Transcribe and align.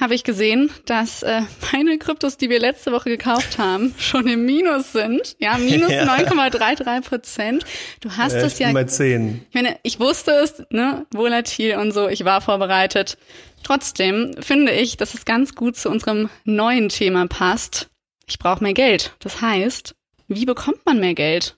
habe 0.00 0.14
ich 0.14 0.24
gesehen, 0.24 0.70
dass 0.86 1.22
äh, 1.22 1.42
meine 1.72 1.98
Kryptos, 1.98 2.36
die 2.36 2.50
wir 2.50 2.60
letzte 2.60 2.92
Woche 2.92 3.10
gekauft 3.10 3.58
haben, 3.58 3.94
schon 3.98 4.26
im 4.28 4.46
Minus 4.46 4.92
sind. 4.92 5.36
Ja, 5.38 5.58
minus 5.58 5.90
ja. 5.92 6.04
9,33 6.04 7.00
Prozent. 7.02 7.64
Du 8.00 8.16
hast 8.16 8.34
es 8.34 8.58
ja. 8.58 8.72
Mal 8.72 8.88
10. 8.88 9.46
Ich 9.48 9.54
meine, 9.54 9.76
ich 9.82 9.98
wusste 9.98 10.32
es, 10.32 10.62
ne, 10.70 11.06
volatil 11.12 11.76
und 11.76 11.92
so, 11.92 12.08
ich 12.08 12.24
war 12.24 12.40
vorbereitet. 12.40 13.18
Trotzdem 13.64 14.34
finde 14.40 14.72
ich, 14.72 14.96
dass 14.96 15.14
es 15.14 15.24
ganz 15.24 15.54
gut 15.54 15.76
zu 15.76 15.90
unserem 15.90 16.30
neuen 16.44 16.88
Thema 16.88 17.26
passt. 17.26 17.88
Ich 18.28 18.38
brauche 18.38 18.62
mehr 18.62 18.74
Geld. 18.74 19.14
Das 19.18 19.40
heißt, 19.40 19.94
wie 20.28 20.44
bekommt 20.44 20.84
man 20.86 21.00
mehr 21.00 21.14
Geld? 21.14 21.57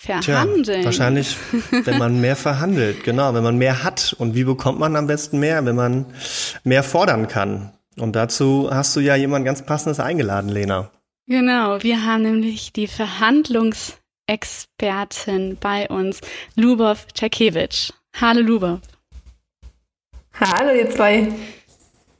Verhandeln. 0.00 0.64
Tja, 0.64 0.84
wahrscheinlich, 0.84 1.36
wenn 1.84 1.98
man 1.98 2.20
mehr 2.22 2.34
verhandelt, 2.34 3.04
genau, 3.04 3.34
wenn 3.34 3.42
man 3.42 3.58
mehr 3.58 3.84
hat. 3.84 4.16
Und 4.18 4.34
wie 4.34 4.44
bekommt 4.44 4.78
man 4.78 4.96
am 4.96 5.06
besten 5.06 5.38
mehr, 5.38 5.62
wenn 5.66 5.76
man 5.76 6.06
mehr 6.64 6.82
fordern 6.82 7.28
kann? 7.28 7.74
Und 7.98 8.16
dazu 8.16 8.70
hast 8.72 8.96
du 8.96 9.00
ja 9.00 9.14
jemand 9.14 9.44
ganz 9.44 9.60
passendes 9.66 10.00
eingeladen, 10.00 10.48
Lena. 10.48 10.90
Genau, 11.26 11.82
wir 11.82 12.06
haben 12.06 12.22
nämlich 12.22 12.72
die 12.72 12.86
Verhandlungsexpertin 12.86 15.58
bei 15.60 15.86
uns, 15.88 16.22
Lubov 16.56 17.08
Czerkiewicz. 17.12 17.92
Hallo 18.18 18.40
Lubov. 18.40 18.80
Hallo 20.32 20.72
ihr 20.72 20.88
zwei. 20.88 21.28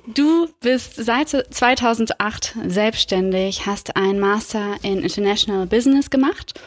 Du 0.06 0.48
bist 0.60 0.96
seit 0.96 1.30
2008 1.30 2.56
selbstständig, 2.66 3.64
hast 3.64 3.96
einen 3.96 4.20
Master 4.20 4.76
in 4.82 4.98
International 4.98 5.64
Business 5.66 6.10
gemacht 6.10 6.60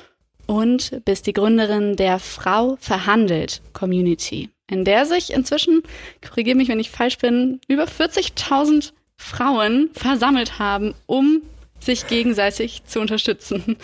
und 0.45 1.02
bist 1.05 1.27
die 1.27 1.33
Gründerin 1.33 1.95
der 1.95 2.19
Frau 2.19 2.77
verhandelt 2.80 3.61
Community, 3.73 4.50
in 4.69 4.85
der 4.85 5.05
sich 5.05 5.33
inzwischen, 5.33 5.83
korrigiere 6.27 6.58
mich, 6.58 6.69
wenn 6.69 6.80
ich 6.80 6.91
falsch 6.91 7.17
bin, 7.17 7.59
über 7.67 7.85
40.000 7.85 8.91
Frauen 9.17 9.89
versammelt 9.94 10.59
haben, 10.59 10.94
um 11.05 11.41
sich 11.80 12.08
gegenseitig 12.08 12.83
zu 12.85 13.00
unterstützen. 13.00 13.77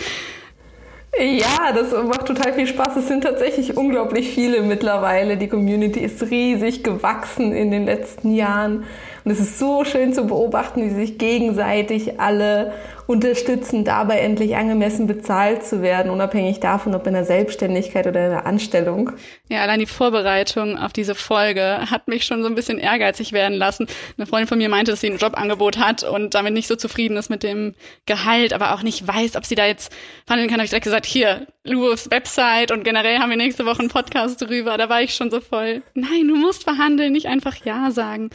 Ja, 1.17 1.73
das 1.73 1.91
macht 1.91 2.27
total 2.27 2.53
viel 2.53 2.67
Spaß. 2.67 2.95
Es 2.97 3.07
sind 3.07 3.23
tatsächlich 3.23 3.75
unglaublich 3.75 4.29
viele 4.29 4.61
mittlerweile. 4.61 5.37
Die 5.37 5.47
Community 5.47 5.99
ist 5.99 6.21
riesig 6.29 6.83
gewachsen 6.83 7.51
in 7.51 7.71
den 7.71 7.85
letzten 7.85 8.33
Jahren. 8.33 8.85
Und 9.25 9.31
es 9.31 9.39
ist 9.39 9.59
so 9.59 9.83
schön 9.83 10.13
zu 10.13 10.27
beobachten, 10.27 10.81
wie 10.83 10.93
sich 10.93 11.17
gegenseitig 11.17 12.19
alle 12.19 12.73
unterstützen, 13.09 13.83
dabei 13.83 14.19
endlich 14.19 14.55
angemessen 14.55 15.07
bezahlt 15.07 15.65
zu 15.65 15.81
werden, 15.81 16.11
unabhängig 16.11 16.59
davon, 16.59 16.93
ob 16.93 17.07
in 17.07 17.13
der 17.13 17.25
Selbstständigkeit 17.25 18.05
oder 18.05 18.23
in 18.23 18.29
der 18.29 18.45
Anstellung. 18.45 19.13
Ja, 19.47 19.63
allein 19.63 19.79
die 19.79 19.87
Vorbereitung 19.87 20.77
auf 20.77 20.93
diese 20.93 21.15
Folge 21.15 21.89
hat 21.89 22.07
mich 22.07 22.23
schon 22.23 22.43
so 22.43 22.47
ein 22.47 22.53
bisschen 22.53 22.77
ehrgeizig 22.77 23.31
werden 23.31 23.57
lassen. 23.57 23.87
Eine 24.15 24.27
Freundin 24.27 24.47
von 24.47 24.59
mir 24.59 24.69
meinte, 24.69 24.91
dass 24.91 25.01
sie 25.01 25.09
ein 25.09 25.17
Jobangebot 25.17 25.79
hat 25.79 26.03
und 26.03 26.35
damit 26.35 26.53
nicht 26.53 26.67
so 26.67 26.75
zufrieden 26.75 27.17
ist 27.17 27.31
mit 27.31 27.41
dem 27.41 27.73
Gehalt, 28.05 28.53
aber 28.53 28.75
auch 28.75 28.83
nicht 28.83 29.07
weiß, 29.07 29.37
ob 29.37 29.45
sie 29.47 29.55
da 29.55 29.65
jetzt 29.65 29.91
verhandeln 30.27 30.47
kann. 30.47 30.59
Habe 30.59 30.65
ich 30.65 30.69
direkt 30.69 30.83
gesagt, 30.83 31.07
hier, 31.07 31.47
Luos 31.63 32.11
Website 32.11 32.69
und 32.69 32.83
generell 32.83 33.17
haben 33.17 33.31
wir 33.31 33.37
nächste 33.37 33.65
Woche 33.65 33.79
einen 33.79 33.89
Podcast 33.89 34.39
drüber. 34.39 34.77
Da 34.77 34.87
war 34.87 35.01
ich 35.01 35.15
schon 35.15 35.31
so 35.31 35.41
voll. 35.41 35.81
Nein, 35.95 36.27
du 36.27 36.35
musst 36.35 36.63
verhandeln, 36.63 37.13
nicht 37.13 37.25
einfach 37.25 37.55
Ja 37.65 37.89
sagen. 37.89 38.29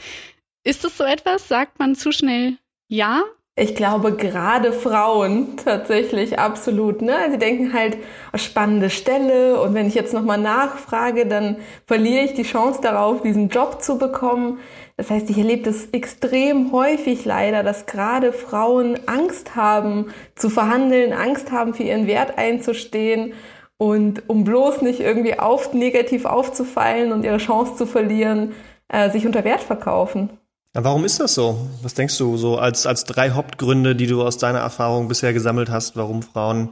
Ist 0.65 0.85
es 0.85 0.99
so 0.99 1.05
etwas? 1.05 1.47
Sagt 1.47 1.79
man 1.79 1.95
zu 1.95 2.11
schnell 2.11 2.55
Ja? 2.89 3.23
Ich 3.57 3.77
glaube, 3.77 4.17
gerade 4.17 4.73
Frauen 4.73 5.57
tatsächlich 5.65 6.41
absolut. 6.41 7.03
Ne? 7.03 7.15
Sie 7.31 7.39
denken 7.39 7.73
halt, 7.73 7.97
oh, 8.33 8.37
spannende 8.37 8.91
Stelle 8.91 9.61
und 9.61 9.75
wenn 9.75 9.87
ich 9.87 9.95
jetzt 9.95 10.13
nochmal 10.13 10.39
nachfrage, 10.39 11.25
dann 11.25 11.59
verliere 11.87 12.25
ich 12.25 12.35
die 12.35 12.43
Chance 12.43 12.81
darauf, 12.83 13.23
diesen 13.23 13.51
Job 13.51 13.81
zu 13.81 13.97
bekommen. 13.97 14.59
Das 14.97 15.09
heißt, 15.09 15.31
ich 15.31 15.39
erlebe 15.39 15.63
das 15.63 15.87
extrem 15.93 16.73
häufig 16.73 17.25
leider, 17.25 17.63
dass 17.63 17.87
gerade 17.87 18.33
Frauen 18.33 18.99
Angst 19.07 19.55
haben 19.55 20.13
zu 20.35 20.51
verhandeln, 20.51 21.13
Angst 21.13 21.53
haben 21.53 21.75
für 21.75 21.85
ihren 21.85 22.09
Wert 22.09 22.39
einzustehen 22.39 23.35
und 23.77 24.29
um 24.29 24.43
bloß 24.43 24.83
nicht 24.83 24.99
irgendwie 24.99 25.39
auf, 25.39 25.73
negativ 25.75 26.25
aufzufallen 26.25 27.13
und 27.13 27.25
ihre 27.25 27.39
Chance 27.39 27.77
zu 27.77 27.87
verlieren, 27.87 28.53
äh, 28.89 29.11
sich 29.11 29.27
unter 29.27 29.45
Wert 29.45 29.61
verkaufen. 29.63 30.31
Warum 30.77 31.05
ist 31.05 31.21
das 31.21 31.35
so? 31.35 31.69
Was 31.83 31.95
denkst 31.95 32.19
du 32.19 32.37
so 32.37 32.59
als, 32.59 32.85
als 32.85 33.05
drei 33.05 33.31
Hauptgründe, 33.31 33.95
die 33.95 34.09
du 34.09 34.23
aus 34.23 34.39
deiner 34.39 34.59
Erfahrung 34.59 35.07
bisher 35.07 35.33
gesammelt 35.33 35.71
hast, 35.71 35.97
warum 35.97 36.23
Frauen 36.23 36.71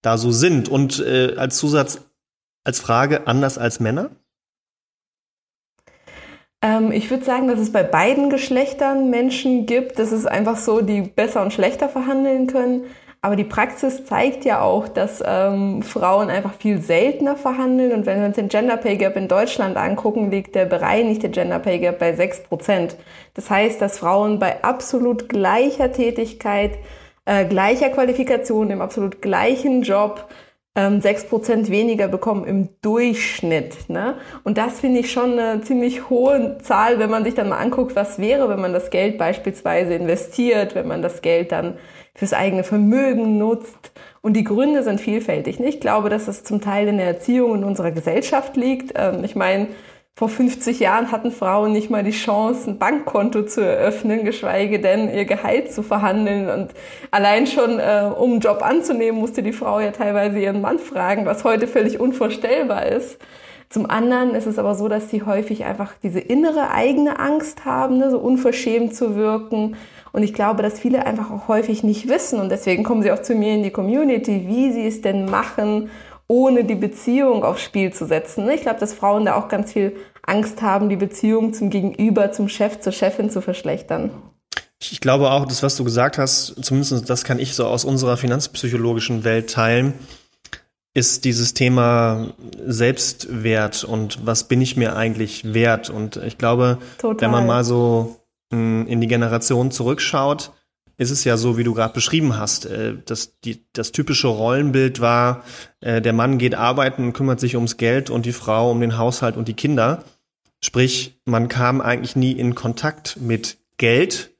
da 0.00 0.16
so 0.16 0.32
sind? 0.32 0.70
Und 0.70 1.00
äh, 1.00 1.34
als 1.36 1.58
Zusatz, 1.58 2.00
als 2.64 2.80
Frage, 2.80 3.26
anders 3.26 3.58
als 3.58 3.78
Männer? 3.78 4.10
Ähm, 6.62 6.92
ich 6.92 7.10
würde 7.10 7.26
sagen, 7.26 7.46
dass 7.46 7.60
es 7.60 7.70
bei 7.70 7.82
beiden 7.82 8.30
Geschlechtern 8.30 9.10
Menschen 9.10 9.66
gibt. 9.66 9.98
Das 9.98 10.12
ist 10.12 10.24
einfach 10.24 10.56
so, 10.56 10.80
die 10.80 11.02
besser 11.02 11.42
und 11.42 11.52
schlechter 11.52 11.90
verhandeln 11.90 12.46
können. 12.46 12.84
Aber 13.24 13.36
die 13.36 13.44
Praxis 13.44 14.04
zeigt 14.04 14.44
ja 14.44 14.60
auch, 14.60 14.88
dass 14.88 15.22
ähm, 15.24 15.82
Frauen 15.82 16.28
einfach 16.28 16.54
viel 16.54 16.82
seltener 16.82 17.36
verhandeln. 17.36 17.92
Und 17.92 18.04
wenn 18.04 18.18
wir 18.18 18.26
uns 18.26 18.34
den 18.34 18.48
Gender 18.48 18.76
Pay 18.76 18.96
Gap 18.96 19.16
in 19.16 19.28
Deutschland 19.28 19.76
angucken, 19.76 20.32
liegt 20.32 20.56
der 20.56 20.64
bereinigte 20.64 21.30
Gender 21.30 21.60
Pay 21.60 21.78
Gap 21.78 22.00
bei 22.00 22.14
6 22.14 22.42
Prozent. 22.42 22.96
Das 23.34 23.48
heißt, 23.48 23.80
dass 23.80 24.00
Frauen 24.00 24.40
bei 24.40 24.64
absolut 24.64 25.28
gleicher 25.28 25.92
Tätigkeit, 25.92 26.78
äh, 27.24 27.44
gleicher 27.44 27.90
Qualifikation, 27.90 28.70
im 28.70 28.80
absolut 28.80 29.22
gleichen 29.22 29.82
Job 29.82 30.28
ähm, 30.74 30.98
6% 30.98 31.70
weniger 31.70 32.08
bekommen 32.08 32.44
im 32.44 32.70
Durchschnitt. 32.80 33.88
Ne? 33.88 34.16
Und 34.42 34.58
das 34.58 34.80
finde 34.80 34.98
ich 34.98 35.12
schon 35.12 35.38
eine 35.38 35.60
ziemlich 35.60 36.10
hohe 36.10 36.58
Zahl, 36.58 36.98
wenn 36.98 37.10
man 37.10 37.22
sich 37.22 37.34
dann 37.34 37.50
mal 37.50 37.58
anguckt, 37.58 37.94
was 37.94 38.18
wäre, 38.18 38.48
wenn 38.48 38.60
man 38.60 38.72
das 38.72 38.90
Geld 38.90 39.16
beispielsweise 39.16 39.94
investiert, 39.94 40.74
wenn 40.74 40.88
man 40.88 41.02
das 41.02 41.22
Geld 41.22 41.52
dann 41.52 41.78
fürs 42.14 42.32
eigene 42.32 42.64
Vermögen 42.64 43.38
nutzt. 43.38 43.92
Und 44.20 44.34
die 44.34 44.44
Gründe 44.44 44.82
sind 44.82 45.00
vielfältig. 45.00 45.58
Ich 45.60 45.80
glaube, 45.80 46.08
dass 46.08 46.28
es 46.28 46.44
zum 46.44 46.60
Teil 46.60 46.88
in 46.88 46.98
der 46.98 47.06
Erziehung 47.06 47.56
in 47.56 47.64
unserer 47.64 47.90
Gesellschaft 47.90 48.56
liegt. 48.56 48.92
Ähm, 48.96 49.24
ich 49.24 49.34
meine, 49.34 49.68
vor 50.14 50.28
50 50.28 50.78
Jahren 50.78 51.10
hatten 51.10 51.30
Frauen 51.32 51.72
nicht 51.72 51.88
mal 51.88 52.04
die 52.04 52.10
Chance, 52.10 52.70
ein 52.70 52.78
Bankkonto 52.78 53.44
zu 53.44 53.62
eröffnen, 53.62 54.24
geschweige 54.24 54.78
denn 54.78 55.12
ihr 55.12 55.24
Gehalt 55.24 55.72
zu 55.72 55.82
verhandeln. 55.82 56.50
Und 56.50 56.72
allein 57.10 57.46
schon, 57.46 57.78
äh, 57.78 58.10
um 58.14 58.32
einen 58.32 58.40
Job 58.40 58.62
anzunehmen, 58.62 59.18
musste 59.18 59.42
die 59.42 59.54
Frau 59.54 59.80
ja 59.80 59.90
teilweise 59.90 60.38
ihren 60.38 60.60
Mann 60.60 60.78
fragen, 60.78 61.24
was 61.24 61.44
heute 61.44 61.66
völlig 61.66 61.98
unvorstellbar 61.98 62.86
ist. 62.86 63.18
Zum 63.70 63.88
anderen 63.88 64.34
ist 64.34 64.46
es 64.46 64.58
aber 64.58 64.74
so, 64.74 64.86
dass 64.86 65.08
sie 65.08 65.22
häufig 65.22 65.64
einfach 65.64 65.94
diese 66.02 66.20
innere 66.20 66.72
eigene 66.72 67.18
Angst 67.18 67.64
haben, 67.64 67.96
ne, 67.96 68.10
so 68.10 68.18
unverschämt 68.18 68.94
zu 68.94 69.16
wirken 69.16 69.76
und 70.12 70.22
ich 70.22 70.34
glaube, 70.34 70.62
dass 70.62 70.78
viele 70.78 71.06
einfach 71.06 71.30
auch 71.30 71.48
häufig 71.48 71.82
nicht 71.82 72.08
wissen 72.08 72.38
und 72.38 72.50
deswegen 72.50 72.84
kommen 72.84 73.02
sie 73.02 73.10
auch 73.10 73.22
zu 73.22 73.34
mir 73.34 73.54
in 73.54 73.62
die 73.62 73.70
Community, 73.70 74.44
wie 74.46 74.72
sie 74.72 74.86
es 74.86 75.00
denn 75.00 75.24
machen, 75.24 75.90
ohne 76.28 76.64
die 76.64 76.74
Beziehung 76.74 77.44
aufs 77.44 77.62
Spiel 77.62 77.92
zu 77.92 78.06
setzen. 78.06 78.48
Ich 78.50 78.62
glaube, 78.62 78.80
dass 78.80 78.94
Frauen 78.94 79.24
da 79.24 79.34
auch 79.34 79.48
ganz 79.48 79.72
viel 79.72 79.96
Angst 80.22 80.62
haben, 80.62 80.88
die 80.88 80.96
Beziehung 80.96 81.52
zum 81.52 81.70
Gegenüber, 81.70 82.32
zum 82.32 82.48
Chef, 82.48 82.80
zur 82.80 82.92
Chefin 82.92 83.30
zu 83.30 83.40
verschlechtern. 83.40 84.10
Ich 84.80 85.00
glaube 85.00 85.30
auch, 85.30 85.46
das, 85.46 85.62
was 85.62 85.76
du 85.76 85.84
gesagt 85.84 86.18
hast, 86.18 86.56
zumindest 86.64 87.08
das 87.08 87.24
kann 87.24 87.38
ich 87.38 87.54
so 87.54 87.66
aus 87.66 87.84
unserer 87.84 88.16
finanzpsychologischen 88.16 89.24
Welt 89.24 89.50
teilen, 89.50 89.94
ist 90.94 91.24
dieses 91.24 91.54
Thema 91.54 92.34
Selbstwert 92.66 93.84
und 93.84 94.26
was 94.26 94.44
bin 94.44 94.60
ich 94.60 94.76
mir 94.76 94.94
eigentlich 94.96 95.54
wert? 95.54 95.88
Und 95.88 96.16
ich 96.16 96.36
glaube, 96.36 96.78
Total. 96.98 97.20
wenn 97.20 97.30
man 97.30 97.46
mal 97.46 97.64
so 97.64 98.21
in 98.52 99.00
die 99.00 99.08
Generation 99.08 99.70
zurückschaut, 99.70 100.52
ist 100.98 101.10
es 101.10 101.24
ja 101.24 101.36
so, 101.36 101.56
wie 101.56 101.64
du 101.64 101.74
gerade 101.74 101.94
beschrieben 101.94 102.38
hast. 102.38 102.66
Äh, 102.66 102.96
dass 103.04 103.40
die, 103.40 103.64
das 103.72 103.92
typische 103.92 104.28
Rollenbild 104.28 105.00
war, 105.00 105.44
äh, 105.80 106.00
der 106.00 106.12
Mann 106.12 106.38
geht 106.38 106.54
arbeiten 106.54 107.12
kümmert 107.12 107.40
sich 107.40 107.56
ums 107.56 107.76
Geld 107.76 108.10
und 108.10 108.26
die 108.26 108.32
Frau 108.32 108.70
um 108.70 108.80
den 108.80 108.98
Haushalt 108.98 109.36
und 109.36 109.48
die 109.48 109.54
Kinder. 109.54 110.04
Sprich, 110.60 111.20
man 111.24 111.48
kam 111.48 111.80
eigentlich 111.80 112.14
nie 112.14 112.32
in 112.32 112.54
Kontakt 112.54 113.18
mit 113.20 113.58
Geld 113.78 114.31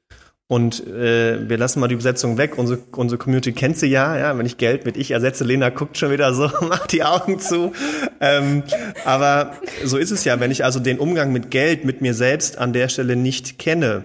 Und 0.53 0.85
äh, 0.85 1.49
wir 1.49 1.57
lassen 1.57 1.79
mal 1.79 1.87
die 1.87 1.95
Übersetzung 1.95 2.37
weg. 2.37 2.59
Unsere, 2.59 2.77
unsere 2.91 3.17
Community 3.17 3.53
kennt 3.53 3.75
sie 3.75 3.87
ja, 3.87 4.15
ja. 4.19 4.37
Wenn 4.37 4.45
ich 4.45 4.57
Geld 4.57 4.85
mit 4.85 4.97
ich 4.97 5.09
ersetze, 5.09 5.43
Lena 5.43 5.69
guckt 5.69 5.97
schon 5.97 6.11
wieder 6.11 6.31
so, 6.35 6.43
macht 6.61 6.91
die 6.91 7.03
Augen 7.03 7.39
zu. 7.39 7.71
Ähm, 8.19 8.61
aber 9.03 9.53
so 9.83 9.97
ist 9.97 10.11
es 10.11 10.25
ja. 10.25 10.39
Wenn 10.39 10.51
ich 10.51 10.63
also 10.63 10.79
den 10.79 10.99
Umgang 10.99 11.33
mit 11.33 11.49
Geld, 11.49 11.85
mit 11.85 12.01
mir 12.01 12.13
selbst 12.13 12.59
an 12.59 12.71
der 12.71 12.87
Stelle 12.87 13.15
nicht 13.15 13.57
kenne, 13.57 14.03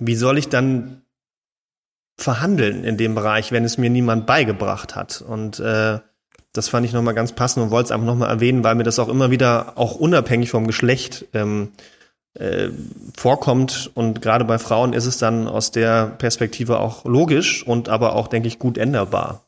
wie 0.00 0.16
soll 0.16 0.36
ich 0.36 0.48
dann 0.48 1.02
verhandeln 2.18 2.82
in 2.82 2.96
dem 2.96 3.14
Bereich, 3.14 3.52
wenn 3.52 3.62
es 3.62 3.78
mir 3.78 3.88
niemand 3.88 4.26
beigebracht 4.26 4.96
hat? 4.96 5.22
Und 5.22 5.60
äh, 5.60 6.00
das 6.52 6.68
fand 6.68 6.84
ich 6.84 6.92
nochmal 6.92 7.14
ganz 7.14 7.34
passend 7.34 7.62
und 7.66 7.70
wollte 7.70 7.84
es 7.86 7.92
einfach 7.92 8.06
nochmal 8.06 8.30
erwähnen, 8.30 8.64
weil 8.64 8.74
mir 8.74 8.82
das 8.82 8.98
auch 8.98 9.08
immer 9.08 9.30
wieder, 9.30 9.78
auch 9.78 9.94
unabhängig 9.94 10.50
vom 10.50 10.66
Geschlecht, 10.66 11.26
ähm, 11.34 11.68
äh, 12.34 12.68
vorkommt. 13.16 13.90
Und 13.94 14.22
gerade 14.22 14.44
bei 14.44 14.58
Frauen 14.58 14.92
ist 14.92 15.06
es 15.06 15.18
dann 15.18 15.48
aus 15.48 15.70
der 15.70 16.06
Perspektive 16.18 16.80
auch 16.80 17.04
logisch 17.04 17.66
und 17.66 17.88
aber 17.88 18.16
auch, 18.16 18.28
denke 18.28 18.48
ich, 18.48 18.58
gut 18.58 18.78
änderbar. 18.78 19.42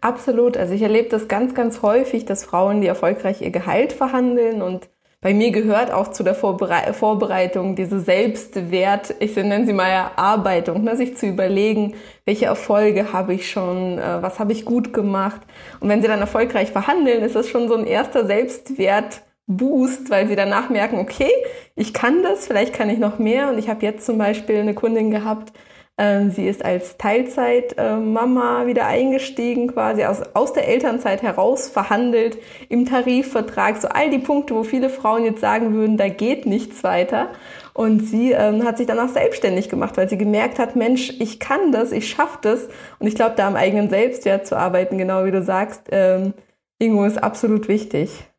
Absolut. 0.00 0.56
Also 0.56 0.74
ich 0.74 0.82
erlebe 0.82 1.08
das 1.08 1.28
ganz, 1.28 1.54
ganz 1.54 1.82
häufig, 1.82 2.24
dass 2.24 2.44
Frauen, 2.44 2.80
die 2.80 2.86
erfolgreich 2.86 3.40
ihr 3.42 3.50
Gehalt 3.50 3.92
verhandeln 3.92 4.62
und 4.62 4.88
bei 5.22 5.34
mir 5.34 5.52
gehört 5.52 5.92
auch 5.92 6.08
zu 6.08 6.24
der 6.24 6.34
Vorbere 6.34 6.92
Vorbereitung 6.94 7.76
diese 7.76 8.00
Selbstwert, 8.00 9.14
ich 9.20 9.36
nenne 9.36 9.64
sie 9.64 9.72
mal 9.72 9.86
Erarbeitung, 9.86 10.82
ne, 10.82 10.96
sich 10.96 11.16
zu 11.16 11.26
überlegen, 11.26 11.94
welche 12.24 12.46
Erfolge 12.46 13.12
habe 13.12 13.32
ich 13.32 13.48
schon, 13.48 13.98
äh, 13.98 14.20
was 14.20 14.40
habe 14.40 14.50
ich 14.50 14.64
gut 14.64 14.92
gemacht. 14.92 15.40
Und 15.78 15.88
wenn 15.88 16.02
sie 16.02 16.08
dann 16.08 16.18
erfolgreich 16.18 16.72
verhandeln, 16.72 17.22
ist 17.22 17.36
das 17.36 17.48
schon 17.48 17.68
so 17.68 17.76
ein 17.76 17.86
erster 17.86 18.26
Selbstwert, 18.26 19.22
Boost, 19.46 20.10
weil 20.10 20.28
sie 20.28 20.36
danach 20.36 20.70
merken, 20.70 20.98
okay, 20.98 21.30
ich 21.74 21.92
kann 21.92 22.22
das, 22.22 22.46
vielleicht 22.46 22.72
kann 22.72 22.90
ich 22.90 22.98
noch 22.98 23.18
mehr. 23.18 23.48
Und 23.48 23.58
ich 23.58 23.68
habe 23.68 23.84
jetzt 23.84 24.06
zum 24.06 24.18
Beispiel 24.18 24.58
eine 24.58 24.74
Kundin 24.74 25.10
gehabt, 25.10 25.52
ähm, 25.98 26.30
sie 26.30 26.48
ist 26.48 26.64
als 26.64 26.96
Teilzeitmama 26.96 28.62
äh, 28.62 28.66
wieder 28.66 28.86
eingestiegen, 28.86 29.68
quasi 29.68 30.04
aus, 30.04 30.22
aus 30.34 30.54
der 30.54 30.66
Elternzeit 30.66 31.22
heraus 31.22 31.68
verhandelt 31.68 32.38
im 32.70 32.86
Tarifvertrag. 32.86 33.76
So 33.76 33.88
all 33.88 34.08
die 34.08 34.18
Punkte, 34.18 34.54
wo 34.54 34.62
viele 34.62 34.88
Frauen 34.88 35.24
jetzt 35.24 35.40
sagen 35.40 35.74
würden, 35.74 35.98
da 35.98 36.08
geht 36.08 36.46
nichts 36.46 36.82
weiter. 36.82 37.28
Und 37.74 38.00
sie 38.00 38.32
ähm, 38.32 38.64
hat 38.64 38.78
sich 38.78 38.86
danach 38.86 39.10
selbstständig 39.10 39.68
gemacht, 39.68 39.96
weil 39.96 40.08
sie 40.08 40.18
gemerkt 40.18 40.58
hat, 40.58 40.76
Mensch, 40.76 41.10
ich 41.20 41.38
kann 41.38 41.72
das, 41.72 41.92
ich 41.92 42.08
schaffe 42.08 42.38
das. 42.40 42.68
Und 42.98 43.06
ich 43.06 43.14
glaube, 43.14 43.34
da 43.36 43.46
am 43.46 43.56
eigenen 43.56 43.90
Selbstwert 43.90 44.46
zu 44.46 44.56
arbeiten, 44.56 44.98
genau 44.98 45.24
wie 45.26 45.30
du 45.30 45.42
sagst, 45.42 45.82
ähm, 45.90 46.32
Ingo, 46.78 47.04
ist 47.04 47.22
absolut 47.22 47.68
wichtig. 47.68 48.31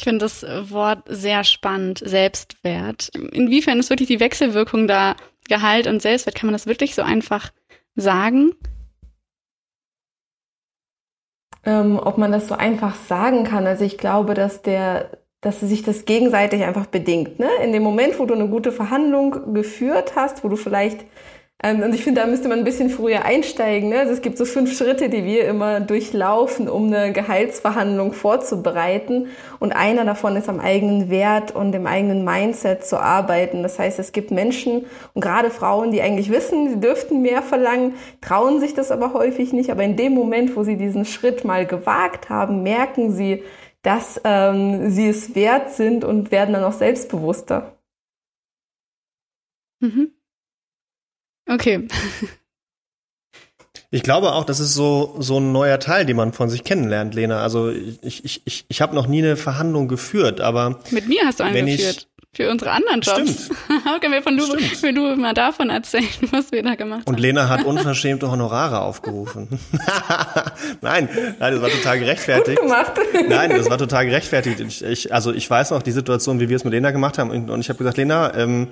Ich 0.00 0.04
finde 0.04 0.20
das 0.20 0.46
Wort 0.70 1.02
sehr 1.08 1.44
spannend, 1.44 2.00
Selbstwert. 2.02 3.10
Inwiefern 3.32 3.78
ist 3.78 3.90
wirklich 3.90 4.08
die 4.08 4.18
Wechselwirkung 4.18 4.88
da, 4.88 5.14
Gehalt 5.46 5.86
und 5.86 6.00
Selbstwert? 6.00 6.34
Kann 6.34 6.46
man 6.46 6.54
das 6.54 6.66
wirklich 6.66 6.94
so 6.94 7.02
einfach 7.02 7.50
sagen? 7.96 8.54
Ähm, 11.66 12.00
ob 12.02 12.16
man 12.16 12.32
das 12.32 12.48
so 12.48 12.54
einfach 12.54 12.94
sagen 12.94 13.44
kann. 13.44 13.66
Also 13.66 13.84
ich 13.84 13.98
glaube, 13.98 14.32
dass 14.32 14.62
der, 14.62 15.18
dass 15.42 15.60
sich 15.60 15.82
das 15.82 16.06
gegenseitig 16.06 16.64
einfach 16.64 16.86
bedingt. 16.86 17.38
Ne? 17.38 17.50
In 17.62 17.72
dem 17.72 17.82
Moment, 17.82 18.18
wo 18.18 18.24
du 18.24 18.32
eine 18.32 18.48
gute 18.48 18.72
Verhandlung 18.72 19.52
geführt 19.52 20.16
hast, 20.16 20.42
wo 20.42 20.48
du 20.48 20.56
vielleicht 20.56 21.04
und 21.62 21.94
ich 21.94 22.04
finde, 22.04 22.22
da 22.22 22.26
müsste 22.26 22.48
man 22.48 22.60
ein 22.60 22.64
bisschen 22.64 22.88
früher 22.88 23.26
einsteigen. 23.26 23.90
Ne? 23.90 23.98
Also 23.98 24.14
es 24.14 24.22
gibt 24.22 24.38
so 24.38 24.46
fünf 24.46 24.74
Schritte, 24.74 25.10
die 25.10 25.24
wir 25.24 25.46
immer 25.46 25.80
durchlaufen, 25.80 26.70
um 26.70 26.86
eine 26.86 27.12
Gehaltsverhandlung 27.12 28.14
vorzubereiten. 28.14 29.26
Und 29.58 29.72
einer 29.72 30.06
davon 30.06 30.36
ist 30.36 30.48
am 30.48 30.58
eigenen 30.58 31.10
Wert 31.10 31.54
und 31.54 31.72
dem 31.72 31.86
eigenen 31.86 32.24
Mindset 32.24 32.86
zu 32.86 32.98
arbeiten. 32.98 33.62
Das 33.62 33.78
heißt, 33.78 33.98
es 33.98 34.12
gibt 34.12 34.30
Menschen 34.30 34.86
und 35.12 35.20
gerade 35.20 35.50
Frauen, 35.50 35.90
die 35.90 36.00
eigentlich 36.00 36.30
wissen, 36.30 36.70
sie 36.70 36.80
dürften 36.80 37.20
mehr 37.20 37.42
verlangen, 37.42 37.92
trauen 38.22 38.58
sich 38.58 38.72
das 38.72 38.90
aber 38.90 39.12
häufig 39.12 39.52
nicht. 39.52 39.70
Aber 39.70 39.82
in 39.82 39.96
dem 39.96 40.14
Moment, 40.14 40.56
wo 40.56 40.62
sie 40.62 40.78
diesen 40.78 41.04
Schritt 41.04 41.44
mal 41.44 41.66
gewagt 41.66 42.30
haben, 42.30 42.62
merken 42.62 43.12
sie, 43.12 43.42
dass 43.82 44.18
ähm, 44.24 44.90
sie 44.90 45.08
es 45.08 45.34
wert 45.34 45.72
sind 45.72 46.04
und 46.04 46.30
werden 46.30 46.54
dann 46.54 46.64
auch 46.64 46.72
selbstbewusster. 46.72 47.76
Mhm. 49.80 50.12
Okay. 51.50 51.88
Ich 53.90 54.04
glaube 54.04 54.32
auch, 54.32 54.44
das 54.44 54.60
ist 54.60 54.74
so, 54.74 55.16
so 55.18 55.40
ein 55.40 55.50
neuer 55.50 55.80
Teil, 55.80 56.06
den 56.06 56.16
man 56.16 56.32
von 56.32 56.48
sich 56.48 56.62
kennenlernt, 56.62 57.12
Lena. 57.12 57.42
Also 57.42 57.70
ich, 57.70 58.24
ich, 58.24 58.42
ich, 58.44 58.64
ich 58.68 58.80
habe 58.80 58.94
noch 58.94 59.08
nie 59.08 59.18
eine 59.18 59.36
Verhandlung 59.36 59.88
geführt, 59.88 60.40
aber. 60.40 60.78
Mit 60.92 61.08
mir 61.08 61.22
hast 61.24 61.40
du 61.40 61.44
eine 61.44 61.64
geführt. 61.64 62.06
Für 62.32 62.48
unsere 62.48 62.70
anderen 62.70 63.00
Jobs. 63.00 63.46
Stimmt. 63.46 63.50
Können 64.00 64.12
wir 64.12 64.22
von 64.22 64.36
du, 64.36 64.44
Stimmt. 64.44 64.96
du 64.96 65.16
mal 65.16 65.34
davon 65.34 65.68
erzählen, 65.68 66.06
was 66.30 66.52
wir 66.52 66.62
da 66.62 66.76
gemacht 66.76 67.00
haben. 67.00 67.08
Und 67.08 67.18
Lena 67.18 67.48
hat 67.48 67.64
unverschämte 67.64 68.30
Honorare 68.30 68.82
aufgerufen. 68.82 69.48
nein, 70.80 71.08
nein, 71.40 71.54
das 71.54 71.60
war 71.60 71.70
total 71.70 71.98
gerechtfertigt. 71.98 72.60
Gut 72.60 72.68
gemacht. 72.68 72.92
nein, 73.28 73.50
das 73.50 73.68
war 73.68 73.78
total 73.78 74.06
gerechtfertigt. 74.06 74.60
Ich, 74.60 74.84
ich, 74.84 75.12
also 75.12 75.32
ich 75.32 75.50
weiß 75.50 75.72
noch 75.72 75.82
die 75.82 75.90
Situation, 75.90 76.38
wie 76.38 76.48
wir 76.48 76.54
es 76.54 76.62
mit 76.62 76.72
Lena 76.72 76.92
gemacht 76.92 77.18
haben. 77.18 77.30
Und, 77.30 77.50
und 77.50 77.58
ich 77.58 77.68
habe 77.68 77.78
gesagt, 77.78 77.96
Lena, 77.96 78.32
ähm, 78.36 78.68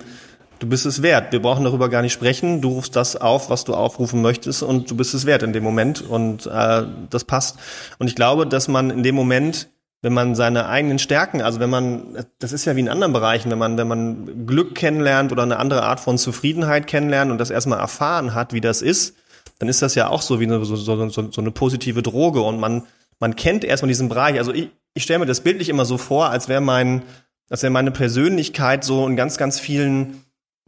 du 0.59 0.67
bist 0.67 0.85
es 0.85 1.01
wert. 1.01 1.31
Wir 1.31 1.41
brauchen 1.41 1.63
darüber 1.63 1.89
gar 1.89 2.01
nicht 2.01 2.13
sprechen. 2.13 2.61
Du 2.61 2.69
rufst 2.69 2.95
das 2.95 3.15
auf, 3.15 3.49
was 3.49 3.63
du 3.63 3.73
aufrufen 3.73 4.21
möchtest 4.21 4.61
und 4.61 4.91
du 4.91 4.95
bist 4.95 5.13
es 5.13 5.25
wert 5.25 5.43
in 5.43 5.53
dem 5.53 5.63
Moment 5.63 6.01
und 6.01 6.45
äh, 6.45 6.83
das 7.09 7.23
passt. 7.23 7.57
Und 7.97 8.07
ich 8.07 8.15
glaube, 8.15 8.45
dass 8.45 8.67
man 8.67 8.89
in 8.89 9.03
dem 9.03 9.15
Moment, 9.15 9.69
wenn 10.01 10.13
man 10.13 10.35
seine 10.35 10.67
eigenen 10.67 10.99
Stärken, 10.99 11.41
also 11.41 11.59
wenn 11.59 11.69
man, 11.69 12.25
das 12.39 12.51
ist 12.51 12.65
ja 12.65 12.75
wie 12.75 12.81
in 12.81 12.89
anderen 12.89 13.13
Bereichen, 13.13 13.49
wenn 13.49 13.57
man, 13.57 13.77
wenn 13.77 13.87
man 13.87 14.45
Glück 14.45 14.75
kennenlernt 14.75 15.31
oder 15.31 15.43
eine 15.43 15.57
andere 15.57 15.83
Art 15.83 15.99
von 15.99 16.17
Zufriedenheit 16.17 16.87
kennenlernt 16.87 17.31
und 17.31 17.37
das 17.37 17.49
erstmal 17.49 17.79
erfahren 17.79 18.33
hat, 18.33 18.53
wie 18.53 18.61
das 18.61 18.81
ist, 18.81 19.15
dann 19.59 19.67
ist 19.69 19.81
das 19.81 19.95
ja 19.95 20.07
auch 20.07 20.21
so 20.21 20.39
wie 20.39 20.47
so, 20.47 20.63
so, 20.63 20.75
so, 20.75 21.09
so 21.09 21.41
eine 21.41 21.51
positive 21.51 22.01
Droge 22.01 22.41
und 22.41 22.59
man, 22.59 22.83
man 23.19 23.35
kennt 23.35 23.63
erstmal 23.63 23.89
diesen 23.89 24.07
Bereich. 24.07 24.37
Also 24.37 24.53
ich, 24.53 24.69
ich 24.93 25.03
stelle 25.03 25.19
mir 25.19 25.25
das 25.25 25.41
bildlich 25.41 25.69
immer 25.69 25.85
so 25.85 25.97
vor, 25.97 26.29
als 26.29 26.47
wäre 26.47 26.61
mein, 26.61 27.03
als 27.49 27.63
wäre 27.63 27.71
meine 27.71 27.91
Persönlichkeit 27.91 28.83
so 28.83 29.05
in 29.05 29.17
ganz, 29.17 29.37
ganz 29.37 29.59
vielen 29.59 30.23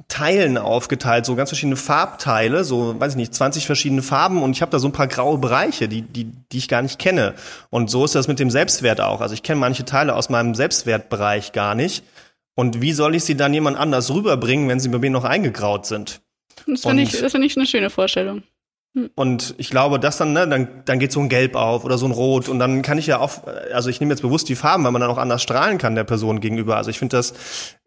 Teilen 0.07 0.57
aufgeteilt, 0.57 1.25
so 1.25 1.35
ganz 1.35 1.49
verschiedene 1.49 1.75
Farbteile, 1.75 2.63
so 2.63 2.99
weiß 2.99 3.13
ich 3.13 3.17
nicht, 3.17 3.33
20 3.33 3.65
verschiedene 3.65 4.01
Farben 4.01 4.41
und 4.41 4.51
ich 4.51 4.61
habe 4.61 4.71
da 4.71 4.79
so 4.79 4.87
ein 4.87 4.93
paar 4.93 5.07
graue 5.07 5.37
Bereiche, 5.37 5.87
die 5.87 6.01
die 6.01 6.25
die 6.51 6.57
ich 6.57 6.67
gar 6.67 6.81
nicht 6.81 6.99
kenne. 6.99 7.33
Und 7.69 7.89
so 7.89 8.05
ist 8.05 8.15
das 8.15 8.27
mit 8.27 8.39
dem 8.39 8.49
Selbstwert 8.49 9.01
auch. 9.01 9.21
Also 9.21 9.33
ich 9.33 9.43
kenne 9.43 9.59
manche 9.59 9.85
Teile 9.85 10.15
aus 10.15 10.29
meinem 10.29 10.55
Selbstwertbereich 10.55 11.51
gar 11.51 11.75
nicht. 11.75 12.03
Und 12.55 12.81
wie 12.81 12.93
soll 12.93 13.15
ich 13.15 13.23
sie 13.23 13.35
dann 13.35 13.53
jemand 13.53 13.77
anders 13.77 14.13
rüberbringen, 14.13 14.67
wenn 14.67 14.79
sie 14.79 14.89
bei 14.89 14.99
mir 14.99 15.09
noch 15.09 15.23
eingegraut 15.23 15.85
sind? 15.85 16.21
Das 16.67 16.81
finde 16.81 17.03
ich, 17.03 17.11
das 17.19 17.31
finde 17.31 17.47
ich 17.47 17.57
eine 17.57 17.65
schöne 17.65 17.89
Vorstellung. 17.89 18.43
Hm. 18.93 19.09
Und 19.15 19.55
ich 19.57 19.69
glaube, 19.69 19.99
dass 19.99 20.17
dann, 20.17 20.33
ne, 20.33 20.47
dann, 20.47 20.83
dann 20.85 20.99
geht 20.99 21.11
so 21.11 21.21
ein 21.21 21.29
Gelb 21.29 21.55
auf 21.55 21.85
oder 21.85 21.97
so 21.97 22.05
ein 22.05 22.11
Rot 22.11 22.49
und 22.49 22.59
dann 22.59 22.81
kann 22.81 22.97
ich 22.97 23.07
ja 23.07 23.19
auch, 23.19 23.47
also 23.73 23.89
ich 23.89 23.99
nehme 24.01 24.11
jetzt 24.11 24.21
bewusst 24.21 24.49
die 24.49 24.55
Farben, 24.55 24.83
weil 24.83 24.91
man 24.91 25.01
dann 25.01 25.09
auch 25.09 25.17
anders 25.17 25.41
strahlen 25.41 25.77
kann 25.77 25.95
der 25.95 26.03
Person 26.03 26.41
gegenüber. 26.41 26.75
Also 26.75 26.89
ich 26.89 26.99
finde 26.99 27.15
das, 27.15 27.33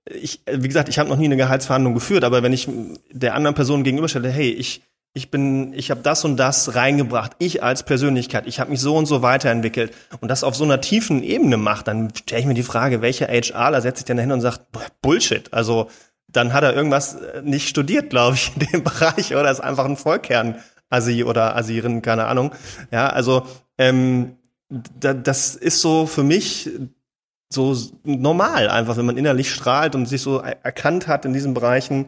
ich, 0.06 0.40
wie 0.50 0.68
gesagt, 0.68 0.88
ich 0.88 0.99
habe 0.99 1.08
noch 1.08 1.16
nie 1.16 1.25
eine 1.25 1.37
Gehaltsverhandlung 1.37 1.94
geführt, 1.94 2.25
aber 2.25 2.42
wenn 2.42 2.52
ich 2.52 2.68
der 3.11 3.34
anderen 3.34 3.54
Person 3.54 3.84
gegenüberstelle, 3.84 4.28
hey, 4.28 4.50
ich, 4.50 4.82
ich 5.14 5.30
bin, 5.30 5.73
ich 5.73 5.90
habe 5.90 6.02
das 6.02 6.25
und 6.25 6.37
das 6.37 6.75
reingebracht, 6.75 7.32
ich 7.38 7.62
als 7.62 7.84
Persönlichkeit, 7.84 8.46
ich 8.46 8.61
habe 8.61 8.70
mich 8.70 8.80
so 8.80 8.96
und 8.96 9.06
so 9.06 9.23
weiterentwickelt 9.23 9.92
und 10.20 10.28
das 10.28 10.44
auf 10.44 10.56
so 10.56 10.64
einer 10.64 10.80
tiefen 10.80 11.23
Ebene 11.23 11.56
macht, 11.56 11.88
dann 11.88 12.12
stelle 12.14 12.40
ich 12.40 12.46
mir 12.46 12.54
die 12.54 12.62
Frage, 12.62 13.00
welcher 13.00 13.28
HRler 13.28 13.80
setzt 13.80 13.99
sich 13.99 14.04
denn 14.04 14.16
dahin 14.16 14.32
und 14.32 14.40
sagt, 14.40 14.61
Bullshit, 15.00 15.52
also 15.52 15.88
dann 16.28 16.52
hat 16.52 16.64
er 16.64 16.75
irgendwas 16.75 17.14
äh, 17.14 17.42
nicht 17.42 17.68
studiert, 17.68 18.11
glaube 18.11 18.37
ich, 18.37 18.52
in 18.54 18.66
dem 18.66 18.84
Bereich 18.84 19.34
oder 19.34 19.50
ist 19.50 19.61
einfach 19.61 19.84
ein 19.84 19.96
Vollkern 19.96 20.56
Assi 20.90 21.25
oder 21.25 21.56
Asirin, 21.56 22.02
keine 22.02 22.26
Ahnung. 22.26 22.52
Ja, 22.90 23.08
also 23.08 23.46
ähm, 23.78 24.37
da, 24.68 25.14
das 25.14 25.54
ist 25.54 25.80
so 25.80 26.06
für 26.06 26.23
mich 26.23 26.70
so 27.54 27.76
normal, 28.04 28.68
einfach, 28.68 28.96
wenn 28.96 29.06
man 29.06 29.16
innerlich 29.16 29.50
strahlt 29.50 29.94
und 29.94 30.06
sich 30.06 30.23
so 30.23 30.38
erkannt 30.38 31.08
hat 31.08 31.25
in 31.25 31.32
diesen 31.32 31.54
Bereichen. 31.54 32.06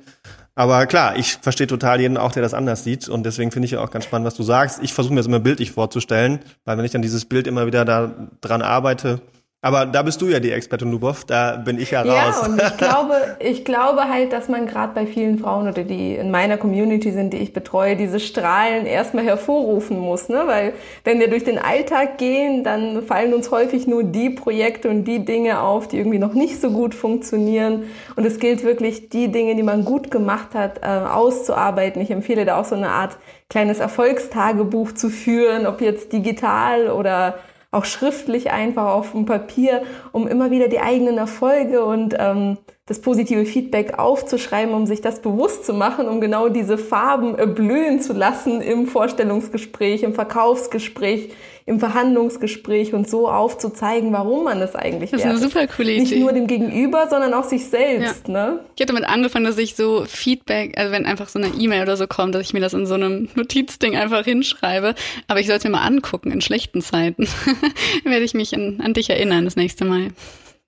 Aber 0.54 0.86
klar, 0.86 1.16
ich 1.16 1.34
verstehe 1.34 1.66
total 1.66 2.00
jeden 2.00 2.16
auch, 2.16 2.32
der 2.32 2.42
das 2.42 2.54
anders 2.54 2.82
sieht. 2.82 3.08
Und 3.08 3.24
deswegen 3.24 3.52
finde 3.52 3.66
ich 3.66 3.72
ja 3.72 3.80
auch 3.80 3.90
ganz 3.90 4.04
spannend, 4.04 4.26
was 4.26 4.34
du 4.34 4.42
sagst. 4.42 4.82
Ich 4.82 4.94
versuche 4.94 5.12
mir 5.12 5.20
das 5.20 5.26
immer 5.26 5.38
bildlich 5.38 5.70
vorzustellen, 5.70 6.40
weil 6.64 6.78
wenn 6.78 6.84
ich 6.84 6.92
dann 6.92 7.02
dieses 7.02 7.26
Bild 7.26 7.46
immer 7.46 7.66
wieder 7.66 7.84
da 7.84 8.10
dran 8.40 8.62
arbeite, 8.62 9.20
aber 9.66 9.84
da 9.84 10.02
bist 10.02 10.22
du 10.22 10.28
ja 10.28 10.38
die 10.38 10.52
Expertin, 10.52 10.92
Lubov, 10.92 11.24
da 11.24 11.56
bin 11.56 11.80
ich 11.80 11.90
ja 11.90 12.02
raus. 12.02 12.40
Ja, 12.40 12.46
und 12.46 12.62
ich 12.62 12.76
glaube, 12.76 13.14
ich 13.40 13.64
glaube 13.64 14.08
halt, 14.08 14.32
dass 14.32 14.48
man 14.48 14.68
gerade 14.68 14.92
bei 14.94 15.06
vielen 15.06 15.40
Frauen 15.40 15.66
oder 15.66 15.82
die 15.82 16.14
in 16.14 16.30
meiner 16.30 16.56
Community 16.56 17.10
sind, 17.10 17.32
die 17.32 17.38
ich 17.38 17.52
betreue, 17.52 17.96
diese 17.96 18.20
Strahlen 18.20 18.86
erstmal 18.86 19.24
hervorrufen 19.24 19.98
muss. 19.98 20.28
Ne? 20.28 20.44
Weil 20.46 20.72
wenn 21.02 21.18
wir 21.18 21.28
durch 21.28 21.42
den 21.42 21.58
Alltag 21.58 22.16
gehen, 22.16 22.62
dann 22.62 23.02
fallen 23.02 23.34
uns 23.34 23.50
häufig 23.50 23.88
nur 23.88 24.04
die 24.04 24.30
Projekte 24.30 24.88
und 24.88 25.02
die 25.02 25.24
Dinge 25.24 25.60
auf, 25.60 25.88
die 25.88 25.98
irgendwie 25.98 26.20
noch 26.20 26.34
nicht 26.34 26.60
so 26.60 26.70
gut 26.70 26.94
funktionieren. 26.94 27.86
Und 28.14 28.24
es 28.24 28.38
gilt 28.38 28.62
wirklich, 28.62 29.08
die 29.08 29.32
Dinge, 29.32 29.56
die 29.56 29.64
man 29.64 29.84
gut 29.84 30.12
gemacht 30.12 30.54
hat, 30.54 30.82
äh, 30.82 30.86
auszuarbeiten. 30.86 32.00
Ich 32.00 32.12
empfehle 32.12 32.44
da 32.44 32.60
auch 32.60 32.66
so 32.66 32.76
eine 32.76 32.90
Art 32.90 33.16
kleines 33.50 33.80
Erfolgstagebuch 33.80 34.92
zu 34.92 35.08
führen, 35.08 35.66
ob 35.66 35.80
jetzt 35.80 36.12
digital 36.12 36.88
oder 36.90 37.34
auch 37.76 37.84
schriftlich 37.84 38.50
einfach 38.50 38.86
auf 38.86 39.12
dem 39.12 39.26
Papier, 39.26 39.82
um 40.12 40.26
immer 40.26 40.50
wieder 40.50 40.68
die 40.68 40.80
eigenen 40.80 41.18
Erfolge 41.18 41.84
und 41.84 42.14
ähm, 42.18 42.58
das 42.86 43.00
positive 43.00 43.46
Feedback 43.46 43.98
aufzuschreiben, 43.98 44.72
um 44.72 44.86
sich 44.86 45.00
das 45.00 45.20
bewusst 45.20 45.66
zu 45.66 45.74
machen, 45.74 46.06
um 46.06 46.20
genau 46.20 46.48
diese 46.48 46.78
Farben 46.78 47.34
blühen 47.54 48.00
zu 48.00 48.12
lassen 48.12 48.60
im 48.60 48.86
Vorstellungsgespräch, 48.86 50.04
im 50.04 50.14
Verkaufsgespräch, 50.14 51.30
im 51.66 51.80
Verhandlungsgespräch 51.80 52.94
und 52.94 53.10
so 53.10 53.28
aufzuzeigen, 53.28 54.12
warum 54.12 54.44
man 54.44 54.62
es 54.62 54.76
eigentlich 54.76 55.10
Das 55.10 55.22
ist 55.22 55.26
eine 55.26 55.38
super 55.38 55.66
coole 55.66 55.90
Idee. 55.90 56.00
Nicht 56.00 56.16
nur 56.18 56.32
dem 56.32 56.46
Gegenüber, 56.46 57.08
sondern 57.10 57.34
auch 57.34 57.42
sich 57.42 57.66
selbst. 57.66 58.28
Ja. 58.28 58.32
Ne? 58.32 58.60
Ich 58.76 58.82
hatte 58.82 58.92
damit 58.94 59.08
angefangen, 59.08 59.46
dass 59.46 59.58
ich 59.58 59.74
so 59.74 60.04
Feedback, 60.06 60.78
also 60.78 60.92
wenn 60.92 61.06
einfach 61.06 61.28
so 61.28 61.40
eine 61.40 61.48
E-Mail 61.48 61.82
oder 61.82 61.96
so 61.96 62.06
kommt, 62.06 62.36
dass 62.36 62.42
ich 62.42 62.52
mir 62.52 62.60
das 62.60 62.72
in 62.72 62.86
so 62.86 62.94
einem 62.94 63.28
Notizding 63.34 63.96
einfach 63.96 64.24
hinschreibe. 64.24 64.94
Aber 65.26 65.40
ich 65.40 65.48
soll 65.48 65.56
es 65.56 65.64
mir 65.64 65.70
mal 65.70 65.82
angucken 65.82 66.30
in 66.30 66.40
schlechten 66.40 66.82
Zeiten. 66.82 67.26
Werde 68.04 68.24
ich 68.24 68.34
mich 68.34 68.52
in, 68.52 68.80
an 68.80 68.94
dich 68.94 69.10
erinnern 69.10 69.44
das 69.44 69.56
nächste 69.56 69.84
Mal. 69.84 70.10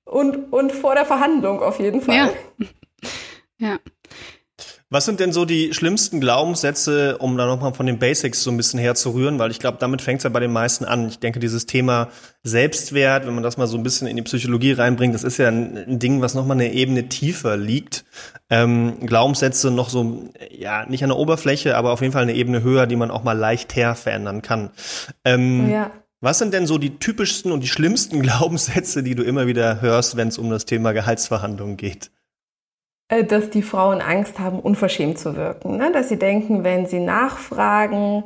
Und, 0.08 0.52
und 0.52 0.72
vor 0.72 0.94
der 0.94 1.04
Verhandlung 1.04 1.60
auf 1.62 1.78
jeden 1.78 2.00
Fall. 2.00 2.16
Ja. 2.16 2.30
ja. 3.58 3.78
Was 4.90 5.04
sind 5.04 5.20
denn 5.20 5.32
so 5.32 5.44
die 5.44 5.74
schlimmsten 5.74 6.18
Glaubenssätze, 6.18 7.18
um 7.18 7.36
da 7.36 7.44
nochmal 7.44 7.74
von 7.74 7.84
den 7.84 7.98
Basics 7.98 8.42
so 8.42 8.50
ein 8.50 8.56
bisschen 8.56 8.80
herzurühren? 8.80 9.38
Weil 9.38 9.50
ich 9.50 9.58
glaube, 9.58 9.76
damit 9.78 10.00
fängt 10.00 10.20
es 10.20 10.24
ja 10.24 10.30
bei 10.30 10.40
den 10.40 10.50
meisten 10.50 10.86
an. 10.86 11.08
Ich 11.08 11.18
denke, 11.18 11.40
dieses 11.40 11.66
Thema 11.66 12.08
Selbstwert, 12.42 13.26
wenn 13.26 13.34
man 13.34 13.42
das 13.42 13.58
mal 13.58 13.66
so 13.66 13.76
ein 13.76 13.82
bisschen 13.82 14.06
in 14.06 14.16
die 14.16 14.22
Psychologie 14.22 14.72
reinbringt, 14.72 15.14
das 15.14 15.24
ist 15.24 15.36
ja 15.36 15.48
ein, 15.48 15.76
ein 15.76 15.98
Ding, 15.98 16.22
was 16.22 16.32
nochmal 16.32 16.56
eine 16.56 16.72
Ebene 16.72 17.10
tiefer 17.10 17.58
liegt. 17.58 18.06
Ähm, 18.48 19.00
Glaubenssätze 19.00 19.70
noch 19.70 19.90
so, 19.90 20.30
ja, 20.50 20.86
nicht 20.86 21.02
an 21.02 21.10
der 21.10 21.18
Oberfläche, 21.18 21.76
aber 21.76 21.92
auf 21.92 22.00
jeden 22.00 22.14
Fall 22.14 22.22
eine 22.22 22.34
Ebene 22.34 22.62
höher, 22.62 22.86
die 22.86 22.96
man 22.96 23.10
auch 23.10 23.24
mal 23.24 23.36
leicht 23.36 23.76
her 23.76 23.94
verändern 23.94 24.40
kann. 24.40 24.70
Ähm, 25.22 25.70
ja. 25.70 25.90
Was 26.20 26.38
sind 26.38 26.52
denn 26.52 26.66
so 26.66 26.78
die 26.78 26.98
typischsten 26.98 27.52
und 27.52 27.60
die 27.60 27.68
schlimmsten 27.68 28.22
Glaubenssätze, 28.22 29.02
die 29.02 29.14
du 29.14 29.22
immer 29.22 29.46
wieder 29.46 29.80
hörst, 29.80 30.16
wenn 30.16 30.28
es 30.28 30.38
um 30.38 30.50
das 30.50 30.64
Thema 30.64 30.92
Gehaltsverhandlungen 30.92 31.76
geht? 31.76 32.10
Äh, 33.08 33.24
dass 33.24 33.50
die 33.50 33.62
Frauen 33.62 34.00
Angst 34.00 34.38
haben, 34.38 34.60
unverschämt 34.60 35.18
zu 35.18 35.36
wirken. 35.36 35.76
Ne? 35.76 35.92
Dass 35.92 36.08
sie 36.08 36.18
denken, 36.18 36.64
wenn 36.64 36.86
sie 36.86 37.00
nachfragen, 37.00 38.24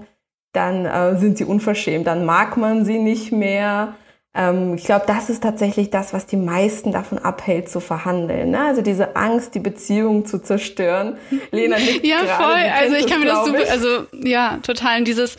dann 0.52 0.86
äh, 0.86 1.18
sind 1.18 1.38
sie 1.38 1.44
unverschämt, 1.44 2.06
dann 2.06 2.24
mag 2.24 2.56
man 2.56 2.84
sie 2.84 2.98
nicht 2.98 3.30
mehr. 3.30 3.94
Ähm, 4.34 4.74
ich 4.74 4.84
glaube, 4.84 5.04
das 5.06 5.30
ist 5.30 5.42
tatsächlich 5.42 5.90
das, 5.90 6.12
was 6.12 6.26
die 6.26 6.36
meisten 6.36 6.90
davon 6.90 7.18
abhält, 7.18 7.68
zu 7.68 7.80
verhandeln. 7.80 8.50
Ne? 8.50 8.60
Also 8.60 8.82
diese 8.82 9.14
Angst, 9.16 9.54
die 9.54 9.60
Beziehung 9.60 10.26
zu 10.26 10.38
zerstören. 10.38 11.16
Lena 11.50 11.76
nicht 11.76 12.04
Ja, 12.04 12.18
voll. 12.24 12.70
Also 12.74 12.96
ich 12.96 13.06
kann 13.06 13.20
mir 13.20 13.26
das 13.26 13.44
so, 13.46 13.54
also 13.54 14.06
ja, 14.24 14.58
total 14.62 14.98
in 14.98 15.04
dieses 15.04 15.36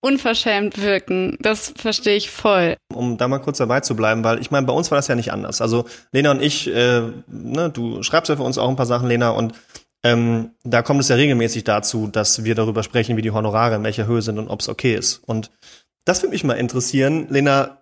unverschämt 0.00 0.80
wirken. 0.80 1.36
Das 1.40 1.72
verstehe 1.76 2.16
ich 2.16 2.30
voll. 2.30 2.76
Um 2.92 3.18
da 3.18 3.28
mal 3.28 3.38
kurz 3.38 3.58
dabei 3.58 3.80
zu 3.80 3.94
bleiben, 3.94 4.24
weil 4.24 4.40
ich 4.40 4.50
meine, 4.50 4.66
bei 4.66 4.72
uns 4.72 4.90
war 4.90 4.96
das 4.96 5.08
ja 5.08 5.14
nicht 5.14 5.32
anders. 5.32 5.60
Also 5.60 5.84
Lena 6.12 6.30
und 6.30 6.42
ich, 6.42 6.66
äh, 6.68 7.02
ne, 7.26 7.70
du 7.70 8.02
schreibst 8.02 8.28
ja 8.28 8.36
für 8.36 8.42
uns 8.42 8.58
auch 8.58 8.68
ein 8.68 8.76
paar 8.76 8.86
Sachen, 8.86 9.08
Lena, 9.08 9.30
und 9.30 9.54
ähm, 10.02 10.52
da 10.64 10.82
kommt 10.82 11.00
es 11.00 11.08
ja 11.08 11.16
regelmäßig 11.16 11.64
dazu, 11.64 12.06
dass 12.06 12.44
wir 12.44 12.54
darüber 12.54 12.82
sprechen, 12.82 13.16
wie 13.16 13.22
die 13.22 13.32
Honorare 13.32 13.76
in 13.76 13.84
welcher 13.84 14.06
Höhe 14.06 14.22
sind 14.22 14.38
und 14.38 14.48
ob 14.48 14.60
es 14.60 14.68
okay 14.68 14.94
ist. 14.94 15.22
Und 15.26 15.50
das 16.04 16.22
würde 16.22 16.32
mich 16.32 16.44
mal 16.44 16.54
interessieren, 16.54 17.26
Lena. 17.28 17.76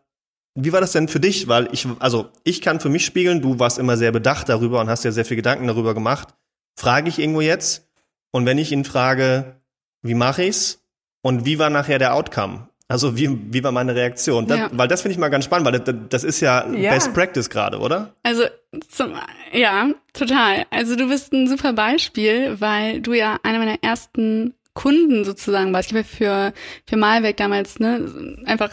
Wie 0.60 0.72
war 0.72 0.80
das 0.80 0.90
denn 0.90 1.06
für 1.06 1.20
dich? 1.20 1.46
Weil 1.46 1.68
ich, 1.70 1.87
also 2.00 2.30
ich 2.42 2.60
kann 2.60 2.80
für 2.80 2.88
mich 2.88 3.04
spiegeln, 3.04 3.40
du 3.40 3.60
warst 3.60 3.78
immer 3.78 3.96
sehr 3.96 4.10
bedacht 4.10 4.48
darüber 4.48 4.80
und 4.80 4.88
hast 4.88 5.04
ja 5.04 5.12
sehr 5.12 5.25
viel 5.25 5.37
Gedanken 5.37 5.68
darüber 5.68 5.94
gemacht. 5.94 6.34
Frage 6.76 7.08
ich 7.08 7.20
irgendwo 7.20 7.40
jetzt? 7.40 7.87
Und 8.32 8.44
wenn 8.44 8.58
ich 8.58 8.72
ihn 8.72 8.84
frage, 8.84 9.60
wie 10.02 10.14
mache 10.14 10.42
ich's? 10.42 10.80
Und 11.28 11.44
wie 11.44 11.58
war 11.58 11.68
nachher 11.68 11.99
der 11.99 12.14
Outcome? 12.14 12.68
Also 12.88 13.18
wie, 13.18 13.28
wie 13.52 13.62
war 13.62 13.70
meine 13.70 13.94
Reaktion? 13.94 14.47
Das, 14.47 14.58
ja. 14.58 14.70
Weil 14.73 14.88
das 14.88 15.02
finde 15.02 15.12
ich 15.12 15.18
mal 15.18 15.28
ganz 15.28 15.44
spannend, 15.44 15.66
weil 15.66 15.78
das, 15.78 15.94
das 16.08 16.25
ist 16.25 16.40
ja, 16.40 16.66
ja, 16.70 16.90
Best 16.90 17.12
Practice 17.12 17.50
gerade, 17.50 17.80
oder? 17.80 18.14
Also 18.23 18.44
zum, 18.88 19.12
ja, 19.52 19.90
total. 20.14 20.64
Also 20.70 20.97
du 20.97 21.06
bist 21.06 21.35
ein 21.35 21.47
super 21.47 21.75
Beispiel, 21.75 22.58
weil 22.62 23.02
du 23.02 23.12
ja 23.12 23.38
einer 23.42 23.58
meiner 23.58 23.76
ersten 23.82 24.54
Kunden 24.73 25.26
sozusagen 25.26 25.70
warst. 25.75 25.90
Ich 25.90 25.99
habe 25.99 26.04
für, 26.04 26.54
für 26.87 26.97
Malwerk 26.97 27.37
damals 27.37 27.78
ne, 27.78 28.38
einfach 28.47 28.73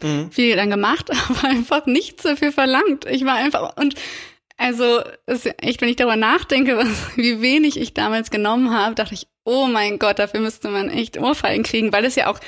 mhm. 0.00 0.30
viel 0.30 0.54
dann 0.54 0.70
gemacht, 0.70 1.10
aber 1.28 1.48
einfach 1.48 1.86
nichts 1.86 2.22
dafür 2.22 2.52
verlangt. 2.52 3.04
Ich 3.10 3.24
war 3.24 3.34
einfach 3.34 3.76
und 3.78 3.96
also 4.56 5.00
ist 5.26 5.46
echt, 5.62 5.80
wenn 5.80 5.88
ich 5.88 5.96
darüber 5.96 6.16
nachdenke, 6.16 6.76
was, 6.76 7.16
wie 7.16 7.40
wenig 7.40 7.78
ich 7.78 7.94
damals 7.94 8.30
genommen 8.30 8.72
habe, 8.72 8.94
dachte 8.94 9.14
ich, 9.14 9.26
oh 9.44 9.66
mein 9.66 9.98
Gott, 9.98 10.18
dafür 10.18 10.40
müsste 10.40 10.68
man 10.68 10.90
echt 10.90 11.18
Ohrfeigen 11.18 11.64
kriegen, 11.64 11.92
weil 11.92 12.04
es 12.04 12.16
ja 12.16 12.28
auch 12.28 12.40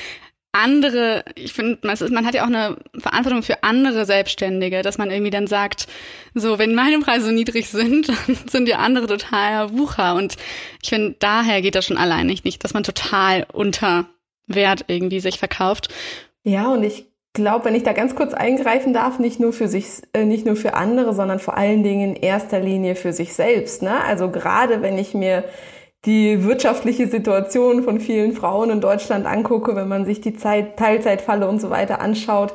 andere, 0.52 1.24
ich 1.34 1.52
finde, 1.52 1.78
man, 1.82 2.26
hat 2.26 2.34
ja 2.34 2.42
auch 2.42 2.48
eine 2.48 2.78
Verantwortung 2.98 3.42
für 3.42 3.62
andere 3.62 4.06
Selbstständige, 4.06 4.82
dass 4.82 4.98
man 4.98 5.10
irgendwie 5.10 5.30
dann 5.30 5.46
sagt, 5.46 5.86
so, 6.34 6.58
wenn 6.58 6.74
meine 6.74 6.98
Preise 7.00 7.26
so 7.26 7.32
niedrig 7.32 7.68
sind, 7.68 8.08
dann 8.26 8.36
sind 8.48 8.68
ja 8.68 8.78
andere 8.78 9.06
total 9.06 9.72
Wucher. 9.76 10.14
Und 10.14 10.36
ich 10.82 10.88
finde, 10.88 11.16
daher 11.18 11.60
geht 11.62 11.74
das 11.74 11.86
schon 11.86 11.98
allein 11.98 12.26
nicht, 12.26 12.64
dass 12.64 12.74
man 12.74 12.82
total 12.82 13.46
unter 13.52 14.06
Wert 14.46 14.86
irgendwie 14.88 15.20
sich 15.20 15.38
verkauft. 15.38 15.88
Ja, 16.44 16.68
und 16.68 16.82
ich 16.82 17.07
glaube, 17.38 17.64
wenn 17.64 17.75
ich 17.75 17.83
da 17.83 17.92
ganz 17.92 18.14
kurz 18.14 18.35
eingreifen 18.35 18.92
darf, 18.92 19.18
nicht 19.18 19.40
nur 19.40 19.52
für 19.52 19.66
sich, 19.66 20.02
äh, 20.12 20.25
nicht 20.25 20.45
nur 20.45 20.57
für 20.57 20.75
andere, 20.75 21.14
sondern 21.14 21.38
vor 21.38 21.57
allen 21.57 21.83
Dingen 21.83 22.14
in 22.14 22.23
erster 22.23 22.61
Linie 22.61 22.95
für 22.95 23.12
sich 23.12 23.33
selbst. 23.33 23.83
Ne? 23.83 24.04
Also 24.07 24.30
gerade 24.30 24.83
wenn 24.83 24.99
ich 24.99 25.14
mir 25.14 25.45
die 26.04 26.45
wirtschaftliche 26.45 27.09
Situation 27.09 27.83
von 27.83 28.00
vielen 28.00 28.33
Frauen 28.33 28.71
in 28.71 28.80
Deutschland 28.80 29.26
angucke, 29.26 29.75
wenn 29.75 29.88
man 29.88 30.04
sich 30.04 30.21
die 30.21 30.37
Zeit, 30.37 30.76
Teilzeitfalle 30.76 31.49
und 31.49 31.61
so 31.61 31.71
weiter 31.71 32.00
anschaut, 32.00 32.54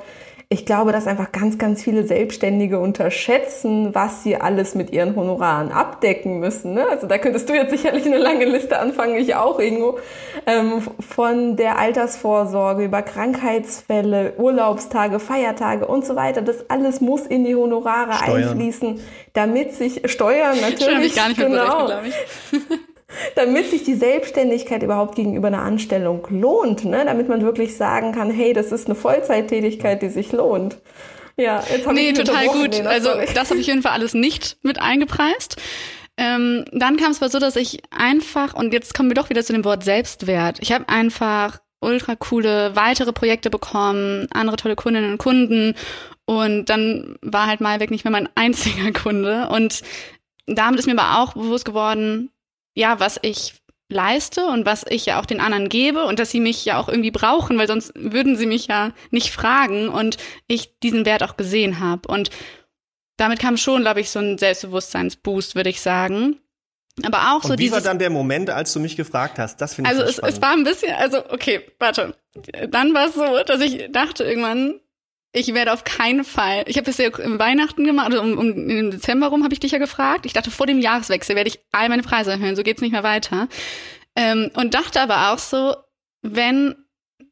ich 0.53 0.67
glaube, 0.67 0.91
dass 0.91 1.07
einfach 1.07 1.31
ganz, 1.31 1.57
ganz 1.57 1.81
viele 1.81 2.05
Selbstständige 2.05 2.79
unterschätzen, 2.79 3.95
was 3.95 4.21
sie 4.21 4.35
alles 4.35 4.75
mit 4.75 4.91
ihren 4.91 5.15
Honoraren 5.15 5.71
abdecken 5.71 6.39
müssen. 6.39 6.75
Ne? 6.75 6.85
Also 6.87 7.07
da 7.07 7.17
könntest 7.17 7.49
du 7.49 7.53
jetzt 7.53 7.71
sicherlich 7.71 8.05
eine 8.05 8.19
lange 8.19 8.45
Liste 8.45 8.77
anfangen, 8.77 9.15
ich 9.15 9.33
auch, 9.33 9.59
Ingo. 9.59 9.97
Ähm, 10.45 10.83
von 10.99 11.55
der 11.55 11.79
Altersvorsorge 11.79 12.85
über 12.85 13.01
Krankheitsfälle, 13.01 14.33
Urlaubstage, 14.37 15.19
Feiertage 15.19 15.87
und 15.87 16.05
so 16.05 16.15
weiter. 16.15 16.43
Das 16.43 16.69
alles 16.69 17.01
muss 17.01 17.21
in 17.25 17.45
die 17.45 17.55
Honorare 17.55 18.13
Steuern. 18.13 18.49
einfließen, 18.49 18.99
damit 19.33 19.73
sich 19.73 20.03
Steuern 20.05 20.57
natürlich. 20.61 21.07
Ich 21.07 21.15
gar 21.15 21.29
nicht 21.29 21.39
genau. 21.39 21.87
Berechnet, 21.87 22.13
damit 23.35 23.69
sich 23.69 23.83
die 23.83 23.95
Selbstständigkeit 23.95 24.83
überhaupt 24.83 25.15
gegenüber 25.15 25.47
einer 25.47 25.61
Anstellung 25.61 26.25
lohnt, 26.29 26.85
ne? 26.85 27.03
damit 27.05 27.29
man 27.29 27.41
wirklich 27.41 27.77
sagen 27.77 28.11
kann, 28.13 28.29
hey, 28.29 28.53
das 28.53 28.71
ist 28.71 28.87
eine 28.87 28.95
Vollzeittätigkeit, 28.95 30.01
die 30.01 30.09
sich 30.09 30.31
lohnt. 30.31 30.77
Ja, 31.35 31.63
jetzt 31.71 31.85
habe 31.85 31.95
nee, 31.95 32.09
ich 32.09 32.17
total 32.17 32.47
gut. 32.47 32.71
Nee, 32.71 32.81
also 32.81 33.09
das 33.33 33.49
habe 33.49 33.59
ich 33.59 33.65
auf 33.65 33.73
jeden 33.73 33.81
Fall 33.81 33.93
alles 33.93 34.13
nicht 34.13 34.57
mit 34.61 34.81
eingepreist. 34.81 35.59
Ähm, 36.15 36.65
dann 36.71 36.97
kam 36.97 37.11
es 37.11 37.21
aber 37.21 37.31
so, 37.31 37.39
dass 37.39 37.55
ich 37.55 37.81
einfach, 37.89 38.53
und 38.53 38.71
jetzt 38.71 38.93
kommen 38.93 39.09
wir 39.09 39.15
doch 39.15 39.29
wieder 39.29 39.43
zu 39.43 39.53
dem 39.53 39.65
Wort 39.65 39.83
Selbstwert. 39.83 40.59
Ich 40.61 40.71
habe 40.71 40.87
einfach 40.89 41.59
ultra 41.81 42.15
coole 42.15 42.75
weitere 42.75 43.11
Projekte 43.13 43.49
bekommen, 43.49 44.27
andere 44.31 44.57
tolle 44.57 44.75
Kundinnen 44.75 45.13
und 45.13 45.17
Kunden. 45.17 45.75
Und 46.25 46.65
dann 46.65 47.17
war 47.21 47.47
halt 47.47 47.61
Malweg 47.61 47.91
nicht 47.91 48.05
mehr 48.05 48.11
mein 48.11 48.29
einziger 48.35 48.91
Kunde. 48.91 49.49
Und 49.49 49.81
damit 50.45 50.79
ist 50.79 50.85
mir 50.85 50.97
aber 50.97 51.21
auch 51.21 51.33
bewusst 51.33 51.65
geworden, 51.65 52.29
ja, 52.75 52.99
was 52.99 53.19
ich 53.21 53.55
leiste 53.89 54.45
und 54.47 54.65
was 54.65 54.85
ich 54.89 55.05
ja 55.05 55.19
auch 55.19 55.25
den 55.25 55.39
anderen 55.39 55.69
gebe 55.69 56.05
und 56.05 56.19
dass 56.19 56.31
sie 56.31 56.39
mich 56.39 56.65
ja 56.65 56.79
auch 56.79 56.89
irgendwie 56.89 57.11
brauchen, 57.11 57.57
weil 57.57 57.67
sonst 57.67 57.91
würden 57.95 58.35
sie 58.35 58.47
mich 58.47 58.67
ja 58.67 58.91
nicht 59.11 59.31
fragen 59.31 59.89
und 59.89 60.17
ich 60.47 60.79
diesen 60.79 61.05
Wert 61.05 61.23
auch 61.23 61.37
gesehen 61.37 61.79
habe. 61.79 62.07
Und 62.07 62.29
damit 63.17 63.39
kam 63.39 63.57
schon, 63.57 63.81
glaube 63.81 64.01
ich, 64.01 64.09
so 64.09 64.19
ein 64.19 64.37
Selbstbewusstseinsboost, 64.37 65.55
würde 65.55 65.69
ich 65.69 65.81
sagen. 65.81 66.39
Aber 67.03 67.31
auch 67.31 67.43
und 67.43 67.47
so 67.47 67.53
wie 67.53 67.57
dieses. 67.57 67.73
war 67.73 67.81
dann 67.81 67.99
der 67.99 68.09
Moment, 68.09 68.49
als 68.49 68.73
du 68.73 68.79
mich 68.79 68.95
gefragt 68.95 69.39
hast? 69.39 69.59
Das 69.61 69.75
finde 69.75 69.91
ich 69.91 69.97
Also 69.97 70.07
es, 70.07 70.17
spannend. 70.17 70.35
es 70.35 70.41
war 70.41 70.51
ein 70.53 70.63
bisschen, 70.63 70.93
also 70.93 71.29
okay, 71.29 71.61
warte. 71.79 72.15
Dann 72.69 72.93
war 72.93 73.07
es 73.07 73.15
so, 73.15 73.43
dass 73.45 73.61
ich 73.61 73.91
dachte 73.91 74.23
irgendwann, 74.23 74.79
ich 75.33 75.53
werde 75.53 75.73
auf 75.73 75.83
keinen 75.83 76.23
Fall. 76.23 76.63
Ich 76.67 76.77
habe 76.77 76.85
das 76.85 76.99
ja 76.99 77.07
im 77.17 77.39
Weihnachten 77.39 77.83
gemacht, 77.83 78.11
also 78.11 78.21
um, 78.21 78.37
um 78.37 78.69
im 78.69 78.91
Dezember 78.91 79.27
rum 79.27 79.43
habe 79.43 79.53
ich 79.53 79.59
dich 79.59 79.71
ja 79.71 79.79
gefragt. 79.79 80.25
Ich 80.25 80.33
dachte, 80.33 80.51
vor 80.51 80.67
dem 80.67 80.79
Jahreswechsel 80.79 81.35
werde 81.35 81.49
ich 81.49 81.59
all 81.71 81.89
meine 81.89 82.03
Preise 82.03 82.31
erhöhen, 82.31 82.55
so 82.55 82.63
geht's 82.63 82.81
nicht 82.81 82.91
mehr 82.91 83.03
weiter. 83.03 83.47
Ähm, 84.15 84.51
und 84.53 84.75
dachte 84.75 85.01
aber 85.01 85.31
auch 85.31 85.39
so, 85.39 85.75
wenn, 86.21 86.75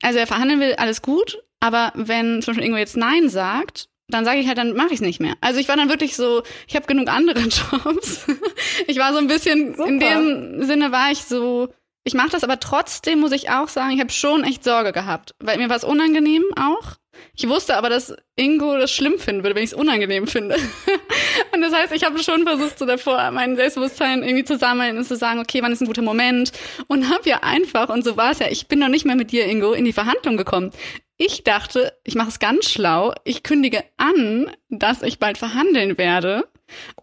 also 0.01 0.17
er 0.17 0.25
verhandeln 0.25 0.59
will, 0.59 0.73
alles 0.73 1.03
gut, 1.03 1.43
aber 1.59 1.93
wenn 1.95 2.41
zum 2.41 2.53
Beispiel 2.53 2.63
irgendwo 2.63 2.79
jetzt 2.79 2.97
Nein 2.97 3.29
sagt, 3.29 3.87
dann 4.07 4.25
sage 4.25 4.39
ich 4.39 4.47
halt, 4.47 4.57
dann 4.57 4.75
mache 4.75 4.87
ich 4.87 4.95
es 4.95 5.01
nicht 5.01 5.21
mehr. 5.21 5.35
Also 5.39 5.59
ich 5.59 5.69
war 5.69 5.77
dann 5.77 5.89
wirklich 5.89 6.15
so, 6.15 6.41
ich 6.67 6.75
habe 6.75 6.87
genug 6.87 7.07
andere 7.07 7.39
Jobs. 7.41 8.25
ich 8.87 8.97
war 8.97 9.13
so 9.13 9.19
ein 9.19 9.27
bisschen, 9.27 9.75
Super. 9.75 9.87
in 9.87 9.99
dem 9.99 10.63
Sinne 10.63 10.91
war 10.91 11.11
ich 11.11 11.23
so, 11.23 11.69
ich 12.03 12.15
mache 12.15 12.31
das, 12.31 12.43
aber 12.43 12.59
trotzdem 12.59 13.19
muss 13.19 13.31
ich 13.31 13.51
auch 13.51 13.67
sagen, 13.67 13.91
ich 13.91 13.99
habe 13.99 14.11
schon 14.11 14.43
echt 14.43 14.63
Sorge 14.63 14.91
gehabt, 14.91 15.35
weil 15.39 15.57
mir 15.57 15.69
war 15.69 15.77
es 15.77 15.83
unangenehm 15.83 16.43
auch. 16.59 16.95
Ich 17.35 17.47
wusste 17.47 17.75
aber, 17.75 17.89
dass 17.89 18.15
Ingo 18.35 18.77
das 18.77 18.91
schlimm 18.91 19.19
finden 19.19 19.43
würde, 19.43 19.55
wenn 19.55 19.63
ich 19.63 19.71
es 19.71 19.77
unangenehm 19.77 20.27
finde. 20.27 20.55
und 21.53 21.61
das 21.61 21.73
heißt, 21.73 21.93
ich 21.93 22.03
habe 22.03 22.21
schon 22.23 22.43
versucht, 22.43 22.79
so 22.79 22.85
davor 22.85 23.31
mein 23.31 23.55
Selbstbewusstsein 23.55 24.23
irgendwie 24.23 24.43
zu 24.43 24.57
sammeln 24.57 24.97
und 24.97 25.03
zu 25.03 25.15
sagen, 25.15 25.39
okay, 25.39 25.61
wann 25.61 25.71
ist 25.71 25.81
ein 25.81 25.87
guter 25.87 26.01
Moment? 26.01 26.51
Und 26.87 27.09
habe 27.09 27.29
ja 27.29 27.39
einfach, 27.41 27.89
und 27.89 28.03
so 28.03 28.17
war 28.17 28.31
es 28.31 28.39
ja, 28.39 28.47
ich 28.49 28.67
bin 28.67 28.79
noch 28.79 28.89
nicht 28.89 29.05
mehr 29.05 29.15
mit 29.15 29.31
dir, 29.31 29.45
Ingo, 29.45 29.73
in 29.73 29.85
die 29.85 29.93
Verhandlung 29.93 30.37
gekommen. 30.37 30.71
Ich 31.17 31.43
dachte, 31.43 31.93
ich 32.03 32.15
mache 32.15 32.29
es 32.29 32.39
ganz 32.39 32.69
schlau. 32.69 33.13
Ich 33.25 33.43
kündige 33.43 33.83
an, 33.97 34.51
dass 34.69 35.03
ich 35.03 35.19
bald 35.19 35.37
verhandeln 35.37 35.97
werde 35.97 36.47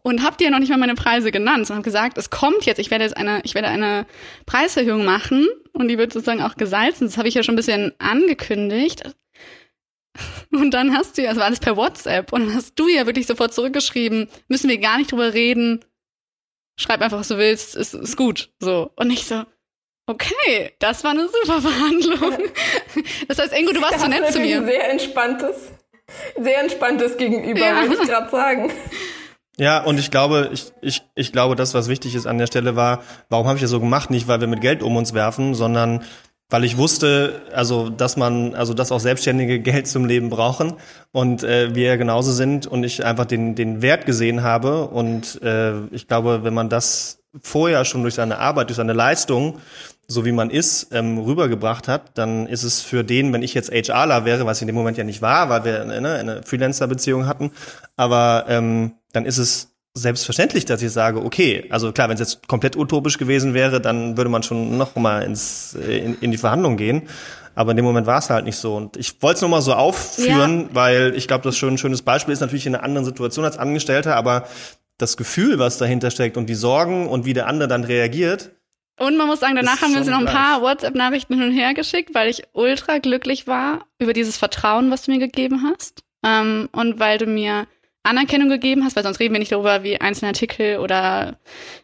und 0.03 0.25
habe 0.25 0.37
dir 0.37 0.51
noch 0.51 0.59
nicht 0.59 0.71
mal 0.71 0.79
meine 0.79 0.95
Preise 0.95 1.31
genannt, 1.31 1.67
sondern 1.67 1.79
habe 1.79 1.91
gesagt, 1.91 2.19
es 2.19 2.31
kommt 2.31 2.65
jetzt, 2.65 2.79
ich 2.79 2.91
werde 2.91 3.05
jetzt 3.05 3.17
eine, 3.17 3.41
ich 3.45 3.55
werde 3.55 3.69
eine 3.69 4.07
Preiserhöhung 4.47 5.05
machen 5.05 5.47
und 5.73 5.89
die 5.89 5.99
wird 5.99 6.13
sozusagen 6.13 6.43
auch 6.43 6.57
gesalzen. 6.57 7.07
Das 7.07 7.19
habe 7.19 7.29
ich 7.29 7.35
ja 7.35 7.43
schon 7.43 7.55
ein 7.55 7.57
bisschen 7.57 7.93
angekündigt. 7.99 9.03
Und 10.51 10.73
dann 10.73 10.97
hast 10.97 11.19
du 11.19 11.23
ja, 11.23 11.31
das 11.31 11.39
war 11.39 11.47
alles 11.47 11.61
per 11.61 11.77
WhatsApp, 11.77 12.33
und 12.33 12.47
dann 12.47 12.55
hast 12.55 12.79
du 12.79 12.89
ja 12.89 13.07
wirklich 13.07 13.27
sofort 13.27 13.53
zurückgeschrieben, 13.53 14.29
müssen 14.49 14.69
wir 14.69 14.79
gar 14.79 14.99
nicht 14.99 15.13
drüber 15.13 15.35
reden, 15.35 15.85
schreib 16.77 17.01
einfach, 17.03 17.19
was 17.19 17.29
du 17.29 17.39
willst, 17.39 17.77
ist, 17.77 17.95
ist 17.95 18.17
gut. 18.17 18.51
So. 18.61 18.91
Und 18.97 19.11
ich 19.11 19.27
so, 19.27 19.45
okay, 20.07 20.73
das 20.79 21.05
war 21.05 21.11
eine 21.11 21.29
super 21.29 21.61
Verhandlung. 21.69 22.39
Das 23.29 23.39
heißt, 23.39 23.53
Ingo, 23.53 23.73
du 23.73 23.83
warst 23.83 24.01
zu 24.01 24.09
nett 24.09 24.33
zu 24.33 24.41
mir. 24.41 24.65
Sehr 24.65 24.91
entspanntes, 24.91 25.57
sehr 26.41 26.61
entspanntes 26.61 27.17
Gegenüber, 27.17 27.61
ja. 27.61 27.83
würde 27.83 28.03
ich 28.03 28.09
gerade 28.09 28.31
sagen. 28.31 28.73
Ja, 29.61 29.83
und 29.83 29.99
ich 29.99 30.13
glaube, 30.13 30.51
ich, 30.53 30.73
ich, 30.83 31.03
ich 31.17 31.33
glaube, 31.33 31.57
das, 31.57 31.75
was 31.75 31.89
wichtig 31.89 32.15
ist 32.15 32.27
an 32.27 32.39
der 32.39 32.47
Stelle 32.47 32.77
war, 32.77 33.03
warum 33.29 33.49
habe 33.49 33.57
ich 33.57 33.63
das 33.63 33.73
so 33.73 33.81
gemacht? 33.81 34.09
Nicht, 34.09 34.29
weil 34.29 34.41
wir 34.41 34.47
mit 34.47 34.61
Geld 34.61 34.85
um 34.85 34.97
uns 34.97 35.15
werfen, 35.15 35.55
sondern 35.55 36.05
weil 36.51 36.65
ich 36.65 36.79
wusste, 36.79 37.43
also 37.53 37.91
dass 37.91 38.17
man, 38.17 38.55
also 38.55 38.75
dass 38.75 38.93
auch 38.93 39.01
Selbstständige 39.01 39.61
Geld 39.61 39.87
zum 39.87 40.05
Leben 40.05 40.31
brauchen 40.31 40.75
und 41.13 41.43
äh, 41.43 41.75
wir 41.75 41.97
genauso 41.97 42.33
sind 42.33 42.67
und 42.67 42.85
ich 42.85 43.05
einfach 43.05 43.27
den 43.27 43.55
den 43.55 43.83
Wert 43.83 44.07
gesehen 44.07 44.43
habe 44.43 44.87
und 44.89 45.41
äh, 45.43 45.87
ich 45.91 46.09
glaube, 46.09 46.45
wenn 46.45 46.55
man 46.55 46.69
das 46.69 47.21
vorher 47.43 47.85
schon 47.85 48.03
durch 48.03 48.15
seine 48.15 48.39
Arbeit, 48.39 48.69
durch 48.69 48.77
seine 48.77 48.95
Leistung 48.95 49.59
so 50.11 50.25
wie 50.25 50.33
man 50.33 50.49
ist, 50.49 50.89
ähm, 50.93 51.19
rübergebracht 51.19 51.87
hat, 51.87 52.17
dann 52.17 52.47
ist 52.47 52.63
es 52.63 52.81
für 52.81 53.05
den, 53.05 53.33
wenn 53.35 53.43
ich 53.43 53.53
jetzt 53.53 53.71
HRler 53.71 54.25
wäre, 54.25 54.47
was 54.47 54.59
ich 54.59 54.63
in 54.63 54.69
dem 54.69 54.75
Moment 54.75 54.97
ja 54.97 55.05
nicht 55.05 55.21
war, 55.21 55.51
weil 55.51 55.65
wir 55.65 55.85
ne, 55.85 56.15
eine 56.15 56.43
Freelancer-Beziehung 56.43 57.27
hatten, 57.27 57.53
aber 57.97 58.47
ähm, 58.49 58.93
dann 59.13 59.27
ist 59.27 59.37
es 59.37 59.77
selbstverständlich, 59.95 60.65
dass 60.65 60.83
ich 60.83 60.93
sage, 60.93 61.25
okay, 61.25 61.67
also 61.71 61.93
klar, 61.93 62.09
wenn 62.09 62.15
es 62.15 62.21
jetzt 62.21 62.49
komplett 62.49 62.77
utopisch 62.77 63.19
gewesen 63.19 63.55
wäre, 63.55 63.81
dann 63.81 64.17
würde 64.17 64.31
man 64.31 64.43
schon 64.43 64.79
noch 64.79 64.95
mal 64.97 65.23
ins, 65.23 65.75
äh, 65.75 65.99
in, 65.99 66.19
in 66.21 66.31
die 66.31 66.39
Verhandlung 66.39 66.77
gehen. 66.77 67.09
Aber 67.55 67.73
in 67.73 67.77
dem 67.77 67.85
Moment 67.85 68.07
war 68.07 68.19
es 68.19 68.31
halt 68.31 68.45
nicht 68.45 68.57
so. 68.57 68.77
Und 68.77 68.97
ich 68.97 69.21
wollte 69.21 69.37
es 69.37 69.41
nur 69.41 69.51
mal 69.51 69.63
so 69.63 69.75
aufführen, 69.75 70.61
ja. 70.61 70.69
weil 70.73 71.15
ich 71.17 71.27
glaube, 71.27 71.43
das 71.43 71.57
schon 71.57 71.75
ein 71.75 71.79
schönes 71.79 72.03
Beispiel 72.03 72.33
ist 72.33 72.41
natürlich 72.41 72.67
in 72.67 72.75
einer 72.75 72.85
anderen 72.85 73.05
Situation 73.05 73.45
als 73.45 73.59
Angestellter, 73.59 74.15
aber 74.15 74.47
das 74.97 75.17
Gefühl, 75.17 75.59
was 75.59 75.79
dahinter 75.79 76.11
steckt 76.11 76.37
und 76.37 76.47
die 76.47 76.55
Sorgen 76.55 77.09
und 77.09 77.25
wie 77.25 77.33
der 77.33 77.49
andere 77.49 77.69
dann 77.69 77.85
reagiert, 77.85 78.51
und 78.99 79.17
man 79.17 79.29
muss 79.29 79.41
sagen, 79.41 79.55
danach 79.55 79.81
haben 79.81 79.93
wir 79.93 80.01
uns 80.01 80.09
noch 80.09 80.19
ein 80.19 80.27
paar 80.27 80.61
WhatsApp-Nachrichten 80.61 81.35
hin 81.35 81.51
und 81.51 81.53
her 81.53 81.73
geschickt, 81.73 82.15
weil 82.15 82.29
ich 82.29 82.43
ultra 82.53 82.99
glücklich 82.99 83.47
war 83.47 83.87
über 84.01 84.13
dieses 84.13 84.37
Vertrauen, 84.37 84.91
was 84.91 85.03
du 85.03 85.13
mir 85.13 85.21
gegeben 85.21 85.63
hast. 85.71 86.03
Ähm, 86.25 86.69
und 86.73 86.99
weil 86.99 87.19
du 87.19 87.27
mir 87.27 87.69
Anerkennung 88.03 88.49
gegeben 88.49 88.85
hast, 88.85 88.97
weil 88.97 89.03
sonst 89.03 89.21
reden 89.21 89.35
wir 89.35 89.39
nicht 89.39 89.53
darüber, 89.53 89.83
wie 89.83 90.01
einzelne 90.01 90.29
Artikel 90.29 90.79
oder 90.79 91.39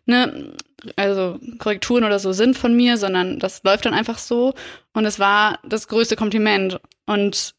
ne, 0.06 0.54
also 0.97 1.38
Korrekturen 1.59 2.04
oder 2.04 2.18
so 2.18 2.33
sind 2.33 2.56
von 2.56 2.75
mir, 2.75 2.97
sondern 2.97 3.38
das 3.38 3.62
läuft 3.62 3.87
dann 3.87 3.94
einfach 3.94 4.18
so. 4.18 4.54
Und 4.92 5.04
es 5.04 5.18
war 5.18 5.59
das 5.64 5.88
größte 5.88 6.16
Kompliment. 6.16 6.80
Und 7.06 7.54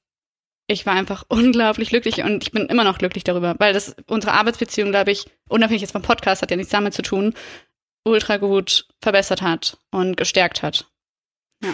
ich 0.67 0.85
war 0.85 0.93
einfach 0.93 1.23
unglaublich 1.29 1.89
glücklich 1.89 2.23
und 2.23 2.43
ich 2.43 2.51
bin 2.51 2.67
immer 2.67 2.83
noch 2.83 2.97
glücklich 2.97 3.23
darüber, 3.23 3.55
weil 3.59 3.73
das 3.73 3.95
unsere 4.07 4.33
Arbeitsbeziehung, 4.33 4.91
glaube 4.91 5.11
ich, 5.11 5.25
unabhängig 5.47 5.81
jetzt 5.81 5.91
vom 5.91 6.01
Podcast, 6.01 6.41
hat 6.41 6.51
ja 6.51 6.57
nichts 6.57 6.71
damit 6.71 6.93
zu 6.93 7.01
tun, 7.01 7.33
ultra 8.03 8.37
gut 8.37 8.87
verbessert 9.01 9.41
hat 9.41 9.77
und 9.91 10.17
gestärkt 10.17 10.63
hat. 10.63 10.87
Ja. 11.63 11.73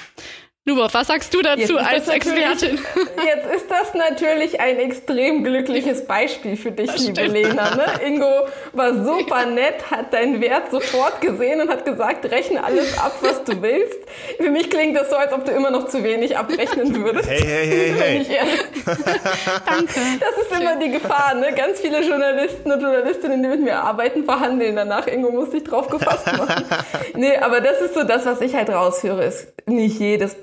Lubov, 0.63 0.93
was 0.93 1.07
sagst 1.07 1.33
du 1.33 1.41
dazu 1.41 1.75
als 1.79 2.07
Expertin? 2.07 2.77
Jetzt 3.25 3.51
ist 3.55 3.71
das 3.71 3.95
natürlich 3.95 4.59
ein 4.59 4.77
extrem 4.77 5.43
glückliches 5.43 6.05
Beispiel 6.05 6.55
für 6.55 6.71
dich, 6.71 6.85
das 6.85 6.99
liebe 7.01 7.19
stimmt. 7.19 7.33
Lena. 7.33 7.75
Ne? 7.75 7.85
Ingo 8.05 8.45
war 8.73 9.03
super 9.03 9.47
nett, 9.47 9.89
hat 9.89 10.13
deinen 10.13 10.39
Wert 10.39 10.69
sofort 10.69 11.19
gesehen 11.19 11.61
und 11.61 11.69
hat 11.71 11.83
gesagt, 11.83 12.29
rechne 12.29 12.63
alles 12.63 12.95
ab, 12.99 13.15
was 13.21 13.43
du 13.43 13.59
willst. 13.59 13.97
Für 14.37 14.51
mich 14.51 14.69
klingt 14.69 14.95
das 14.95 15.09
so, 15.09 15.15
als 15.15 15.33
ob 15.33 15.45
du 15.45 15.51
immer 15.51 15.71
noch 15.71 15.87
zu 15.87 16.03
wenig 16.03 16.37
abrechnen 16.37 16.93
würdest. 17.03 17.27
Hey, 17.27 17.41
hey, 17.41 17.95
hey, 17.97 18.23
hey. 18.23 18.59
Danke. 19.65 19.99
Das 20.19 20.45
ist 20.45 20.61
immer 20.61 20.75
die 20.75 20.91
Gefahr. 20.91 21.33
Ne? 21.33 21.53
Ganz 21.55 21.79
viele 21.79 22.03
Journalisten 22.03 22.71
und 22.71 22.81
Journalistinnen, 22.81 23.41
die 23.41 23.49
mit 23.49 23.61
mir 23.61 23.77
arbeiten, 23.77 24.25
verhandeln 24.25 24.75
danach. 24.75 25.07
Ingo 25.07 25.31
muss 25.31 25.49
sich 25.49 25.63
drauf 25.63 25.87
gefasst 25.87 26.27
machen. 26.37 26.65
nee, 27.15 27.35
aber 27.37 27.61
das 27.61 27.81
ist 27.81 27.95
so 27.95 28.03
das, 28.03 28.27
was 28.27 28.41
ich 28.41 28.53
halt 28.53 28.69
rausführe, 28.69 29.23
ist 29.23 29.47
nicht 29.65 29.99
jedes 29.99 30.35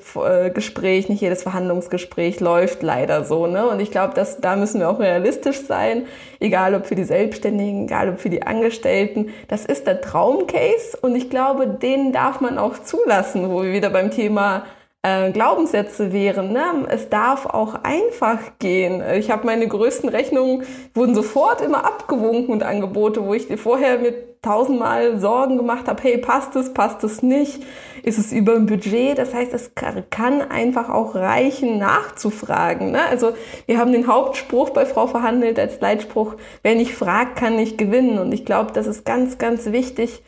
Gespräch, 0.52 1.08
nicht 1.08 1.20
jedes 1.20 1.42
Verhandlungsgespräch 1.42 2.40
läuft 2.40 2.82
leider 2.82 3.24
so. 3.24 3.46
Ne? 3.46 3.66
Und 3.66 3.80
ich 3.80 3.90
glaube, 3.90 4.14
dass 4.14 4.40
da 4.40 4.56
müssen 4.56 4.80
wir 4.80 4.90
auch 4.90 5.00
realistisch 5.00 5.62
sein, 5.66 6.06
egal 6.40 6.74
ob 6.74 6.86
für 6.86 6.94
die 6.94 7.04
Selbstständigen, 7.04 7.84
egal 7.84 8.08
ob 8.08 8.20
für 8.20 8.30
die 8.30 8.42
Angestellten. 8.42 9.30
Das 9.48 9.64
ist 9.64 9.86
der 9.86 10.00
Traumcase 10.00 10.96
und 11.00 11.16
ich 11.16 11.30
glaube, 11.30 11.66
den 11.66 12.12
darf 12.12 12.40
man 12.40 12.58
auch 12.58 12.78
zulassen, 12.78 13.50
wo 13.50 13.62
wir 13.62 13.72
wieder 13.72 13.90
beim 13.90 14.10
Thema 14.10 14.64
äh, 15.02 15.30
Glaubenssätze 15.32 16.12
wären. 16.12 16.52
Ne? 16.52 16.86
Es 16.88 17.08
darf 17.08 17.46
auch 17.46 17.82
einfach 17.82 18.38
gehen. 18.58 19.02
Ich 19.16 19.30
habe 19.30 19.46
meine 19.46 19.68
größten 19.68 20.08
Rechnungen, 20.08 20.64
wurden 20.94 21.14
sofort 21.14 21.60
immer 21.60 21.84
abgewunken 21.84 22.52
und 22.52 22.62
Angebote, 22.62 23.24
wo 23.24 23.34
ich 23.34 23.46
vorher 23.60 23.98
mir 23.98 24.28
tausendmal 24.42 25.18
Sorgen 25.18 25.56
gemacht 25.56 25.88
habe, 25.88 26.02
hey, 26.02 26.18
passt 26.18 26.54
es, 26.54 26.72
passt 26.72 27.02
es 27.02 27.22
nicht, 27.22 27.62
ist 28.02 28.18
es 28.18 28.32
über 28.32 28.54
dem 28.54 28.66
Budget? 28.66 29.18
Das 29.18 29.34
heißt, 29.34 29.52
es 29.52 29.72
kann 29.74 30.42
einfach 30.42 30.88
auch 30.90 31.14
reichen, 31.14 31.78
nachzufragen. 31.78 32.92
Ne? 32.92 33.00
Also 33.10 33.32
wir 33.66 33.78
haben 33.78 33.92
den 33.92 34.06
Hauptspruch 34.06 34.70
bei 34.70 34.86
Frau 34.86 35.06
Verhandelt 35.08 35.58
als 35.58 35.80
Leitspruch, 35.80 36.36
wer 36.62 36.76
nicht 36.76 36.94
fragt, 36.94 37.36
kann 37.36 37.56
nicht 37.56 37.78
gewinnen. 37.78 38.18
Und 38.18 38.32
ich 38.32 38.44
glaube, 38.44 38.72
das 38.72 38.86
ist 38.86 39.04
ganz, 39.04 39.38
ganz 39.38 39.66
wichtig, 39.72 40.22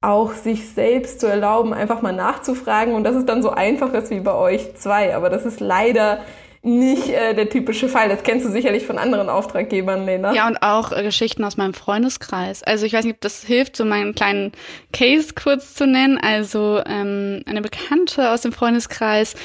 auch 0.00 0.34
sich 0.34 0.68
selbst 0.68 1.20
zu 1.20 1.26
erlauben, 1.26 1.72
einfach 1.72 2.02
mal 2.02 2.12
nachzufragen. 2.12 2.94
Und 2.94 3.04
das 3.04 3.16
ist 3.16 3.28
dann 3.28 3.42
so 3.42 3.50
einfach 3.50 3.92
ist 3.94 4.10
wie 4.10 4.20
bei 4.20 4.34
euch 4.34 4.74
zwei. 4.76 5.16
Aber 5.16 5.30
das 5.30 5.44
ist 5.44 5.60
leider 5.60 6.20
nicht 6.62 7.08
äh, 7.08 7.34
der 7.34 7.48
typische 7.48 7.88
Fall. 7.88 8.08
Das 8.08 8.22
kennst 8.24 8.44
du 8.44 8.50
sicherlich 8.50 8.86
von 8.86 8.98
anderen 8.98 9.28
Auftraggebern, 9.28 10.04
Lena. 10.04 10.34
Ja, 10.34 10.48
und 10.48 10.62
auch 10.62 10.92
äh, 10.92 11.02
Geschichten 11.02 11.44
aus 11.44 11.56
meinem 11.56 11.74
Freundeskreis. 11.74 12.62
Also 12.62 12.84
ich 12.86 12.92
weiß 12.92 13.04
nicht, 13.04 13.14
ob 13.14 13.20
das 13.20 13.44
hilft, 13.44 13.76
so 13.76 13.84
meinen 13.84 14.14
kleinen 14.14 14.52
Case 14.92 15.34
kurz 15.34 15.74
zu 15.74 15.86
nennen. 15.86 16.18
Also 16.18 16.82
ähm, 16.84 17.42
eine 17.46 17.62
Bekannte 17.62 18.30
aus 18.30 18.42
dem 18.42 18.52
Freundeskreis 18.52 19.36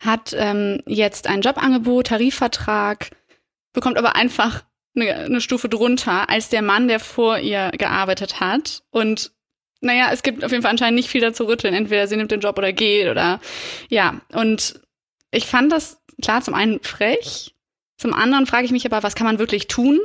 hat 0.00 0.34
ähm, 0.36 0.80
jetzt 0.86 1.28
ein 1.28 1.42
Jobangebot, 1.42 2.06
Tarifvertrag, 2.06 3.10
bekommt 3.74 3.98
aber 3.98 4.16
einfach 4.16 4.64
eine, 4.96 5.14
eine 5.14 5.40
Stufe 5.42 5.68
drunter 5.68 6.30
als 6.30 6.48
der 6.48 6.62
Mann, 6.62 6.88
der 6.88 6.98
vor 6.98 7.38
ihr 7.38 7.70
gearbeitet 7.76 8.40
hat. 8.40 8.82
Und 8.90 9.32
naja, 9.80 10.10
es 10.12 10.22
gibt 10.22 10.44
auf 10.44 10.50
jeden 10.50 10.62
Fall 10.62 10.70
anscheinend 10.70 10.96
nicht 10.96 11.08
viel 11.08 11.20
dazu 11.20 11.44
rütteln. 11.44 11.74
Entweder 11.74 12.06
sie 12.06 12.16
nimmt 12.16 12.30
den 12.30 12.40
Job 12.40 12.58
oder 12.58 12.72
geht 12.72 13.08
oder 13.08 13.40
ja. 13.88 14.20
Und 14.32 14.80
ich 15.30 15.46
fand 15.46 15.72
das 15.72 16.00
klar 16.20 16.42
zum 16.42 16.54
einen 16.54 16.80
frech, 16.80 17.54
zum 17.96 18.14
anderen 18.14 18.46
frage 18.46 18.64
ich 18.64 18.72
mich 18.72 18.86
aber, 18.86 19.02
was 19.02 19.14
kann 19.14 19.26
man 19.26 19.38
wirklich 19.38 19.66
tun? 19.66 20.00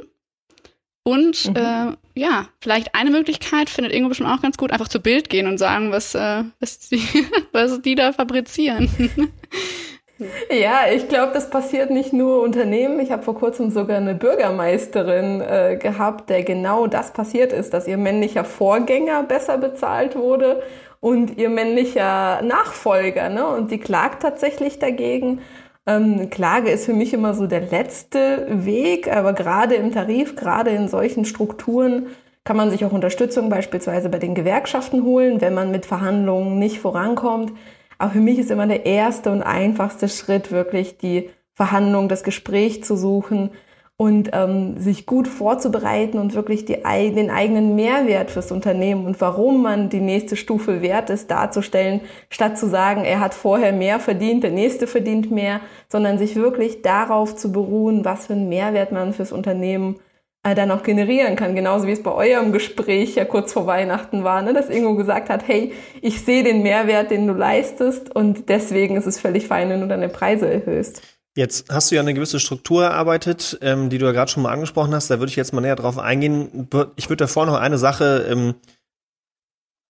Und 1.04 1.50
mhm. 1.50 1.56
äh, 1.56 1.96
ja, 2.16 2.50
vielleicht 2.60 2.96
eine 2.96 3.12
Möglichkeit 3.12 3.70
findet 3.70 3.94
Ingo 3.94 4.10
bestimmt 4.10 4.30
auch 4.30 4.42
ganz 4.42 4.58
gut, 4.58 4.72
einfach 4.72 4.88
zu 4.88 5.00
Bild 5.00 5.30
gehen 5.30 5.48
und 5.48 5.60
sagen, 5.60 5.92
was, 5.92 6.16
äh, 6.16 6.44
was, 6.60 6.80
die, 6.90 7.02
was 7.52 7.82
die 7.82 7.96
da 7.96 8.12
fabrizieren. 8.12 8.90
Ja, 10.50 10.84
ich 10.94 11.10
glaube, 11.10 11.34
das 11.34 11.50
passiert 11.50 11.90
nicht 11.90 12.14
nur 12.14 12.42
Unternehmen. 12.42 13.00
Ich 13.02 13.12
habe 13.12 13.24
vor 13.24 13.36
kurzem 13.36 13.70
sogar 13.70 13.98
eine 13.98 14.16
Bürgermeisterin 14.16 15.42
äh, 15.42 15.78
gehabt, 15.78 16.30
der 16.30 16.44
genau 16.44 16.88
das 16.88 17.12
passiert 17.12 17.52
ist, 17.52 17.74
dass 17.74 17.88
ihr 17.88 17.98
männlicher 17.98 18.46
Vorgänger 18.46 19.24
besser 19.24 19.58
bezahlt 19.58 20.16
wurde 20.16 20.64
und 21.02 21.38
ihr 21.38 21.50
männlicher 21.50 22.42
Nachfolger. 22.44 23.30
Ne? 23.30 23.46
Und 23.46 23.70
sie 23.70 23.78
klagt 23.78 24.22
tatsächlich 24.22 24.80
dagegen. 24.80 25.42
Ähm, 25.86 26.30
Klage 26.30 26.72
ist 26.72 26.86
für 26.86 26.94
mich 26.94 27.14
immer 27.14 27.34
so 27.34 27.46
der 27.46 27.62
letzte 27.62 28.48
Weg, 28.50 29.14
aber 29.14 29.34
gerade 29.34 29.76
im 29.76 29.92
Tarif, 29.92 30.38
gerade 30.38 30.70
in 30.70 30.88
solchen 30.88 31.26
Strukturen 31.26 32.08
kann 32.46 32.58
man 32.58 32.70
sich 32.70 32.86
auch 32.86 32.92
Unterstützung 32.92 33.50
beispielsweise 33.50 34.08
bei 34.08 34.20
den 34.20 34.34
Gewerkschaften 34.34 35.04
holen, 35.04 35.42
wenn 35.42 35.54
man 35.54 35.72
mit 35.72 35.86
Verhandlungen 35.86 36.58
nicht 36.58 36.80
vorankommt. 36.80 37.52
Aber 37.98 38.12
für 38.12 38.20
mich 38.20 38.40
ist 38.40 38.52
immer 38.52 38.68
der 38.68 38.86
erste 38.86 39.32
und 39.32 39.42
einfachste 39.42 40.10
Schritt 40.10 40.52
wirklich 40.52 40.98
die 40.98 41.30
Verhandlung, 41.54 42.10
das 42.10 42.24
Gespräch 42.24 42.84
zu 42.84 42.96
suchen 42.96 43.52
und 43.98 44.32
ähm, 44.34 44.78
sich 44.78 45.06
gut 45.06 45.28
vorzubereiten 45.28 46.20
und 46.20 46.34
wirklich 46.34 46.66
die, 46.66 46.74
den 46.84 47.30
eigenen 47.30 47.76
Mehrwert 47.76 48.30
fürs 48.30 48.52
Unternehmen 48.52 49.06
und 49.06 49.22
warum 49.22 49.64
man 49.64 49.90
die 49.90 50.02
nächste 50.02 50.36
Stufe 50.36 50.82
wert 50.82 51.10
ist, 51.10 51.32
darzustellen, 51.32 52.02
statt 52.30 52.58
zu 52.58 52.68
sagen, 52.68 53.06
er 53.06 53.22
hat 53.22 53.34
vorher 53.34 53.72
mehr 53.72 54.02
verdient, 54.02 54.44
der 54.44 54.52
nächste 54.52 54.86
verdient 54.86 55.32
mehr, 55.32 55.62
sondern 55.88 56.18
sich 56.18 56.36
wirklich 56.36 56.82
darauf 56.82 57.38
zu 57.38 57.54
beruhen, 57.54 58.04
was 58.04 58.28
für 58.28 58.34
einen 58.34 58.50
Mehrwert 58.50 58.92
man 58.92 59.14
fürs 59.14 59.32
Unternehmen 59.32 59.96
dann 60.54 60.70
auch 60.70 60.84
generieren 60.84 61.36
kann. 61.36 61.56
Genauso 61.56 61.88
wie 61.88 61.92
es 61.92 62.04
bei 62.04 62.12
eurem 62.12 62.52
Gespräch 62.52 63.16
ja 63.16 63.26
kurz 63.26 63.54
vor 63.54 63.66
Weihnachten 63.66 64.24
war, 64.24 64.44
ne, 64.44 64.54
dass 64.54 64.70
Ingo 64.70 64.96
gesagt 64.96 65.30
hat, 65.30 65.48
hey, 65.48 65.74
ich 66.02 66.22
sehe 66.22 66.44
den 66.44 66.62
Mehrwert, 66.62 67.10
den 67.10 67.26
du 67.26 67.34
leistest 67.34 68.16
und 68.16 68.50
deswegen 68.50 68.96
ist 68.96 69.08
es 69.08 69.20
völlig 69.20 69.48
fein, 69.48 69.70
wenn 69.70 69.82
du 69.82 69.88
deine 69.88 70.10
Preise 70.10 70.48
erhöhst. 70.48 71.02
Jetzt 71.38 71.70
hast 71.70 71.92
du 71.92 71.96
ja 71.96 72.02
eine 72.02 72.14
gewisse 72.14 72.40
Struktur 72.40 72.86
erarbeitet, 72.86 73.58
ähm, 73.62 73.90
die 73.90 73.98
du 73.98 74.06
ja 74.06 74.14
gerade 74.14 74.32
schon 74.32 74.44
mal 74.44 74.54
angesprochen 74.54 74.94
hast. 74.94 75.10
Da 75.10 75.20
würde 75.20 75.30
ich 75.30 75.36
jetzt 75.36 75.52
mal 75.52 75.60
näher 75.60 75.76
drauf 75.76 75.98
eingehen. 75.98 76.70
Ich 76.96 77.10
würde 77.10 77.26
davor 77.26 77.46
noch 77.46 77.60
eine 77.60 77.78
Sache 77.78 78.26
ähm, 78.30 78.56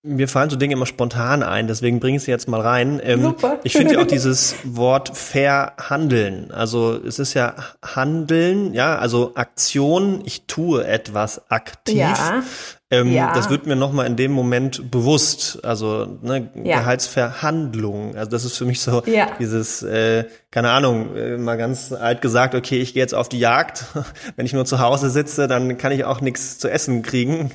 mir 0.05 0.27
fallen 0.27 0.49
so 0.49 0.55
Dinge 0.55 0.73
immer 0.73 0.85
spontan 0.85 1.41
ein, 1.43 1.67
deswegen 1.67 1.99
bringe 1.99 2.17
ich 2.17 2.23
sie 2.23 2.31
jetzt 2.31 2.47
mal 2.47 2.61
rein. 2.61 3.01
Ähm, 3.03 3.23
Super. 3.23 3.59
Ich 3.63 3.73
finde 3.73 3.95
ja 3.95 4.01
auch 4.01 4.07
dieses 4.07 4.55
Wort 4.63 5.17
verhandeln. 5.17 6.51
Also 6.51 6.93
es 6.93 7.19
ist 7.19 7.33
ja 7.33 7.55
Handeln, 7.83 8.73
ja, 8.73 8.97
also 8.97 9.33
Aktion, 9.35 10.21
ich 10.23 10.45
tue 10.45 10.85
etwas 10.85 11.49
aktiv. 11.49 11.97
Ja. 11.97 12.43
Ähm, 12.91 13.11
ja. 13.11 13.33
Das 13.33 13.49
wird 13.49 13.65
mir 13.65 13.75
nochmal 13.75 14.05
in 14.05 14.15
dem 14.15 14.31
Moment 14.31 14.91
bewusst. 14.91 15.59
Also 15.63 16.19
ne, 16.21 16.49
ja. 16.63 16.79
Gehaltsverhandlung. 16.79 18.15
Also 18.15 18.29
das 18.29 18.45
ist 18.45 18.57
für 18.57 18.65
mich 18.65 18.79
so 18.79 19.01
ja. 19.05 19.29
dieses, 19.39 19.81
äh, 19.81 20.25
keine 20.51 20.69
Ahnung, 20.69 21.15
äh, 21.15 21.37
mal 21.37 21.57
ganz 21.57 21.91
alt 21.91 22.21
gesagt, 22.21 22.53
okay, 22.53 22.79
ich 22.79 22.93
gehe 22.93 23.01
jetzt 23.01 23.15
auf 23.15 23.27
die 23.27 23.39
Jagd. 23.39 23.85
Wenn 24.35 24.45
ich 24.45 24.53
nur 24.53 24.65
zu 24.65 24.79
Hause 24.79 25.09
sitze, 25.09 25.47
dann 25.47 25.77
kann 25.79 25.91
ich 25.91 26.05
auch 26.05 26.21
nichts 26.21 26.59
zu 26.59 26.69
essen 26.69 27.01
kriegen. 27.01 27.51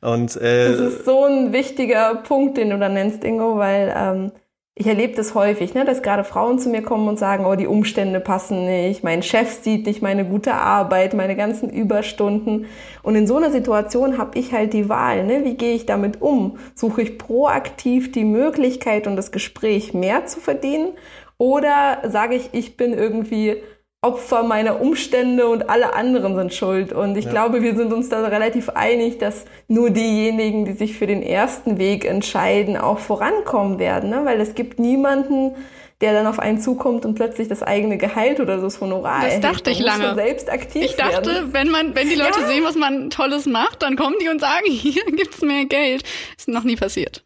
Und 0.00 0.36
äh, 0.36 0.72
das 0.72 0.80
ist 0.80 1.04
so 1.04 1.26
ein 1.26 1.52
wichtiger 1.52 2.16
Punkt, 2.16 2.56
den 2.56 2.70
du 2.70 2.78
da 2.78 2.88
nennst, 2.88 3.22
Ingo, 3.22 3.58
weil 3.58 3.94
ähm, 3.96 4.32
ich 4.74 4.86
erlebe 4.86 5.14
das 5.14 5.34
häufig, 5.34 5.74
ne, 5.74 5.84
dass 5.84 6.02
gerade 6.02 6.24
Frauen 6.24 6.58
zu 6.58 6.70
mir 6.70 6.82
kommen 6.82 7.06
und 7.06 7.18
sagen, 7.18 7.44
oh, 7.44 7.56
die 7.56 7.66
Umstände 7.66 8.20
passen 8.20 8.64
nicht, 8.64 9.04
mein 9.04 9.22
Chef 9.22 9.62
sieht 9.62 9.84
nicht 9.86 10.00
meine 10.00 10.24
gute 10.24 10.54
Arbeit, 10.54 11.12
meine 11.12 11.36
ganzen 11.36 11.68
Überstunden. 11.68 12.66
Und 13.02 13.14
in 13.14 13.26
so 13.26 13.36
einer 13.36 13.50
Situation 13.50 14.16
habe 14.16 14.38
ich 14.38 14.52
halt 14.52 14.72
die 14.72 14.88
Wahl, 14.88 15.24
ne, 15.24 15.44
wie 15.44 15.54
gehe 15.54 15.74
ich 15.74 15.84
damit 15.84 16.22
um? 16.22 16.58
Suche 16.74 17.02
ich 17.02 17.18
proaktiv 17.18 18.12
die 18.12 18.24
Möglichkeit 18.24 19.06
und 19.06 19.16
das 19.16 19.30
Gespräch 19.30 19.92
mehr 19.92 20.24
zu 20.24 20.40
verdienen? 20.40 20.92
Oder 21.36 21.98
sage 22.08 22.34
ich, 22.34 22.50
ich 22.52 22.78
bin 22.78 22.94
irgendwie 22.94 23.62
Opfer 24.04 24.42
meiner 24.42 24.80
Umstände 24.80 25.46
und 25.46 25.70
alle 25.70 25.94
anderen 25.94 26.34
sind 26.34 26.52
schuld. 26.52 26.92
Und 26.92 27.16
ich 27.16 27.26
ja. 27.26 27.30
glaube, 27.30 27.62
wir 27.62 27.76
sind 27.76 27.92
uns 27.92 28.08
da 28.08 28.26
relativ 28.26 28.68
einig, 28.70 29.18
dass 29.18 29.44
nur 29.68 29.90
diejenigen, 29.90 30.64
die 30.64 30.72
sich 30.72 30.98
für 30.98 31.06
den 31.06 31.22
ersten 31.22 31.78
Weg 31.78 32.04
entscheiden, 32.04 32.76
auch 32.76 32.98
vorankommen 32.98 33.78
werden. 33.78 34.10
Ne? 34.10 34.22
Weil 34.24 34.40
es 34.40 34.56
gibt 34.56 34.80
niemanden, 34.80 35.54
der 36.00 36.14
dann 36.14 36.26
auf 36.26 36.40
einen 36.40 36.58
zukommt 36.58 37.04
und 37.04 37.14
plötzlich 37.14 37.46
das 37.46 37.62
eigene 37.62 37.96
Gehalt 37.96 38.40
oder 38.40 38.56
das 38.56 38.80
Honorar 38.80 39.20
Das 39.20 39.34
erhält. 39.34 39.44
dachte 39.44 39.70
ich 39.70 39.78
lange. 39.78 40.16
Selbst 40.16 40.50
aktiv 40.50 40.82
ich 40.84 40.96
dachte, 40.96 41.30
werden. 41.30 41.52
wenn 41.52 41.68
man, 41.68 41.94
wenn 41.94 42.08
die 42.08 42.16
Leute 42.16 42.40
ja. 42.40 42.48
sehen, 42.48 42.64
was 42.64 42.74
man 42.74 43.08
Tolles 43.08 43.46
macht, 43.46 43.82
dann 43.82 43.94
kommen 43.94 44.16
die 44.20 44.28
und 44.28 44.40
sagen, 44.40 44.64
hier 44.68 45.04
gibt's 45.04 45.42
mehr 45.42 45.64
Geld. 45.66 46.02
Ist 46.36 46.48
noch 46.48 46.64
nie 46.64 46.74
passiert 46.74 47.22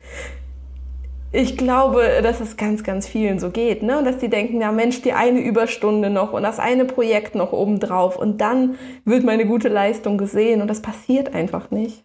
ich 1.36 1.58
glaube, 1.58 2.20
dass 2.22 2.40
es 2.40 2.56
ganz, 2.56 2.82
ganz 2.82 3.06
vielen 3.06 3.38
so 3.38 3.50
geht, 3.50 3.82
ne? 3.82 3.98
Und 3.98 4.06
dass 4.06 4.16
die 4.16 4.30
denken, 4.30 4.60
ja 4.60 4.72
Mensch, 4.72 5.02
die 5.02 5.12
eine 5.12 5.40
Überstunde 5.40 6.08
noch 6.08 6.32
und 6.32 6.42
das 6.42 6.58
eine 6.58 6.86
Projekt 6.86 7.34
noch 7.34 7.52
obendrauf 7.52 8.16
und 8.16 8.40
dann 8.40 8.78
wird 9.04 9.22
meine 9.22 9.46
gute 9.46 9.68
Leistung 9.68 10.16
gesehen 10.16 10.62
und 10.62 10.68
das 10.68 10.80
passiert 10.80 11.34
einfach 11.34 11.70
nicht. 11.70 12.04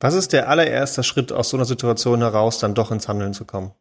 Was 0.00 0.14
ist 0.14 0.32
der 0.32 0.48
allererste 0.48 1.02
Schritt 1.02 1.30
aus 1.30 1.50
so 1.50 1.56
einer 1.58 1.66
Situation 1.66 2.20
heraus, 2.20 2.58
dann 2.58 2.74
doch 2.74 2.90
ins 2.90 3.06
Handeln 3.06 3.34
zu 3.34 3.44
kommen? 3.44 3.72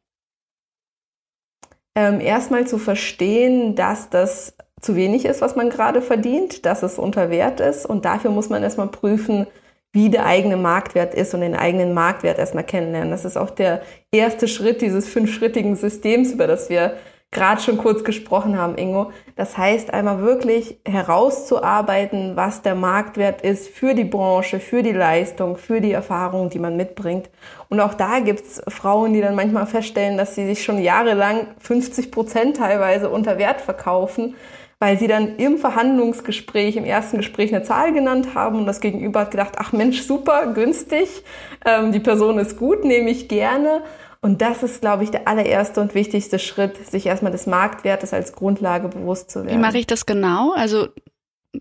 Ähm, 1.96 2.20
erstmal 2.20 2.68
zu 2.68 2.78
verstehen, 2.78 3.76
dass 3.76 4.10
das 4.10 4.56
zu 4.82 4.96
wenig 4.96 5.26
ist, 5.26 5.42
was 5.42 5.56
man 5.56 5.70
gerade 5.70 6.02
verdient, 6.02 6.66
dass 6.66 6.84
es 6.84 7.00
unter 7.00 7.30
Wert 7.30 7.62
ist 7.62 7.86
und 7.86 8.04
dafür 8.04 8.32
muss 8.32 8.50
man 8.50 8.64
erstmal 8.64 8.88
prüfen, 8.88 9.48
wie 9.94 10.10
der 10.10 10.26
eigene 10.26 10.58
Marktwert 10.58 11.14
ist 11.14 11.34
und 11.34 11.42
den 11.42 11.56
eigenen 11.56 11.94
Marktwert 11.94 12.38
erstmal 12.38 12.64
kennenlernen. 12.64 13.12
Das 13.12 13.26
ist 13.26 13.38
auch 13.38 13.50
der 13.50 13.82
erste 14.12 14.48
Schritt 14.48 14.82
dieses 14.82 15.08
fünfschrittigen 15.08 15.76
Systems, 15.76 16.32
über 16.32 16.48
das 16.48 16.70
wir 16.70 16.98
gerade 17.32 17.62
schon 17.62 17.78
kurz 17.78 18.04
gesprochen 18.04 18.58
haben, 18.58 18.78
Ingo. 18.78 19.12
Das 19.36 19.58
heißt, 19.58 19.94
einmal 19.94 20.22
wirklich 20.22 20.80
herauszuarbeiten, 20.86 22.36
was 22.36 22.62
der 22.62 22.76
Marktwert 22.76 23.42
ist 23.42 23.68
für 23.68 23.94
die 23.94 24.06
Branche, 24.06 24.60
für 24.60 24.82
die 24.82 24.94
Leistung, 24.94 25.58
für 25.58 25.82
die 25.82 25.92
Erfahrung, 25.92 26.50
die 26.50 26.60
man 26.60 26.78
mitbringt. 26.78 27.30
Und 27.70 27.82
auch 27.82 27.94
da 27.94 28.20
gibt's 28.20 28.62
Frauen, 28.70 29.14
die 29.14 29.22
dann 29.22 29.36
manchmal 29.36 29.68
feststellen, 29.68 30.18
dass 30.18 30.36
sie 30.36 30.48
sich 30.48 30.64
schon 30.64 30.80
jahrelang 30.80 31.48
50 31.60 32.12
Prozent 32.12 32.58
teilweise 32.58 33.10
unter 33.10 33.38
Wert 33.38 33.62
verkaufen 33.62 34.36
weil 34.80 35.00
sie 35.00 35.08
dann 35.08 35.38
im 35.38 35.58
Verhandlungsgespräch, 35.58 36.76
im 36.76 36.86
ersten 36.86 37.18
Gespräch 37.18 37.54
eine 37.54 37.64
Zahl 37.64 37.94
genannt 37.94 38.36
haben 38.36 38.58
und 38.60 38.66
das 38.66 38.80
Gegenüber 38.80 39.22
hat 39.22 39.32
gedacht, 39.32 39.54
ach 39.58 39.72
Mensch, 39.72 40.02
super, 40.02 40.54
günstig, 40.54 41.24
ähm, 41.66 41.92
die 41.92 42.00
Person 42.00 42.38
ist 42.38 42.58
gut, 42.58 42.84
nehme 42.84 43.10
ich 43.10 43.28
gerne. 43.28 43.82
Und 44.22 44.42
das 44.42 44.64
ist, 44.64 44.82
glaube 44.82 45.04
ich, 45.04 45.12
der 45.12 45.28
allererste 45.28 45.80
und 45.80 45.94
wichtigste 45.94 46.40
Schritt, 46.40 46.76
sich 46.88 47.06
erstmal 47.06 47.32
des 47.32 47.46
Marktwertes 47.46 48.14
als 48.14 48.34
Grundlage 48.34 48.88
bewusst 48.90 49.30
zu 49.30 49.46
werden. 49.46 49.58
Wie 49.58 49.62
mache 49.62 49.78
ich 49.78 49.88
das 49.88 50.06
genau? 50.06 50.54
Also 50.54 50.88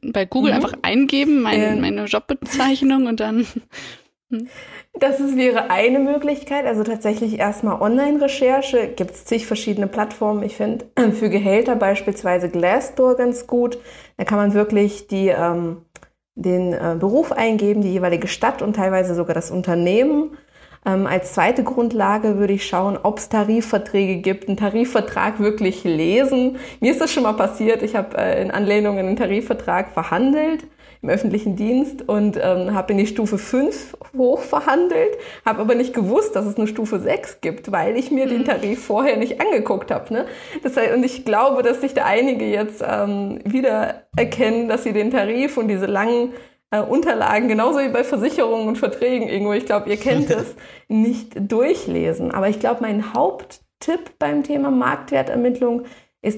bei 0.02 0.24
Google 0.24 0.52
mhm. 0.52 0.56
einfach 0.56 0.72
eingeben, 0.82 1.42
mein, 1.42 1.60
ähm. 1.60 1.80
meine 1.80 2.04
Jobbezeichnung 2.04 3.06
und 3.06 3.20
dann. 3.20 3.46
Hm. 4.30 4.48
Das 4.98 5.20
ist, 5.20 5.36
wäre 5.36 5.70
eine 5.70 5.98
Möglichkeit. 5.98 6.66
Also 6.66 6.82
tatsächlich 6.82 7.38
erstmal 7.38 7.80
Online-Recherche. 7.80 8.88
Gibt 8.88 9.12
es 9.12 9.24
zig 9.24 9.46
verschiedene 9.46 9.86
Plattformen. 9.86 10.42
Ich 10.42 10.56
finde 10.56 10.86
für 11.12 11.30
Gehälter 11.30 11.76
beispielsweise 11.76 12.48
Glassdoor 12.48 13.16
ganz 13.16 13.46
gut. 13.46 13.78
Da 14.16 14.24
kann 14.24 14.38
man 14.38 14.54
wirklich 14.54 15.06
die, 15.06 15.28
ähm, 15.28 15.82
den 16.34 16.72
äh, 16.72 16.96
Beruf 16.98 17.32
eingeben, 17.32 17.82
die 17.82 17.92
jeweilige 17.92 18.28
Stadt 18.28 18.62
und 18.62 18.74
teilweise 18.76 19.14
sogar 19.14 19.34
das 19.34 19.50
Unternehmen. 19.50 20.36
Ähm, 20.84 21.06
als 21.06 21.32
zweite 21.32 21.62
Grundlage 21.62 22.38
würde 22.38 22.52
ich 22.52 22.66
schauen, 22.66 22.98
ob 23.00 23.18
es 23.18 23.28
Tarifverträge 23.28 24.16
gibt, 24.16 24.48
einen 24.48 24.56
Tarifvertrag 24.56 25.40
wirklich 25.40 25.84
lesen. 25.84 26.58
Mir 26.80 26.92
ist 26.92 27.00
das 27.00 27.12
schon 27.12 27.24
mal 27.24 27.32
passiert. 27.34 27.82
Ich 27.82 27.94
habe 27.94 28.16
äh, 28.18 28.42
in 28.42 28.50
Anlehnung 28.50 28.98
an 28.98 29.06
den 29.06 29.16
Tarifvertrag 29.16 29.90
verhandelt 29.90 30.64
im 31.02 31.08
öffentlichen 31.08 31.56
Dienst 31.56 32.08
und 32.08 32.36
ähm, 32.36 32.74
habe 32.74 32.92
in 32.92 32.98
die 32.98 33.06
Stufe 33.06 33.38
5 33.38 33.96
hochverhandelt, 34.16 35.16
habe 35.44 35.60
aber 35.60 35.74
nicht 35.74 35.94
gewusst, 35.94 36.36
dass 36.36 36.46
es 36.46 36.56
eine 36.56 36.66
Stufe 36.66 36.98
6 36.98 37.40
gibt, 37.40 37.72
weil 37.72 37.96
ich 37.96 38.10
mir 38.10 38.26
mhm. 38.26 38.30
den 38.30 38.44
Tarif 38.44 38.84
vorher 38.84 39.16
nicht 39.16 39.40
angeguckt 39.40 39.90
habe. 39.90 40.12
Ne? 40.12 40.26
Das 40.62 40.76
heißt, 40.76 40.94
und 40.94 41.04
ich 41.04 41.24
glaube, 41.24 41.62
dass 41.62 41.80
sich 41.80 41.94
da 41.94 42.04
einige 42.04 42.46
jetzt 42.46 42.82
ähm, 42.86 43.40
wieder 43.44 44.06
erkennen, 44.16 44.68
dass 44.68 44.84
sie 44.84 44.92
den 44.92 45.10
Tarif 45.10 45.56
und 45.56 45.68
diese 45.68 45.86
langen 45.86 46.32
äh, 46.70 46.80
Unterlagen, 46.80 47.48
genauso 47.48 47.78
wie 47.80 47.88
bei 47.88 48.04
Versicherungen 48.04 48.68
und 48.68 48.76
Verträgen 48.76 49.28
irgendwo, 49.28 49.52
ich 49.52 49.66
glaube, 49.66 49.88
ihr 49.90 49.96
kennt 49.96 50.30
es, 50.30 50.54
nicht 50.88 51.34
durchlesen. 51.36 52.32
Aber 52.32 52.48
ich 52.48 52.60
glaube, 52.60 52.80
mein 52.80 53.12
Haupttipp 53.12 54.18
beim 54.18 54.42
Thema 54.42 54.70
Marktwertermittlung 54.70 55.82
ist 55.82 55.90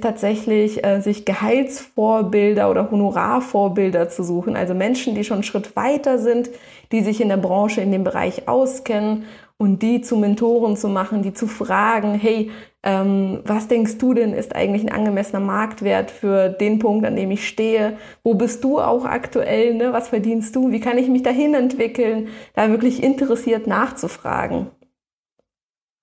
tatsächlich, 0.02 0.84
äh, 0.84 1.00
sich 1.00 1.24
Gehaltsvorbilder 1.24 2.70
oder 2.70 2.90
Honorarvorbilder 2.90 4.08
zu 4.08 4.22
suchen. 4.22 4.56
Also 4.56 4.74
Menschen, 4.74 5.14
die 5.14 5.24
schon 5.24 5.36
einen 5.36 5.42
Schritt 5.44 5.74
weiter 5.76 6.18
sind, 6.18 6.50
die 6.92 7.00
sich 7.00 7.20
in 7.20 7.28
der 7.28 7.38
Branche, 7.38 7.80
in 7.80 7.90
dem 7.90 8.04
Bereich 8.04 8.48
auskennen 8.48 9.24
und 9.56 9.82
die 9.82 10.00
zu 10.02 10.16
Mentoren 10.16 10.76
zu 10.76 10.88
machen, 10.88 11.22
die 11.22 11.32
zu 11.32 11.46
fragen, 11.46 12.14
hey, 12.14 12.50
ähm, 12.84 13.40
was 13.44 13.66
denkst 13.66 13.98
du 13.98 14.14
denn 14.14 14.32
ist 14.32 14.54
eigentlich 14.54 14.82
ein 14.82 14.92
angemessener 14.92 15.40
Marktwert 15.40 16.10
für 16.10 16.48
den 16.48 16.78
Punkt, 16.78 17.04
an 17.04 17.16
dem 17.16 17.30
ich 17.30 17.48
stehe? 17.48 17.96
Wo 18.22 18.34
bist 18.34 18.62
du 18.62 18.78
auch 18.80 19.04
aktuell? 19.04 19.74
Ne? 19.74 19.92
Was 19.92 20.08
verdienst 20.08 20.54
du? 20.54 20.70
Wie 20.70 20.80
kann 20.80 20.98
ich 20.98 21.08
mich 21.08 21.22
dahin 21.22 21.54
entwickeln? 21.54 22.28
Da 22.54 22.70
wirklich 22.70 23.02
interessiert 23.02 23.66
nachzufragen. 23.66 24.68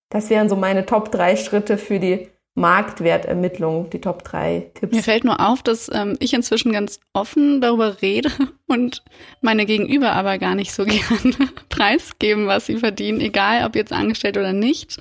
Das 0.09 0.29
wären 0.29 0.49
so 0.49 0.55
meine 0.55 0.85
Top 0.85 1.11
drei 1.11 1.35
Schritte 1.35 1.77
für 1.77 1.99
die 1.99 2.27
Marktwertermittlung, 2.55 3.89
die 3.89 3.99
Top 3.99 4.23
3 4.23 4.71
Tipps. 4.73 4.95
Mir 4.95 5.03
fällt 5.03 5.25
nur 5.25 5.41
auf, 5.41 5.61
dass 5.61 5.91
ähm, 5.93 6.15
ich 6.19 6.33
inzwischen 6.33 6.71
ganz 6.71 7.01
offen 7.11 7.59
darüber 7.59 8.01
rede 8.01 8.31
und 8.67 9.03
meine 9.41 9.65
Gegenüber 9.65 10.13
aber 10.13 10.37
gar 10.37 10.55
nicht 10.55 10.71
so 10.71 10.85
gerne 10.85 11.49
preisgeben, 11.69 12.47
was 12.47 12.65
sie 12.65 12.77
verdienen, 12.77 13.19
egal 13.19 13.65
ob 13.65 13.75
jetzt 13.75 13.91
angestellt 13.91 14.37
oder 14.37 14.53
nicht. 14.53 14.97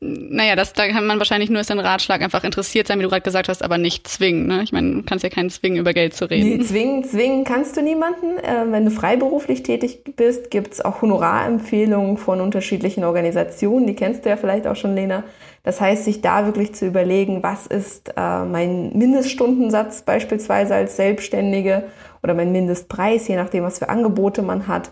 Naja, 0.00 0.56
das, 0.56 0.72
da 0.74 0.88
kann 0.88 1.06
man 1.06 1.18
wahrscheinlich 1.18 1.48
nur 1.48 1.58
als 1.58 1.70
ein 1.70 1.78
Ratschlag 1.78 2.20
einfach 2.20 2.44
interessiert 2.44 2.86
sein, 2.86 2.98
wie 2.98 3.04
du 3.04 3.08
gerade 3.08 3.22
gesagt 3.22 3.48
hast, 3.48 3.62
aber 3.62 3.78
nicht 3.78 4.06
zwingen. 4.06 4.46
Ne? 4.46 4.62
Ich 4.62 4.72
meine, 4.72 4.96
du 4.96 5.02
kannst 5.02 5.22
ja 5.22 5.30
keinen 5.30 5.48
zwingen, 5.48 5.78
über 5.78 5.94
Geld 5.94 6.14
zu 6.14 6.28
reden. 6.28 6.58
Nee, 6.58 6.64
zwingen, 6.64 7.04
zwingen 7.04 7.44
kannst 7.44 7.76
du 7.76 7.82
niemanden. 7.82 8.38
Äh, 8.38 8.70
wenn 8.70 8.84
du 8.84 8.90
freiberuflich 8.90 9.62
tätig 9.62 10.00
bist, 10.16 10.50
gibt's 10.50 10.80
auch 10.80 11.02
Honorarempfehlungen 11.02 12.18
von 12.18 12.40
unterschiedlichen 12.40 13.04
Organisationen. 13.04 13.86
Die 13.86 13.94
kennst 13.94 14.24
du 14.24 14.28
ja 14.28 14.36
vielleicht 14.36 14.66
auch 14.66 14.76
schon, 14.76 14.94
Lena. 14.94 15.24
Das 15.62 15.80
heißt, 15.80 16.04
sich 16.04 16.20
da 16.20 16.46
wirklich 16.46 16.74
zu 16.74 16.86
überlegen, 16.86 17.42
was 17.42 17.66
ist 17.66 18.12
äh, 18.16 18.44
mein 18.44 18.96
Mindeststundensatz 18.96 20.02
beispielsweise 20.02 20.74
als 20.74 20.96
Selbstständige 20.96 21.84
oder 22.22 22.34
mein 22.34 22.52
Mindestpreis, 22.52 23.26
je 23.28 23.36
nachdem, 23.36 23.64
was 23.64 23.78
für 23.78 23.88
Angebote 23.88 24.42
man 24.42 24.68
hat. 24.68 24.90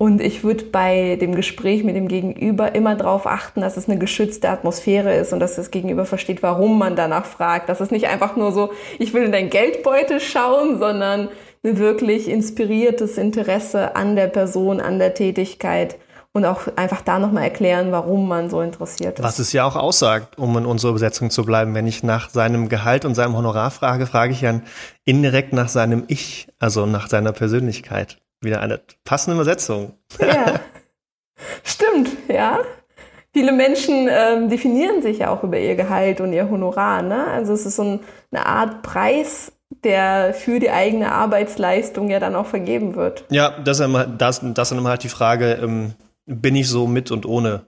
Und 0.00 0.22
ich 0.22 0.42
würde 0.44 0.64
bei 0.64 1.18
dem 1.20 1.34
Gespräch 1.34 1.84
mit 1.84 1.94
dem 1.94 2.08
Gegenüber 2.08 2.74
immer 2.74 2.94
darauf 2.94 3.26
achten, 3.26 3.60
dass 3.60 3.76
es 3.76 3.86
eine 3.86 3.98
geschützte 3.98 4.48
Atmosphäre 4.48 5.14
ist 5.14 5.34
und 5.34 5.40
dass 5.40 5.56
das 5.56 5.70
Gegenüber 5.70 6.06
versteht, 6.06 6.42
warum 6.42 6.78
man 6.78 6.96
danach 6.96 7.26
fragt. 7.26 7.68
Dass 7.68 7.80
es 7.80 7.90
nicht 7.90 8.08
einfach 8.08 8.34
nur 8.34 8.50
so, 8.50 8.72
ich 8.98 9.12
will 9.12 9.24
in 9.24 9.32
dein 9.32 9.50
Geldbeutel 9.50 10.18
schauen, 10.18 10.78
sondern 10.78 11.28
ein 11.62 11.76
wirklich 11.76 12.28
inspiriertes 12.30 13.18
Interesse 13.18 13.94
an 13.94 14.16
der 14.16 14.28
Person, 14.28 14.80
an 14.80 14.98
der 14.98 15.12
Tätigkeit 15.12 15.98
und 16.32 16.46
auch 16.46 16.62
einfach 16.76 17.02
da 17.02 17.18
nochmal 17.18 17.42
erklären, 17.42 17.92
warum 17.92 18.26
man 18.26 18.48
so 18.48 18.62
interessiert 18.62 19.18
ist. 19.18 19.22
Was 19.22 19.38
es 19.38 19.52
ja 19.52 19.66
auch 19.66 19.76
aussagt, 19.76 20.38
um 20.38 20.56
in 20.56 20.64
unserer 20.64 20.92
Übersetzung 20.92 21.28
zu 21.28 21.44
bleiben. 21.44 21.74
Wenn 21.74 21.86
ich 21.86 22.02
nach 22.02 22.30
seinem 22.30 22.70
Gehalt 22.70 23.04
und 23.04 23.14
seinem 23.14 23.36
Honorar 23.36 23.70
frage, 23.70 24.06
frage 24.06 24.32
ich 24.32 24.40
ja 24.40 24.62
indirekt 25.04 25.52
nach 25.52 25.68
seinem 25.68 26.04
Ich, 26.06 26.48
also 26.58 26.86
nach 26.86 27.08
seiner 27.08 27.32
Persönlichkeit. 27.32 28.16
Wieder 28.40 28.60
eine 28.60 28.80
passende 29.04 29.34
Übersetzung. 29.34 29.94
Ja, 30.18 30.60
stimmt, 31.62 32.10
ja. 32.28 32.60
Viele 33.32 33.52
Menschen 33.52 34.08
ähm, 34.10 34.48
definieren 34.48 35.02
sich 35.02 35.18
ja 35.18 35.30
auch 35.30 35.44
über 35.44 35.58
ihr 35.58 35.76
Gehalt 35.76 36.20
und 36.20 36.32
ihr 36.32 36.50
Honorar. 36.50 37.02
Ne? 37.02 37.26
Also 37.28 37.52
es 37.52 37.64
ist 37.64 37.76
so 37.76 37.82
ein, 37.82 38.00
eine 38.32 38.46
Art 38.46 38.82
Preis, 38.82 39.52
der 39.84 40.34
für 40.34 40.58
die 40.58 40.70
eigene 40.70 41.12
Arbeitsleistung 41.12 42.10
ja 42.10 42.18
dann 42.18 42.34
auch 42.34 42.46
vergeben 42.46 42.96
wird. 42.96 43.24
Ja, 43.30 43.60
das 43.62 43.78
ist, 43.78 43.84
immer, 43.84 44.04
das, 44.06 44.40
das 44.42 44.72
immer 44.72 44.88
halt 44.88 45.04
die 45.04 45.08
Frage, 45.08 45.58
ähm, 45.62 45.94
bin 46.26 46.54
ich 46.56 46.68
so 46.68 46.86
mit 46.86 47.10
und 47.10 47.26
ohne 47.26 47.66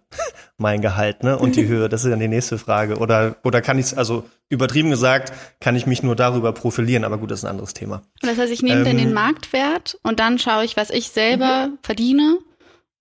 mein 0.56 0.80
Gehalt, 0.80 1.22
ne? 1.22 1.38
Und 1.38 1.56
die 1.56 1.66
Höhe, 1.68 1.88
das 1.88 2.04
ist 2.04 2.10
dann 2.10 2.20
die 2.20 2.28
nächste 2.28 2.58
Frage. 2.58 2.98
Oder, 2.98 3.36
oder 3.44 3.60
kann 3.60 3.78
ich 3.78 3.96
also 3.96 4.24
übertrieben 4.48 4.90
gesagt, 4.90 5.32
kann 5.60 5.76
ich 5.76 5.86
mich 5.86 6.02
nur 6.02 6.16
darüber 6.16 6.52
profilieren, 6.52 7.04
aber 7.04 7.18
gut, 7.18 7.30
das 7.30 7.40
ist 7.40 7.44
ein 7.44 7.50
anderes 7.50 7.74
Thema. 7.74 8.02
Das 8.20 8.38
heißt, 8.38 8.52
ich 8.52 8.62
nehme 8.62 8.80
ähm, 8.80 8.84
dann 8.84 8.96
den 8.98 9.12
Marktwert 9.12 9.98
und 10.02 10.20
dann 10.20 10.38
schaue 10.38 10.64
ich, 10.64 10.76
was 10.76 10.90
ich 10.90 11.08
selber 11.08 11.68
mhm. 11.68 11.78
verdiene 11.82 12.38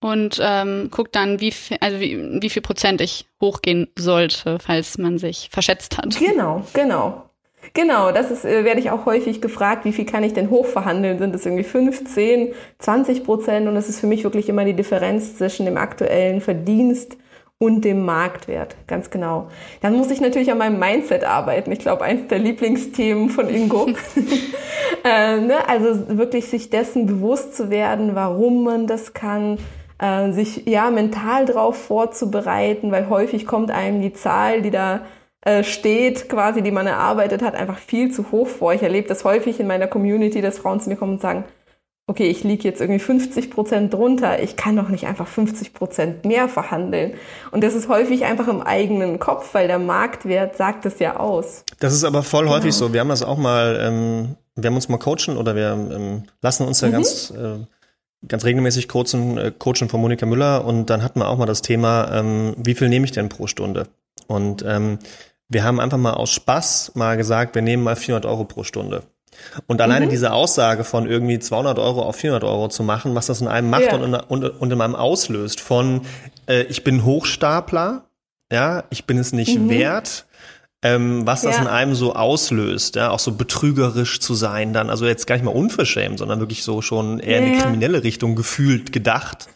und 0.00 0.38
ähm, 0.42 0.90
gucke 0.90 1.10
dann, 1.12 1.40
wie 1.40 1.52
viel, 1.52 1.76
also 1.80 2.00
wie, 2.00 2.42
wie 2.42 2.50
viel 2.50 2.62
Prozent 2.62 3.00
ich 3.00 3.26
hochgehen 3.40 3.88
sollte, 3.96 4.58
falls 4.58 4.98
man 4.98 5.18
sich 5.18 5.48
verschätzt 5.52 5.96
hat. 5.98 6.18
Genau, 6.18 6.66
genau. 6.72 7.28
Genau, 7.74 8.12
das 8.12 8.30
ist, 8.30 8.44
äh, 8.44 8.64
werde 8.64 8.80
ich 8.80 8.90
auch 8.90 9.06
häufig 9.06 9.40
gefragt, 9.40 9.84
wie 9.84 9.92
viel 9.92 10.04
kann 10.04 10.24
ich 10.24 10.34
denn 10.34 10.50
hochverhandeln? 10.50 11.18
Sind 11.18 11.34
es 11.34 11.46
irgendwie 11.46 11.64
15, 11.64 12.52
20 12.78 13.24
Prozent? 13.24 13.68
Und 13.68 13.74
das 13.74 13.88
ist 13.88 14.00
für 14.00 14.06
mich 14.06 14.24
wirklich 14.24 14.48
immer 14.48 14.64
die 14.64 14.74
Differenz 14.74 15.36
zwischen 15.36 15.66
dem 15.66 15.76
aktuellen 15.76 16.40
Verdienst 16.40 17.16
und 17.62 17.84
dem 17.84 18.04
Marktwert, 18.04 18.74
ganz 18.88 19.10
genau. 19.10 19.48
Dann 19.82 19.94
muss 19.94 20.10
ich 20.10 20.20
natürlich 20.20 20.50
an 20.50 20.58
meinem 20.58 20.80
Mindset 20.80 21.22
arbeiten. 21.22 21.70
Ich 21.70 21.78
glaube, 21.78 22.02
eins 22.02 22.26
der 22.26 22.40
Lieblingsthemen 22.40 23.30
von 23.30 23.48
Ingo. 23.48 23.86
äh, 25.04 25.40
ne? 25.40 25.68
Also 25.68 26.18
wirklich 26.18 26.48
sich 26.48 26.70
dessen 26.70 27.06
bewusst 27.06 27.54
zu 27.56 27.70
werden, 27.70 28.16
warum 28.16 28.64
man 28.64 28.88
das 28.88 29.14
kann, 29.14 29.58
äh, 30.00 30.32
sich 30.32 30.66
ja 30.66 30.90
mental 30.90 31.46
darauf 31.46 31.76
vorzubereiten, 31.76 32.90
weil 32.90 33.08
häufig 33.08 33.46
kommt 33.46 33.70
einem 33.70 34.02
die 34.02 34.12
Zahl, 34.12 34.62
die 34.62 34.70
da 34.70 35.02
steht, 35.62 36.28
quasi, 36.28 36.62
die 36.62 36.70
man 36.70 36.86
erarbeitet 36.86 37.42
hat, 37.42 37.54
einfach 37.54 37.78
viel 37.78 38.12
zu 38.12 38.30
hoch 38.30 38.46
vor. 38.46 38.74
Ich 38.74 38.82
erlebe 38.82 39.08
das 39.08 39.24
häufig 39.24 39.58
in 39.58 39.66
meiner 39.66 39.88
Community, 39.88 40.40
dass 40.40 40.58
Frauen 40.58 40.78
zu 40.78 40.88
mir 40.88 40.96
kommen 40.96 41.14
und 41.14 41.20
sagen, 41.20 41.44
okay, 42.06 42.28
ich 42.28 42.42
liege 42.42 42.64
jetzt 42.64 42.80
irgendwie 42.80 42.98
50 42.98 43.50
Prozent 43.50 43.94
drunter, 43.94 44.42
ich 44.42 44.56
kann 44.56 44.76
doch 44.76 44.88
nicht 44.88 45.06
einfach 45.06 45.26
50 45.26 45.72
Prozent 45.72 46.24
mehr 46.24 46.48
verhandeln. 46.48 47.14
Und 47.52 47.62
das 47.62 47.74
ist 47.74 47.88
häufig 47.88 48.24
einfach 48.24 48.48
im 48.48 48.60
eigenen 48.60 49.18
Kopf, 49.18 49.54
weil 49.54 49.68
der 49.68 49.78
Marktwert 49.78 50.56
sagt 50.56 50.84
es 50.84 50.98
ja 50.98 51.16
aus. 51.16 51.64
Das 51.78 51.94
ist 51.94 52.04
aber 52.04 52.22
voll 52.22 52.48
häufig 52.48 52.74
genau. 52.74 52.88
so. 52.88 52.92
Wir 52.92 53.00
haben 53.00 53.08
das 53.08 53.22
auch 53.22 53.38
mal, 53.38 53.78
ähm, 53.80 54.36
wir 54.56 54.68
haben 54.68 54.74
uns 54.74 54.88
mal 54.88 54.98
coachen 54.98 55.36
oder 55.36 55.54
wir 55.54 55.72
ähm, 55.72 56.24
lassen 56.42 56.66
uns 56.66 56.80
ja 56.80 56.88
mhm. 56.88 56.92
ganz, 56.92 57.30
äh, 57.30 58.26
ganz 58.26 58.44
regelmäßig 58.44 58.88
coachen, 58.88 59.38
äh, 59.38 59.52
coachen 59.56 59.88
von 59.88 60.00
Monika 60.00 60.26
Müller 60.26 60.64
und 60.64 60.90
dann 60.90 61.02
hatten 61.02 61.20
wir 61.20 61.28
auch 61.28 61.38
mal 61.38 61.46
das 61.46 61.62
Thema, 61.62 62.12
ähm, 62.12 62.54
wie 62.58 62.74
viel 62.74 62.88
nehme 62.88 63.04
ich 63.04 63.12
denn 63.12 63.28
pro 63.28 63.46
Stunde? 63.46 63.86
Und 64.26 64.64
ähm, 64.66 64.98
wir 65.52 65.64
haben 65.64 65.80
einfach 65.80 65.98
mal 65.98 66.14
aus 66.14 66.30
Spaß 66.32 66.92
mal 66.94 67.16
gesagt, 67.16 67.54
wir 67.54 67.62
nehmen 67.62 67.82
mal 67.82 67.96
400 67.96 68.26
Euro 68.26 68.44
pro 68.44 68.64
Stunde. 68.64 69.02
Und 69.66 69.80
alleine 69.80 70.06
mhm. 70.06 70.10
diese 70.10 70.32
Aussage 70.32 70.84
von 70.84 71.08
irgendwie 71.08 71.38
200 71.38 71.78
Euro 71.78 72.02
auf 72.02 72.16
400 72.16 72.44
Euro 72.44 72.68
zu 72.68 72.82
machen, 72.82 73.14
was 73.14 73.26
das 73.26 73.40
in 73.40 73.48
einem 73.48 73.70
macht 73.70 73.84
ja. 73.84 73.94
und, 73.94 74.02
in, 74.02 74.14
und, 74.14 74.44
und 74.44 74.72
in 74.72 74.80
einem 74.80 74.94
auslöst 74.94 75.60
von, 75.60 76.02
äh, 76.48 76.62
ich 76.64 76.84
bin 76.84 77.04
Hochstapler, 77.04 78.04
ja, 78.52 78.84
ich 78.90 79.06
bin 79.06 79.18
es 79.18 79.32
nicht 79.32 79.58
mhm. 79.58 79.70
wert, 79.70 80.26
ähm, 80.82 81.26
was 81.26 81.42
das 81.42 81.56
ja. 81.56 81.62
in 81.62 81.68
einem 81.68 81.94
so 81.94 82.14
auslöst, 82.14 82.96
ja, 82.96 83.10
auch 83.10 83.18
so 83.18 83.32
betrügerisch 83.32 84.20
zu 84.20 84.34
sein 84.34 84.72
dann, 84.72 84.90
also 84.90 85.06
jetzt 85.06 85.26
gar 85.26 85.36
nicht 85.36 85.44
mal 85.44 85.54
unverschämt, 85.54 86.18
sondern 86.18 86.40
wirklich 86.40 86.62
so 86.62 86.82
schon 86.82 87.18
eher 87.18 87.40
ja, 87.40 87.46
in 87.46 87.52
eine 87.52 87.62
kriminelle 87.62 88.02
Richtung 88.04 88.36
gefühlt 88.36 88.92
gedacht, 88.92 89.48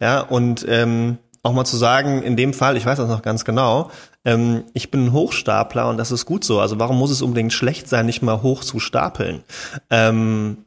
ja, 0.00 0.20
und 0.20 0.66
ähm, 0.68 1.18
auch 1.42 1.52
mal 1.52 1.64
zu 1.64 1.76
sagen, 1.76 2.22
in 2.22 2.36
dem 2.36 2.52
Fall, 2.52 2.76
ich 2.76 2.86
weiß 2.86 2.98
das 2.98 3.08
noch 3.08 3.22
ganz 3.22 3.44
genau, 3.44 3.90
ähm, 4.24 4.64
ich 4.74 4.90
bin 4.90 5.06
ein 5.06 5.12
Hochstapler 5.12 5.88
und 5.88 5.96
das 5.96 6.12
ist 6.12 6.26
gut 6.26 6.44
so. 6.44 6.60
Also 6.60 6.78
warum 6.78 6.98
muss 6.98 7.10
es 7.10 7.22
unbedingt 7.22 7.52
schlecht 7.52 7.88
sein, 7.88 8.06
nicht 8.06 8.22
mal 8.22 8.42
hoch 8.42 8.62
zu 8.62 8.78
stapeln? 8.78 9.42
Ähm, 9.88 10.58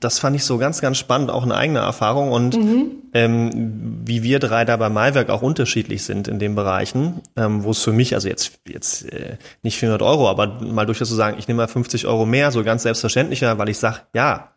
das 0.00 0.18
fand 0.18 0.34
ich 0.36 0.44
so 0.44 0.58
ganz, 0.58 0.80
ganz 0.80 0.98
spannend, 0.98 1.30
auch 1.30 1.44
eine 1.44 1.54
eigene 1.54 1.78
Erfahrung 1.78 2.32
und 2.32 2.56
mhm. 2.56 2.86
ähm, 3.12 4.02
wie 4.04 4.22
wir 4.22 4.38
drei 4.38 4.64
da 4.64 4.76
bei 4.76 4.88
Maiwerk 4.88 5.30
auch 5.30 5.42
unterschiedlich 5.42 6.04
sind 6.04 6.28
in 6.28 6.38
den 6.38 6.54
Bereichen, 6.54 7.20
ähm, 7.36 7.64
wo 7.64 7.70
es 7.70 7.82
für 7.82 7.92
mich, 7.92 8.14
also 8.14 8.28
jetzt 8.28 8.60
jetzt 8.66 9.12
äh, 9.12 9.36
nicht 9.62 9.78
400 9.78 10.02
Euro, 10.02 10.28
aber 10.28 10.60
mal 10.62 10.86
durchaus 10.86 11.08
zu 11.08 11.14
sagen, 11.14 11.36
ich 11.38 11.48
nehme 11.48 11.58
mal 11.58 11.68
50 11.68 12.06
Euro 12.06 12.26
mehr, 12.26 12.50
so 12.50 12.64
ganz 12.64 12.82
selbstverständlicher, 12.82 13.58
weil 13.58 13.68
ich 13.68 13.78
sage, 13.78 14.00
ja, 14.14 14.53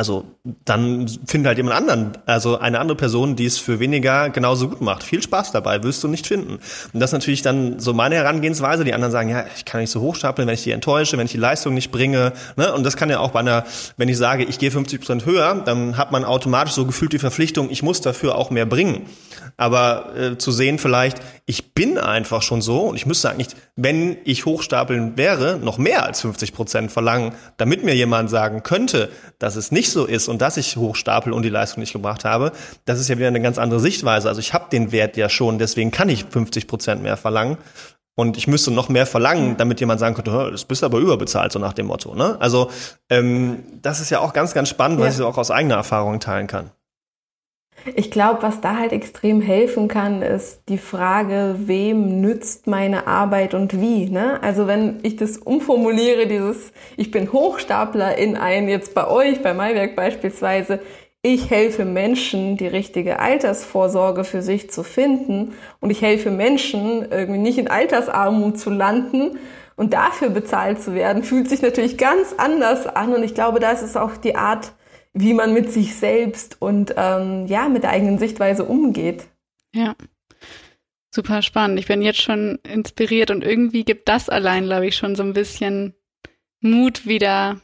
also 0.00 0.24
dann 0.64 1.06
find 1.26 1.46
halt 1.46 1.58
jemand 1.58 1.76
anderen, 1.76 2.12
also 2.24 2.58
eine 2.58 2.80
andere 2.80 2.96
Person, 2.96 3.36
die 3.36 3.44
es 3.44 3.58
für 3.58 3.80
weniger 3.80 4.30
genauso 4.30 4.70
gut 4.70 4.80
macht. 4.80 5.02
Viel 5.02 5.20
Spaß 5.20 5.52
dabei, 5.52 5.82
wirst 5.82 6.02
du 6.02 6.08
nicht 6.08 6.26
finden. 6.26 6.54
Und 6.54 7.00
das 7.00 7.10
ist 7.10 7.12
natürlich 7.12 7.42
dann 7.42 7.80
so 7.80 7.92
meine 7.92 8.14
Herangehensweise. 8.14 8.82
Die 8.84 8.94
anderen 8.94 9.12
sagen, 9.12 9.28
ja, 9.28 9.44
ich 9.54 9.66
kann 9.66 9.82
nicht 9.82 9.90
so 9.90 10.00
hochstapeln, 10.00 10.48
wenn 10.48 10.54
ich 10.54 10.62
die 10.62 10.70
enttäusche, 10.70 11.18
wenn 11.18 11.26
ich 11.26 11.32
die 11.32 11.38
Leistung 11.38 11.74
nicht 11.74 11.90
bringe. 11.90 12.32
Ne? 12.56 12.72
Und 12.72 12.84
das 12.84 12.96
kann 12.96 13.10
ja 13.10 13.20
auch 13.20 13.32
bei 13.32 13.40
einer, 13.40 13.66
wenn 13.98 14.08
ich 14.08 14.16
sage, 14.16 14.44
ich 14.44 14.58
gehe 14.58 14.70
50 14.70 15.00
Prozent 15.00 15.26
höher, 15.26 15.54
dann 15.66 15.98
hat 15.98 16.12
man 16.12 16.24
automatisch 16.24 16.72
so 16.72 16.86
gefühlt 16.86 17.12
die 17.12 17.18
Verpflichtung, 17.18 17.68
ich 17.68 17.82
muss 17.82 18.00
dafür 18.00 18.36
auch 18.36 18.48
mehr 18.48 18.64
bringen. 18.64 19.02
Aber 19.60 20.16
äh, 20.16 20.38
zu 20.38 20.52
sehen 20.52 20.78
vielleicht, 20.78 21.18
ich 21.44 21.74
bin 21.74 21.98
einfach 21.98 22.40
schon 22.40 22.62
so 22.62 22.84
und 22.84 22.96
ich 22.96 23.04
müsste 23.04 23.28
eigentlich, 23.28 23.48
wenn 23.76 24.16
ich 24.24 24.46
hochstapeln 24.46 25.18
wäre, 25.18 25.58
noch 25.58 25.76
mehr 25.76 26.06
als 26.06 26.22
50 26.22 26.54
Prozent 26.54 26.90
verlangen, 26.90 27.34
damit 27.58 27.84
mir 27.84 27.94
jemand 27.94 28.30
sagen 28.30 28.62
könnte, 28.62 29.10
dass 29.38 29.56
es 29.56 29.70
nicht 29.70 29.90
so 29.90 30.06
ist 30.06 30.28
und 30.28 30.40
dass 30.40 30.56
ich 30.56 30.78
hochstapel 30.78 31.34
und 31.34 31.42
die 31.42 31.50
Leistung 31.50 31.80
nicht 31.80 31.92
gebracht 31.92 32.24
habe. 32.24 32.52
Das 32.86 32.98
ist 32.98 33.08
ja 33.08 33.18
wieder 33.18 33.28
eine 33.28 33.42
ganz 33.42 33.58
andere 33.58 33.80
Sichtweise. 33.80 34.30
Also 34.30 34.40
ich 34.40 34.54
habe 34.54 34.70
den 34.72 34.92
Wert 34.92 35.18
ja 35.18 35.28
schon, 35.28 35.58
deswegen 35.58 35.90
kann 35.90 36.08
ich 36.08 36.24
50 36.24 36.66
Prozent 36.66 37.02
mehr 37.02 37.18
verlangen. 37.18 37.58
Und 38.14 38.38
ich 38.38 38.46
müsste 38.46 38.70
noch 38.70 38.88
mehr 38.88 39.04
verlangen, 39.04 39.58
damit 39.58 39.80
jemand 39.80 40.00
sagen 40.00 40.14
könnte, 40.14 40.50
das 40.50 40.64
bist 40.64 40.82
aber 40.84 40.96
überbezahlt, 40.98 41.52
so 41.52 41.58
nach 41.58 41.74
dem 41.74 41.86
Motto. 41.86 42.14
Ne? 42.14 42.38
Also 42.40 42.70
ähm, 43.10 43.62
das 43.82 44.00
ist 44.00 44.08
ja 44.08 44.20
auch 44.20 44.32
ganz, 44.32 44.54
ganz 44.54 44.70
spannend, 44.70 45.00
ja. 45.00 45.04
weil 45.04 45.10
ich 45.10 45.18
es 45.18 45.20
auch 45.20 45.36
aus 45.36 45.50
eigener 45.50 45.74
Erfahrung 45.74 46.18
teilen 46.18 46.46
kann. 46.46 46.70
Ich 47.94 48.10
glaube, 48.10 48.42
was 48.42 48.60
da 48.60 48.76
halt 48.76 48.92
extrem 48.92 49.40
helfen 49.40 49.88
kann, 49.88 50.22
ist 50.22 50.62
die 50.68 50.78
Frage, 50.78 51.56
wem 51.58 52.20
nützt 52.20 52.66
meine 52.66 53.06
Arbeit 53.06 53.54
und 53.54 53.80
wie. 53.80 54.08
Ne? 54.10 54.42
Also 54.42 54.66
wenn 54.66 55.00
ich 55.02 55.16
das 55.16 55.38
umformuliere, 55.38 56.26
dieses 56.26 56.72
Ich 56.96 57.10
bin 57.10 57.32
Hochstapler 57.32 58.18
in 58.18 58.36
ein, 58.36 58.68
jetzt 58.68 58.94
bei 58.94 59.08
euch, 59.08 59.42
bei 59.42 59.54
Maiwerk 59.54 59.96
beispielsweise, 59.96 60.80
ich 61.22 61.50
helfe 61.50 61.84
Menschen, 61.84 62.56
die 62.56 62.66
richtige 62.66 63.18
Altersvorsorge 63.18 64.24
für 64.24 64.40
sich 64.40 64.70
zu 64.70 64.82
finden 64.82 65.52
und 65.80 65.90
ich 65.90 66.00
helfe 66.00 66.30
Menschen, 66.30 67.06
irgendwie 67.10 67.40
nicht 67.40 67.58
in 67.58 67.68
Altersarmut 67.68 68.58
zu 68.58 68.70
landen 68.70 69.38
und 69.76 69.92
dafür 69.92 70.30
bezahlt 70.30 70.82
zu 70.82 70.94
werden, 70.94 71.22
fühlt 71.22 71.48
sich 71.48 71.60
natürlich 71.60 71.98
ganz 71.98 72.34
anders 72.38 72.86
an 72.86 73.14
und 73.14 73.22
ich 73.22 73.34
glaube, 73.34 73.60
da 73.60 73.70
ist 73.72 73.96
auch 73.98 74.16
die 74.16 74.34
Art, 74.34 74.72
wie 75.12 75.34
man 75.34 75.52
mit 75.52 75.72
sich 75.72 75.94
selbst 75.94 76.56
und 76.60 76.94
ähm, 76.96 77.46
ja, 77.46 77.68
mit 77.68 77.82
der 77.82 77.90
eigenen 77.90 78.18
Sichtweise 78.18 78.64
umgeht. 78.64 79.26
Ja. 79.74 79.94
Super 81.12 81.42
spannend. 81.42 81.78
Ich 81.80 81.86
bin 81.86 82.02
jetzt 82.02 82.20
schon 82.20 82.60
inspiriert 82.62 83.30
und 83.30 83.42
irgendwie 83.42 83.84
gibt 83.84 84.08
das 84.08 84.28
allein, 84.28 84.64
glaube 84.64 84.86
ich, 84.86 84.96
schon 84.96 85.16
so 85.16 85.24
ein 85.24 85.32
bisschen 85.32 85.94
Mut 86.60 87.06
wieder 87.06 87.60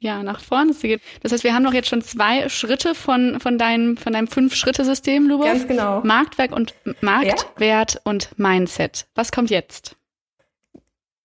ja, 0.00 0.22
nach 0.22 0.40
vorne 0.40 0.72
zu 0.72 0.86
gehen. 0.86 1.00
Das 1.22 1.32
heißt, 1.32 1.44
wir 1.44 1.54
haben 1.54 1.64
doch 1.64 1.74
jetzt 1.74 1.88
schon 1.88 2.02
zwei 2.02 2.48
Schritte 2.48 2.94
von, 2.94 3.38
von 3.38 3.58
deinem, 3.58 3.96
von 3.96 4.12
deinem 4.12 4.28
Fünf-Schritte-System, 4.28 5.28
Lubov. 5.28 5.46
Ganz 5.46 5.68
genau. 5.68 6.00
Marktwerk 6.02 6.52
und 6.52 6.74
Marktwert 7.02 7.94
ja? 7.94 8.00
und 8.04 8.38
Mindset. 8.38 9.06
Was 9.14 9.30
kommt 9.30 9.50
jetzt? 9.50 9.96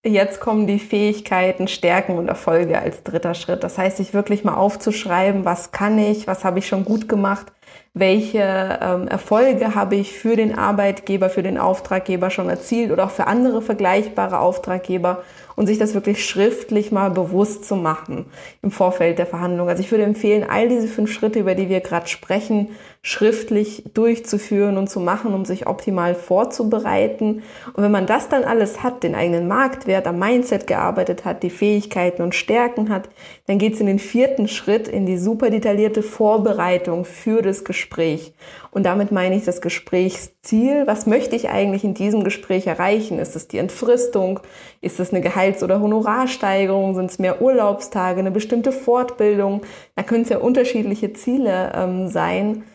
Jetzt 0.07 0.39
kommen 0.39 0.67
die 0.67 0.77
Fähigkeiten, 0.77 1.67
Stärken 1.67 2.15
und 2.19 2.27
Erfolge 2.27 2.77
als 2.77 3.01
dritter 3.01 3.33
Schritt. 3.33 3.63
Das 3.63 3.79
heißt, 3.79 3.97
sich 3.97 4.13
wirklich 4.13 4.43
mal 4.43 4.53
aufzuschreiben, 4.53 5.45
was 5.45 5.71
kann 5.71 5.97
ich, 5.97 6.27
was 6.27 6.45
habe 6.45 6.59
ich 6.59 6.67
schon 6.67 6.85
gut 6.85 7.09
gemacht, 7.09 7.47
welche 7.95 8.77
ähm, 8.83 9.07
Erfolge 9.07 9.73
habe 9.73 9.95
ich 9.95 10.13
für 10.13 10.35
den 10.35 10.55
Arbeitgeber, 10.55 11.31
für 11.31 11.41
den 11.41 11.57
Auftraggeber 11.57 12.29
schon 12.29 12.49
erzielt 12.49 12.91
oder 12.91 13.05
auch 13.05 13.09
für 13.09 13.25
andere 13.25 13.63
vergleichbare 13.63 14.37
Auftraggeber 14.37 15.23
und 15.55 15.67
sich 15.67 15.77
das 15.77 15.93
wirklich 15.93 16.25
schriftlich 16.25 16.91
mal 16.91 17.11
bewusst 17.11 17.65
zu 17.65 17.75
machen 17.75 18.25
im 18.61 18.71
Vorfeld 18.71 19.19
der 19.19 19.25
Verhandlung. 19.25 19.69
Also 19.69 19.81
ich 19.81 19.91
würde 19.91 20.03
empfehlen, 20.03 20.45
all 20.47 20.67
diese 20.67 20.87
fünf 20.87 21.11
Schritte, 21.11 21.39
über 21.39 21.55
die 21.55 21.69
wir 21.69 21.81
gerade 21.81 22.07
sprechen, 22.07 22.69
schriftlich 23.01 23.83
durchzuführen 23.93 24.77
und 24.77 24.89
zu 24.89 24.99
machen, 24.99 25.33
um 25.35 25.45
sich 25.45 25.67
optimal 25.67 26.15
vorzubereiten. 26.15 27.43
Und 27.73 27.83
wenn 27.83 27.91
man 27.91 28.07
das 28.07 28.29
dann 28.29 28.43
alles 28.43 28.81
hat, 28.81 29.03
den 29.03 29.13
eigenen 29.13 29.47
Marktwert, 29.47 30.07
am 30.07 30.17
Mindset 30.17 30.65
gearbeitet 30.65 31.23
hat, 31.23 31.43
die 31.43 31.51
Fähigkeiten 31.51 32.23
und 32.23 32.33
Stärken 32.33 32.89
hat, 32.89 33.09
dann 33.45 33.59
geht 33.59 33.75
es 33.75 33.79
in 33.79 33.85
den 33.85 33.99
vierten 33.99 34.47
Schritt 34.47 34.87
in 34.87 35.05
die 35.05 35.19
super 35.19 35.51
detaillierte 35.51 36.01
Vorbereitung 36.01 37.05
für 37.05 37.43
das 37.43 37.63
Gespräch. 37.63 38.33
Und 38.75 38.83
damit 38.83 39.09
meine 39.13 39.37
ich 39.37 39.45
das 39.45 39.61
Gesprächsziel. 39.61 40.85
Was 40.85 41.05
möchte 41.05 41.37
ich 41.37 41.47
eigentlich 41.47 41.85
in 41.85 41.93
diesem 41.93 42.25
Gespräch 42.25 42.67
erreichen? 42.67 43.19
Ist 43.19 43.37
es 43.37 43.47
die 43.47 43.57
Entfristung? 43.57 44.41
Ist 44.81 44.99
es 44.99 45.13
eine 45.13 45.21
Gehalts- 45.21 45.63
oder 45.63 45.79
Honorarsteigerung? 45.79 46.93
Sind 46.93 47.09
es 47.09 47.17
mehr 47.17 47.41
Urlaubstage? 47.41 48.19
Eine 48.19 48.31
bestimmte 48.31 48.73
Fortbildung? 48.73 49.61
Da 49.95 50.03
können 50.03 50.23
es 50.23 50.29
ja 50.29 50.39
unterschiedliche 50.39 51.13
Ziele 51.13 51.71
ähm, 51.73 52.09
sein 52.09 52.65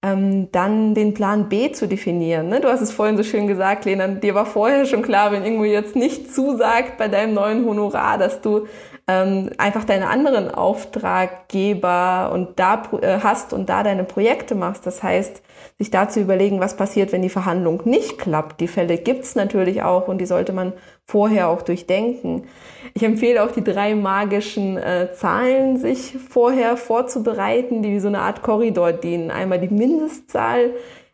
ähm, 0.00 0.52
dann 0.52 0.94
den 0.94 1.12
Plan 1.12 1.48
B 1.48 1.72
zu 1.72 1.88
definieren. 1.88 2.48
Ne? 2.48 2.60
Du 2.60 2.68
hast 2.68 2.80
es 2.80 2.92
vorhin 2.92 3.16
so 3.16 3.24
schön 3.24 3.48
gesagt, 3.48 3.84
Lena, 3.84 4.06
dir 4.06 4.36
war 4.36 4.46
vorher 4.46 4.86
schon 4.86 5.02
klar, 5.02 5.32
wenn 5.32 5.42
irgendwo 5.42 5.64
jetzt 5.64 5.96
nicht 5.96 6.32
zusagt 6.32 6.98
bei 6.98 7.08
deinem 7.08 7.34
neuen 7.34 7.66
Honorar, 7.66 8.16
dass 8.16 8.40
du 8.40 8.68
ähm, 9.08 9.50
einfach 9.56 9.84
deine 9.84 10.08
anderen 10.08 10.54
Auftraggeber 10.54 12.30
und 12.32 12.58
da 12.60 12.82
äh, 13.00 13.20
hast 13.22 13.54
und 13.54 13.68
da 13.70 13.82
deine 13.82 14.04
Projekte 14.04 14.54
machst. 14.54 14.86
Das 14.86 15.02
heißt, 15.02 15.42
sich 15.78 15.90
da 15.90 16.10
zu 16.10 16.20
überlegen, 16.20 16.60
was 16.60 16.76
passiert, 16.76 17.10
wenn 17.12 17.22
die 17.22 17.30
Verhandlung 17.30 17.80
nicht 17.86 18.18
klappt. 18.18 18.60
Die 18.60 18.68
Fälle 18.68 18.98
gibt's 18.98 19.34
natürlich 19.34 19.82
auch 19.82 20.08
und 20.08 20.18
die 20.18 20.26
sollte 20.26 20.52
man 20.52 20.74
vorher 21.06 21.48
auch 21.48 21.62
durchdenken. 21.62 22.44
Ich 22.92 23.02
empfehle 23.02 23.42
auch 23.42 23.50
die 23.50 23.64
drei 23.64 23.94
magischen 23.94 24.76
äh, 24.76 25.08
Zahlen, 25.14 25.78
sich 25.78 26.14
vorher 26.28 26.76
vorzubereiten, 26.76 27.82
die 27.82 27.92
wie 27.92 28.00
so 28.00 28.08
eine 28.08 28.20
Art 28.20 28.42
Korridor 28.42 28.92
dienen. 28.92 29.30
Einmal 29.30 29.58
die 29.58 29.74
Mindestzahl, 29.74 30.72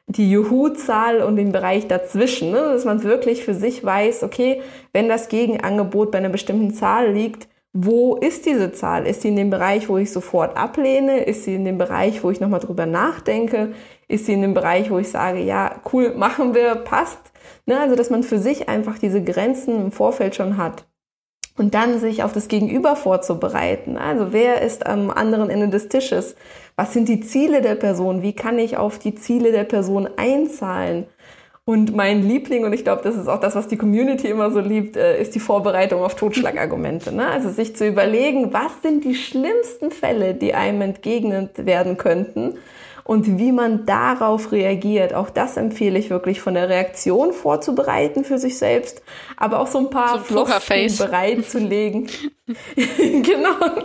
die 0.08 0.30
Juhu-Zahl 0.32 1.22
und 1.22 1.36
den 1.36 1.52
Bereich 1.52 1.86
dazwischen, 1.86 2.50
ne? 2.50 2.60
dass 2.60 2.84
man 2.84 3.04
wirklich 3.04 3.44
für 3.44 3.54
sich 3.54 3.84
weiß, 3.84 4.24
okay, 4.24 4.62
wenn 4.92 5.08
das 5.08 5.28
Gegenangebot 5.28 6.10
bei 6.10 6.18
einer 6.18 6.28
bestimmten 6.28 6.74
Zahl 6.74 7.12
liegt, 7.12 7.48
wo 7.76 8.14
ist 8.14 8.46
diese 8.46 8.70
Zahl? 8.70 9.04
Ist 9.04 9.22
sie 9.22 9.28
in 9.28 9.36
dem 9.36 9.50
Bereich, 9.50 9.88
wo 9.88 9.98
ich 9.98 10.12
sofort 10.12 10.56
ablehne? 10.56 11.24
Ist 11.24 11.42
sie 11.42 11.56
in 11.56 11.64
dem 11.64 11.76
Bereich, 11.76 12.22
wo 12.22 12.30
ich 12.30 12.38
nochmal 12.38 12.60
drüber 12.60 12.86
nachdenke? 12.86 13.72
Ist 14.06 14.26
sie 14.26 14.34
in 14.34 14.42
dem 14.42 14.54
Bereich, 14.54 14.92
wo 14.92 14.98
ich 14.98 15.08
sage, 15.08 15.40
ja, 15.40 15.80
cool, 15.92 16.14
machen 16.16 16.54
wir, 16.54 16.76
passt? 16.76 17.18
Ne? 17.66 17.80
Also, 17.80 17.96
dass 17.96 18.10
man 18.10 18.22
für 18.22 18.38
sich 18.38 18.68
einfach 18.68 18.98
diese 19.00 19.24
Grenzen 19.24 19.86
im 19.86 19.92
Vorfeld 19.92 20.36
schon 20.36 20.56
hat. 20.56 20.86
Und 21.56 21.74
dann 21.74 21.98
sich 21.98 22.22
auf 22.22 22.32
das 22.32 22.46
Gegenüber 22.46 22.94
vorzubereiten. 22.94 23.98
Also, 23.98 24.32
wer 24.32 24.62
ist 24.62 24.86
am 24.86 25.10
anderen 25.10 25.50
Ende 25.50 25.68
des 25.68 25.88
Tisches? 25.88 26.36
Was 26.76 26.92
sind 26.92 27.08
die 27.08 27.20
Ziele 27.22 27.60
der 27.60 27.74
Person? 27.74 28.22
Wie 28.22 28.34
kann 28.34 28.58
ich 28.60 28.76
auf 28.76 29.00
die 29.00 29.16
Ziele 29.16 29.50
der 29.50 29.64
Person 29.64 30.08
einzahlen? 30.16 31.06
Und 31.66 31.96
mein 31.96 32.22
Liebling, 32.22 32.64
und 32.64 32.74
ich 32.74 32.84
glaube, 32.84 33.02
das 33.02 33.16
ist 33.16 33.26
auch 33.26 33.40
das, 33.40 33.54
was 33.54 33.68
die 33.68 33.78
Community 33.78 34.28
immer 34.28 34.50
so 34.50 34.60
liebt, 34.60 34.96
äh, 34.96 35.18
ist 35.20 35.34
die 35.34 35.40
Vorbereitung 35.40 36.02
auf 36.02 36.14
Totschlagargumente. 36.14 37.10
Ne? 37.10 37.26
Also 37.26 37.48
sich 37.48 37.74
zu 37.74 37.86
überlegen, 37.86 38.52
was 38.52 38.82
sind 38.82 39.02
die 39.02 39.14
schlimmsten 39.14 39.90
Fälle, 39.90 40.34
die 40.34 40.52
einem 40.52 40.82
entgegnet 40.82 41.64
werden 41.64 41.96
könnten 41.96 42.58
und 43.04 43.38
wie 43.38 43.52
man 43.52 43.84
darauf 43.84 44.50
reagiert. 44.50 45.14
Auch 45.14 45.28
das 45.28 45.56
empfehle 45.56 45.98
ich 45.98 46.08
wirklich 46.08 46.40
von 46.40 46.54
der 46.54 46.70
Reaktion 46.70 47.32
vorzubereiten 47.32 48.24
für 48.24 48.38
sich 48.38 48.58
selbst, 48.58 49.02
aber 49.36 49.60
auch 49.60 49.66
so 49.66 49.78
ein 49.78 49.90
paar 49.90 50.18
so 50.18 50.24
Flosken 50.24 50.96
bereitzulegen. 50.96 52.08
genau. 52.76 53.84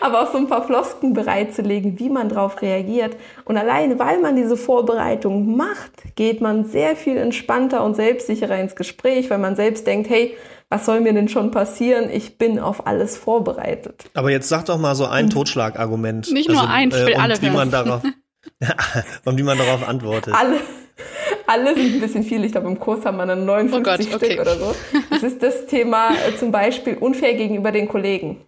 Aber 0.00 0.22
auch 0.22 0.32
so 0.32 0.38
ein 0.38 0.46
paar 0.46 0.64
Flosken 0.66 1.12
bereitzulegen, 1.12 1.98
wie 1.98 2.08
man 2.08 2.28
darauf 2.28 2.62
reagiert. 2.62 3.16
Und 3.44 3.56
alleine, 3.56 3.98
weil 3.98 4.20
man 4.20 4.36
diese 4.36 4.56
Vorbereitung 4.56 5.56
macht, 5.56 6.14
geht 6.14 6.40
man 6.40 6.64
sehr 6.64 6.94
viel 6.94 7.16
entspannter 7.16 7.84
und 7.84 7.96
selbstsicherer 7.96 8.58
ins 8.58 8.76
Gespräch, 8.76 9.30
weil 9.30 9.38
man 9.38 9.56
selbst 9.56 9.86
denkt, 9.86 10.08
hey, 10.08 10.36
was 10.68 10.86
soll 10.86 11.00
mir 11.00 11.12
denn 11.12 11.28
schon 11.28 11.50
passieren? 11.50 12.08
Ich 12.10 12.38
bin 12.38 12.60
auf 12.60 12.86
alles 12.86 13.16
vorbereitet. 13.16 14.08
Aber 14.14 14.30
jetzt 14.30 14.48
sag 14.48 14.66
doch 14.66 14.78
mal 14.78 14.94
so 14.94 15.06
ein 15.06 15.28
Totschlagargument. 15.28 16.32
Nicht 16.32 16.48
nur 16.48 16.60
also, 16.60 16.72
ein, 16.72 16.88
ich 16.90 16.94
will 16.94 17.14
äh, 17.14 17.16
alle 17.16 17.42
wie 17.42 17.50
man 17.50 17.72
darauf 17.72 18.02
Und 19.24 19.38
wie 19.38 19.42
man 19.42 19.58
darauf 19.58 19.86
antwortet. 19.86 20.34
Alle, 20.34 20.60
alle 21.46 21.74
sind 21.74 21.94
ein 21.94 22.00
bisschen 22.00 22.22
viel. 22.22 22.44
Ich 22.44 22.52
glaube, 22.52 22.68
im 22.68 22.78
Kurs 22.78 23.04
haben 23.04 23.16
wir 23.16 23.26
dann 23.26 23.44
59 23.44 23.74
oh 23.74 23.82
Gott, 23.82 24.02
Stück 24.02 24.30
okay. 24.30 24.40
oder 24.40 24.56
so. 24.56 24.74
Das 25.10 25.22
ist 25.22 25.42
das 25.42 25.66
Thema 25.66 26.10
äh, 26.14 26.36
zum 26.36 26.50
Beispiel 26.50 26.96
unfair 26.96 27.34
gegenüber 27.34 27.72
den 27.72 27.88
Kollegen. 27.88 28.44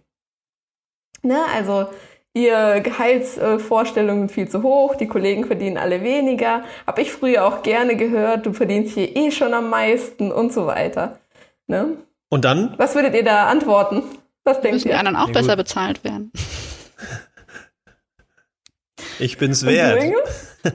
Ne? 1.21 1.39
Also 1.53 1.87
ihr 2.33 2.81
Gehaltsvorstellungen 2.81 4.27
sind 4.27 4.31
viel 4.31 4.49
zu 4.49 4.63
hoch, 4.63 4.95
die 4.95 5.07
Kollegen 5.07 5.45
verdienen 5.45 5.77
alle 5.77 6.03
weniger. 6.03 6.63
Habe 6.87 7.01
ich 7.01 7.11
früher 7.11 7.45
auch 7.45 7.63
gerne 7.63 7.95
gehört, 7.95 8.45
du 8.45 8.53
verdienst 8.53 8.93
hier 8.93 9.15
eh 9.15 9.31
schon 9.31 9.53
am 9.53 9.69
meisten 9.69 10.31
und 10.31 10.51
so 10.51 10.65
weiter. 10.65 11.19
Ne? 11.67 11.97
Und 12.29 12.45
dann? 12.45 12.73
Was 12.77 12.95
würdet 12.95 13.13
ihr 13.15 13.23
da 13.23 13.47
antworten? 13.47 14.03
Was 14.43 14.59
denkt 14.59 14.75
Müssen 14.75 14.87
ihr? 14.89 14.95
die 14.95 14.99
anderen 14.99 15.15
auch 15.15 15.27
ja, 15.27 15.33
besser 15.33 15.55
bezahlt 15.55 16.03
werden. 16.03 16.31
Ich 19.19 19.37
bin's 19.37 19.65
wert. 19.65 20.01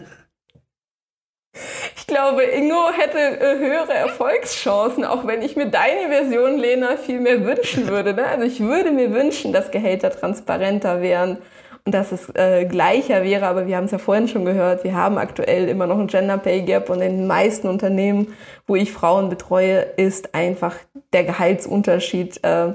Ich 1.96 2.07
glaube, 2.07 2.42
Ingo 2.42 2.90
hätte 2.96 3.18
äh, 3.18 3.59
höhere 3.59 3.92
Erfolgschancen, 3.92 5.05
auch 5.05 5.27
wenn 5.27 5.42
ich 5.42 5.57
mir 5.57 5.66
deine 5.66 6.09
Version, 6.09 6.57
Lena, 6.57 6.96
viel 6.96 7.20
mehr 7.20 7.44
wünschen 7.44 7.88
würde. 7.88 8.14
Ne? 8.14 8.27
Also 8.27 8.44
ich 8.44 8.61
würde 8.61 8.92
mir 8.92 9.12
wünschen, 9.12 9.53
dass 9.53 9.70
Gehälter 9.70 10.11
transparenter 10.11 11.03
wären 11.03 11.38
und 11.85 11.92
dass 11.92 12.12
es 12.12 12.31
äh, 12.35 12.64
gleicher 12.64 13.24
wäre. 13.24 13.46
Aber 13.46 13.66
wir 13.66 13.77
haben 13.77 13.85
es 13.85 13.90
ja 13.90 13.98
vorhin 13.98 14.29
schon 14.29 14.44
gehört, 14.44 14.85
wir 14.85 14.94
haben 14.94 15.18
aktuell 15.18 15.68
immer 15.68 15.87
noch 15.87 15.98
ein 15.98 16.07
Gender 16.07 16.38
Pay 16.38 16.62
Gap 16.62 16.88
und 16.88 17.03
in 17.03 17.16
den 17.16 17.27
meisten 17.27 17.68
Unternehmen, 17.68 18.35
wo 18.66 18.77
ich 18.77 18.92
Frauen 18.92 19.29
betreue, 19.29 19.81
ist 19.96 20.35
einfach 20.35 20.77
der 21.12 21.24
Gehaltsunterschied 21.24 22.42
äh, 22.44 22.74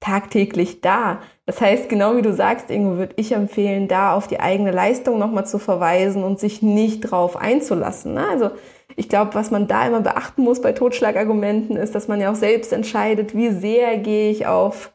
tagtäglich 0.00 0.80
da. 0.80 1.20
Das 1.46 1.60
heißt, 1.60 1.88
genau 1.88 2.16
wie 2.16 2.22
du 2.22 2.32
sagst, 2.32 2.70
Ingo, 2.70 2.98
würde 2.98 3.14
ich 3.16 3.32
empfehlen, 3.32 3.88
da 3.88 4.14
auf 4.14 4.28
die 4.28 4.40
eigene 4.40 4.70
Leistung 4.70 5.18
nochmal 5.18 5.46
zu 5.46 5.58
verweisen 5.58 6.22
und 6.22 6.38
sich 6.38 6.62
nicht 6.62 7.00
drauf 7.00 7.36
einzulassen. 7.36 8.14
Ne? 8.14 8.26
Also 8.30 8.50
ich 8.96 9.08
glaube, 9.08 9.34
was 9.34 9.50
man 9.50 9.66
da 9.66 9.86
immer 9.86 10.00
beachten 10.00 10.42
muss 10.42 10.60
bei 10.60 10.72
Totschlagargumenten, 10.72 11.76
ist, 11.76 11.94
dass 11.94 12.08
man 12.08 12.20
ja 12.20 12.30
auch 12.30 12.36
selbst 12.36 12.72
entscheidet, 12.72 13.34
wie 13.34 13.50
sehr 13.50 13.98
gehe 13.98 14.30
ich 14.30 14.46
auf 14.46 14.92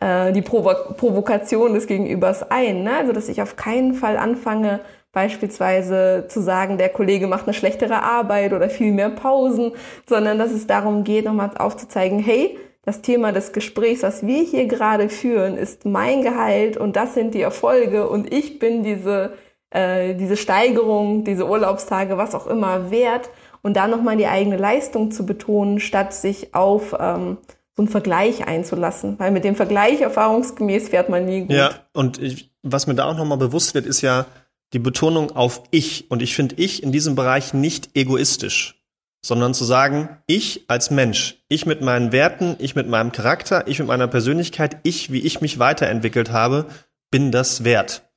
äh, 0.00 0.32
die 0.32 0.42
Provo 0.42 0.74
Provokation 0.96 1.74
des 1.74 1.86
Gegenübers 1.86 2.50
ein. 2.50 2.82
Ne? 2.82 2.96
Also 2.96 3.12
dass 3.12 3.28
ich 3.28 3.42
auf 3.42 3.56
keinen 3.56 3.94
Fall 3.94 4.16
anfange, 4.16 4.80
beispielsweise 5.12 6.26
zu 6.28 6.42
sagen, 6.42 6.76
der 6.76 6.90
Kollege 6.90 7.26
macht 7.26 7.44
eine 7.44 7.54
schlechtere 7.54 8.02
Arbeit 8.02 8.52
oder 8.52 8.68
viel 8.68 8.92
mehr 8.92 9.08
Pausen, 9.08 9.72
sondern 10.06 10.38
dass 10.38 10.52
es 10.52 10.66
darum 10.66 11.04
geht, 11.04 11.24
nochmal 11.24 11.50
aufzuzeigen, 11.56 12.18
hey, 12.18 12.58
das 12.86 13.02
Thema 13.02 13.32
des 13.32 13.52
Gesprächs, 13.52 14.04
was 14.04 14.24
wir 14.26 14.42
hier 14.42 14.66
gerade 14.66 15.08
führen, 15.08 15.58
ist 15.58 15.84
mein 15.84 16.22
Gehalt 16.22 16.76
und 16.76 16.94
das 16.94 17.14
sind 17.14 17.34
die 17.34 17.40
Erfolge 17.40 18.08
und 18.08 18.32
ich 18.32 18.60
bin 18.60 18.84
diese, 18.84 19.32
äh, 19.70 20.14
diese 20.14 20.36
Steigerung, 20.36 21.24
diese 21.24 21.48
Urlaubstage, 21.48 22.16
was 22.16 22.36
auch 22.36 22.46
immer 22.46 22.92
wert 22.92 23.28
und 23.62 23.76
da 23.76 23.88
nochmal 23.88 24.16
die 24.16 24.28
eigene 24.28 24.56
Leistung 24.56 25.10
zu 25.10 25.26
betonen, 25.26 25.80
statt 25.80 26.14
sich 26.14 26.54
auf 26.54 26.94
ähm, 26.98 27.38
so 27.74 27.82
einen 27.82 27.88
Vergleich 27.88 28.46
einzulassen. 28.46 29.18
Weil 29.18 29.32
mit 29.32 29.42
dem 29.42 29.56
Vergleich 29.56 30.00
erfahrungsgemäß 30.00 30.88
fährt 30.90 31.08
man 31.08 31.24
nie 31.24 31.40
gut. 31.40 31.50
Ja, 31.50 31.70
und 31.92 32.22
ich, 32.22 32.52
was 32.62 32.86
mir 32.86 32.94
da 32.94 33.06
auch 33.06 33.16
nochmal 33.16 33.38
bewusst 33.38 33.74
wird, 33.74 33.84
ist 33.84 34.00
ja 34.00 34.26
die 34.72 34.78
Betonung 34.78 35.32
auf 35.32 35.62
ich. 35.72 36.08
Und 36.08 36.22
ich 36.22 36.36
finde 36.36 36.54
ich 36.58 36.84
in 36.84 36.92
diesem 36.92 37.16
Bereich 37.16 37.52
nicht 37.52 37.90
egoistisch 37.94 38.80
sondern 39.24 39.54
zu 39.54 39.64
sagen, 39.64 40.08
ich 40.26 40.64
als 40.68 40.90
Mensch, 40.90 41.42
ich 41.48 41.66
mit 41.66 41.80
meinen 41.80 42.12
Werten, 42.12 42.56
ich 42.58 42.76
mit 42.76 42.88
meinem 42.88 43.12
Charakter, 43.12 43.66
ich 43.66 43.78
mit 43.78 43.88
meiner 43.88 44.06
Persönlichkeit, 44.06 44.78
ich, 44.82 45.12
wie 45.12 45.20
ich 45.20 45.40
mich 45.40 45.58
weiterentwickelt 45.58 46.30
habe, 46.30 46.66
bin 47.10 47.32
das 47.32 47.64
wert. 47.64 48.08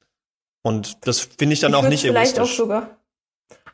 Und 0.62 1.08
das 1.08 1.22
finde 1.22 1.54
ich 1.54 1.62
dann 1.62 1.72
ich 1.72 1.78
auch 1.78 1.88
nicht 1.88 2.02
vielleicht 2.02 2.38
egoistisch. 2.38 2.38
Vielleicht 2.38 2.52
auch 2.52 2.58
sogar 2.58 3.00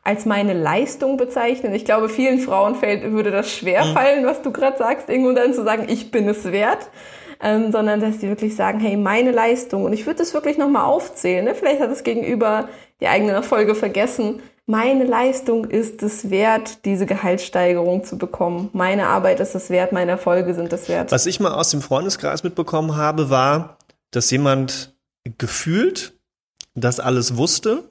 als 0.06 0.24
meine 0.24 0.52
Leistung 0.52 1.16
bezeichnen. 1.16 1.74
Ich 1.74 1.84
glaube, 1.84 2.08
vielen 2.08 2.38
Frauen 2.38 2.76
fällt, 2.76 3.02
würde 3.10 3.32
das 3.32 3.50
schwer 3.50 3.84
mhm. 3.84 3.92
fallen, 3.92 4.24
was 4.24 4.40
du 4.40 4.52
gerade 4.52 4.78
sagst, 4.78 5.08
irgendwo 5.08 5.32
dann 5.32 5.52
zu 5.52 5.64
sagen, 5.64 5.86
ich 5.88 6.12
bin 6.12 6.28
es 6.28 6.44
wert. 6.44 6.90
Ähm, 7.42 7.70
sondern 7.70 8.00
dass 8.00 8.16
die 8.16 8.28
wirklich 8.28 8.56
sagen, 8.56 8.80
hey, 8.80 8.96
meine 8.96 9.30
Leistung. 9.30 9.84
Und 9.84 9.92
ich 9.92 10.06
würde 10.06 10.20
das 10.20 10.32
wirklich 10.32 10.56
nochmal 10.56 10.84
aufzählen. 10.84 11.44
Ne? 11.44 11.54
Vielleicht 11.54 11.80
hat 11.80 11.90
es 11.90 12.02
gegenüber 12.02 12.70
die 13.00 13.08
eigenen 13.08 13.34
Erfolge 13.34 13.74
vergessen 13.74 14.40
meine 14.66 15.04
Leistung 15.04 15.64
ist 15.64 16.02
es 16.02 16.28
wert, 16.28 16.84
diese 16.84 17.06
Gehaltssteigerung 17.06 18.04
zu 18.04 18.18
bekommen. 18.18 18.68
Meine 18.72 19.06
Arbeit 19.06 19.38
ist 19.38 19.54
es 19.54 19.70
wert, 19.70 19.92
meine 19.92 20.10
Erfolge 20.10 20.54
sind 20.54 20.72
es 20.72 20.88
wert. 20.88 21.12
Was 21.12 21.26
ich 21.26 21.38
mal 21.38 21.52
aus 21.52 21.70
dem 21.70 21.80
Freundeskreis 21.80 22.42
mitbekommen 22.42 22.96
habe, 22.96 23.30
war, 23.30 23.78
dass 24.10 24.30
jemand 24.30 24.94
gefühlt 25.38 26.14
das 26.74 27.00
alles 27.00 27.36
wusste, 27.36 27.84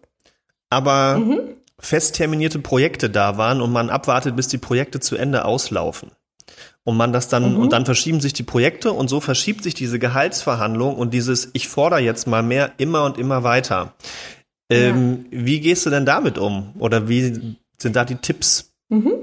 aber 0.70 1.18
mhm. 1.18 1.40
fest 1.80 2.16
terminierte 2.16 2.60
Projekte 2.60 3.10
da 3.10 3.38
waren 3.38 3.62
und 3.62 3.72
man 3.72 3.90
abwartet, 3.90 4.36
bis 4.36 4.50
die 4.50 4.58
Projekte 4.58 5.00
zu 5.00 5.16
Ende 5.16 5.46
auslaufen. 5.46 6.12
und 6.84 6.98
man 6.98 7.14
das 7.14 7.28
dann, 7.30 7.54
mhm. 7.54 7.60
und 7.60 7.74
dann 7.74 7.86
verschieben 7.86 8.22
sich 8.22 8.34
die 8.34 8.44
Projekte 8.44 8.92
und 8.92 9.10
so 9.10 9.20
verschiebt 9.20 9.64
sich 9.64 9.74
diese 9.74 9.98
Gehaltsverhandlung 9.98 10.96
und 10.96 11.14
dieses, 11.14 11.50
ich 11.54 11.68
fordere 11.68 12.00
jetzt 12.00 12.28
mal 12.28 12.44
mehr 12.44 12.74
immer 12.78 13.06
und 13.06 13.18
immer 13.18 13.44
weiter. 13.44 13.94
Ähm, 14.70 15.26
ja. 15.32 15.46
Wie 15.46 15.60
gehst 15.60 15.86
du 15.86 15.90
denn 15.90 16.06
damit 16.06 16.38
um? 16.38 16.74
Oder 16.80 17.08
wie 17.08 17.58
sind 17.78 17.96
da 17.96 18.06
die 18.06 18.16
Tipps? 18.16 18.74
Mhm. 18.90 19.14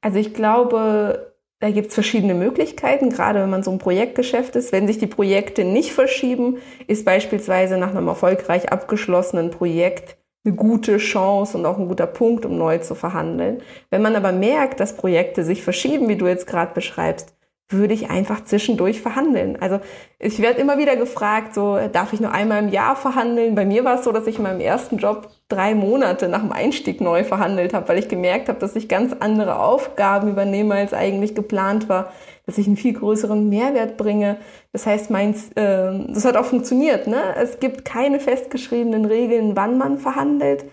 Also 0.00 0.18
ich 0.18 0.34
glaube, 0.34 1.34
da 1.60 1.70
gibt 1.70 1.88
es 1.88 1.94
verschiedene 1.94 2.34
Möglichkeiten, 2.34 3.10
gerade 3.10 3.40
wenn 3.40 3.50
man 3.50 3.62
so 3.62 3.70
ein 3.70 3.78
Projektgeschäft 3.78 4.56
ist. 4.56 4.72
Wenn 4.72 4.86
sich 4.86 4.98
die 4.98 5.06
Projekte 5.06 5.64
nicht 5.64 5.92
verschieben, 5.92 6.56
ist 6.86 7.04
beispielsweise 7.04 7.76
nach 7.76 7.90
einem 7.90 8.08
erfolgreich 8.08 8.72
abgeschlossenen 8.72 9.50
Projekt 9.50 10.16
eine 10.42 10.54
gute 10.54 10.96
Chance 10.96 11.58
und 11.58 11.66
auch 11.66 11.78
ein 11.78 11.86
guter 11.86 12.06
Punkt, 12.06 12.46
um 12.46 12.56
neu 12.56 12.78
zu 12.78 12.94
verhandeln. 12.94 13.62
Wenn 13.90 14.00
man 14.00 14.16
aber 14.16 14.32
merkt, 14.32 14.80
dass 14.80 14.96
Projekte 14.96 15.44
sich 15.44 15.62
verschieben, 15.62 16.08
wie 16.08 16.16
du 16.16 16.26
jetzt 16.26 16.46
gerade 16.46 16.72
beschreibst, 16.72 17.34
würde 17.70 17.94
ich 17.94 18.10
einfach 18.10 18.44
zwischendurch 18.44 19.00
verhandeln. 19.00 19.56
Also 19.60 19.80
ich 20.18 20.40
werde 20.40 20.60
immer 20.60 20.76
wieder 20.76 20.96
gefragt, 20.96 21.54
so 21.54 21.78
darf 21.92 22.12
ich 22.12 22.20
nur 22.20 22.32
einmal 22.32 22.62
im 22.62 22.68
Jahr 22.68 22.96
verhandeln? 22.96 23.54
Bei 23.54 23.64
mir 23.64 23.84
war 23.84 23.98
es 23.98 24.04
so, 24.04 24.12
dass 24.12 24.26
ich 24.26 24.36
in 24.36 24.42
meinem 24.42 24.60
ersten 24.60 24.98
Job 24.98 25.28
drei 25.48 25.74
Monate 25.74 26.28
nach 26.28 26.40
dem 26.40 26.52
Einstieg 26.52 27.00
neu 27.00 27.24
verhandelt 27.24 27.72
habe, 27.72 27.88
weil 27.88 27.98
ich 27.98 28.08
gemerkt 28.08 28.48
habe, 28.48 28.58
dass 28.58 28.76
ich 28.76 28.88
ganz 28.88 29.14
andere 29.20 29.60
Aufgaben 29.60 30.28
übernehme, 30.28 30.74
als 30.74 30.92
eigentlich 30.92 31.34
geplant 31.34 31.88
war, 31.88 32.12
dass 32.46 32.58
ich 32.58 32.66
einen 32.66 32.76
viel 32.76 32.94
größeren 32.94 33.48
Mehrwert 33.48 33.96
bringe. 33.96 34.36
Das 34.72 34.86
heißt, 34.86 35.10
meins, 35.10 35.50
äh, 35.52 35.92
das 36.08 36.24
hat 36.24 36.36
auch 36.36 36.46
funktioniert. 36.46 37.06
Ne? 37.06 37.22
Es 37.36 37.60
gibt 37.60 37.84
keine 37.84 38.18
festgeschriebenen 38.18 39.04
Regeln, 39.04 39.54
wann 39.54 39.78
man 39.78 39.98
verhandelt 39.98 40.64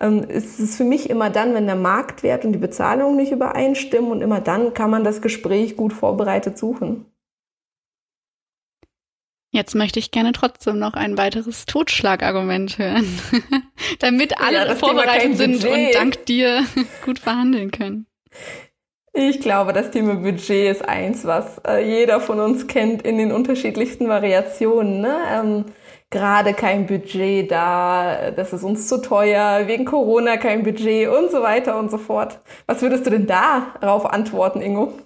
ist 0.00 0.58
es 0.58 0.76
für 0.76 0.84
mich 0.84 1.10
immer 1.10 1.30
dann, 1.30 1.54
wenn 1.54 1.66
der 1.66 1.76
Marktwert 1.76 2.44
und 2.44 2.52
die 2.52 2.58
Bezahlung 2.58 3.16
nicht 3.16 3.32
übereinstimmen 3.32 4.10
und 4.10 4.22
immer 4.22 4.40
dann 4.40 4.72
kann 4.72 4.90
man 4.90 5.04
das 5.04 5.20
Gespräch 5.20 5.76
gut 5.76 5.92
vorbereitet 5.92 6.58
suchen. 6.58 7.06
Jetzt 9.52 9.74
möchte 9.74 9.98
ich 9.98 10.12
gerne 10.12 10.32
trotzdem 10.32 10.78
noch 10.78 10.94
ein 10.94 11.18
weiteres 11.18 11.66
Totschlagargument 11.66 12.78
hören, 12.78 13.04
damit 13.98 14.40
alle 14.40 14.68
ja, 14.68 14.74
vorbereitet 14.76 15.36
sind 15.36 15.60
Budget. 15.60 15.72
und 15.72 15.94
dank 15.94 16.26
dir 16.26 16.64
gut 17.04 17.18
verhandeln 17.18 17.70
können. 17.72 18.06
Ich 19.12 19.40
glaube, 19.40 19.72
das 19.72 19.90
Thema 19.90 20.14
Budget 20.14 20.70
ist 20.70 20.88
eins, 20.88 21.24
was 21.24 21.58
äh, 21.66 21.84
jeder 21.84 22.20
von 22.20 22.38
uns 22.38 22.68
kennt 22.68 23.02
in 23.02 23.18
den 23.18 23.32
unterschiedlichsten 23.32 24.08
Variationen. 24.08 25.00
Ne? 25.00 25.64
Gerade 26.10 26.54
kein 26.54 26.86
Budget 26.86 27.52
da, 27.52 28.32
das 28.32 28.52
ist 28.52 28.64
uns 28.64 28.88
zu 28.88 29.00
teuer, 29.00 29.68
wegen 29.68 29.84
Corona 29.84 30.38
kein 30.38 30.64
Budget 30.64 31.08
und 31.08 31.30
so 31.30 31.40
weiter 31.40 31.78
und 31.78 31.88
so 31.88 31.98
fort. 31.98 32.40
Was 32.66 32.82
würdest 32.82 33.06
du 33.06 33.10
denn 33.10 33.26
darauf 33.26 34.06
antworten, 34.06 34.60
Ingo? 34.60 34.98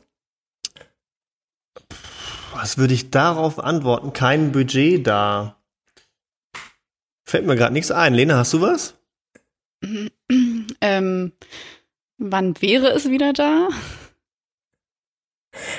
Was 2.54 2.78
würde 2.78 2.94
ich 2.94 3.10
darauf 3.10 3.58
antworten? 3.58 4.14
Kein 4.14 4.52
Budget 4.52 5.06
da. 5.06 5.56
Fällt 7.26 7.44
mir 7.44 7.56
gerade 7.56 7.74
nichts 7.74 7.90
ein. 7.90 8.14
Lena, 8.14 8.38
hast 8.38 8.54
du 8.54 8.62
was? 8.62 8.94
ähm, 10.80 11.32
wann 12.16 12.62
wäre 12.62 12.88
es 12.88 13.10
wieder 13.10 13.34
da? 13.34 13.68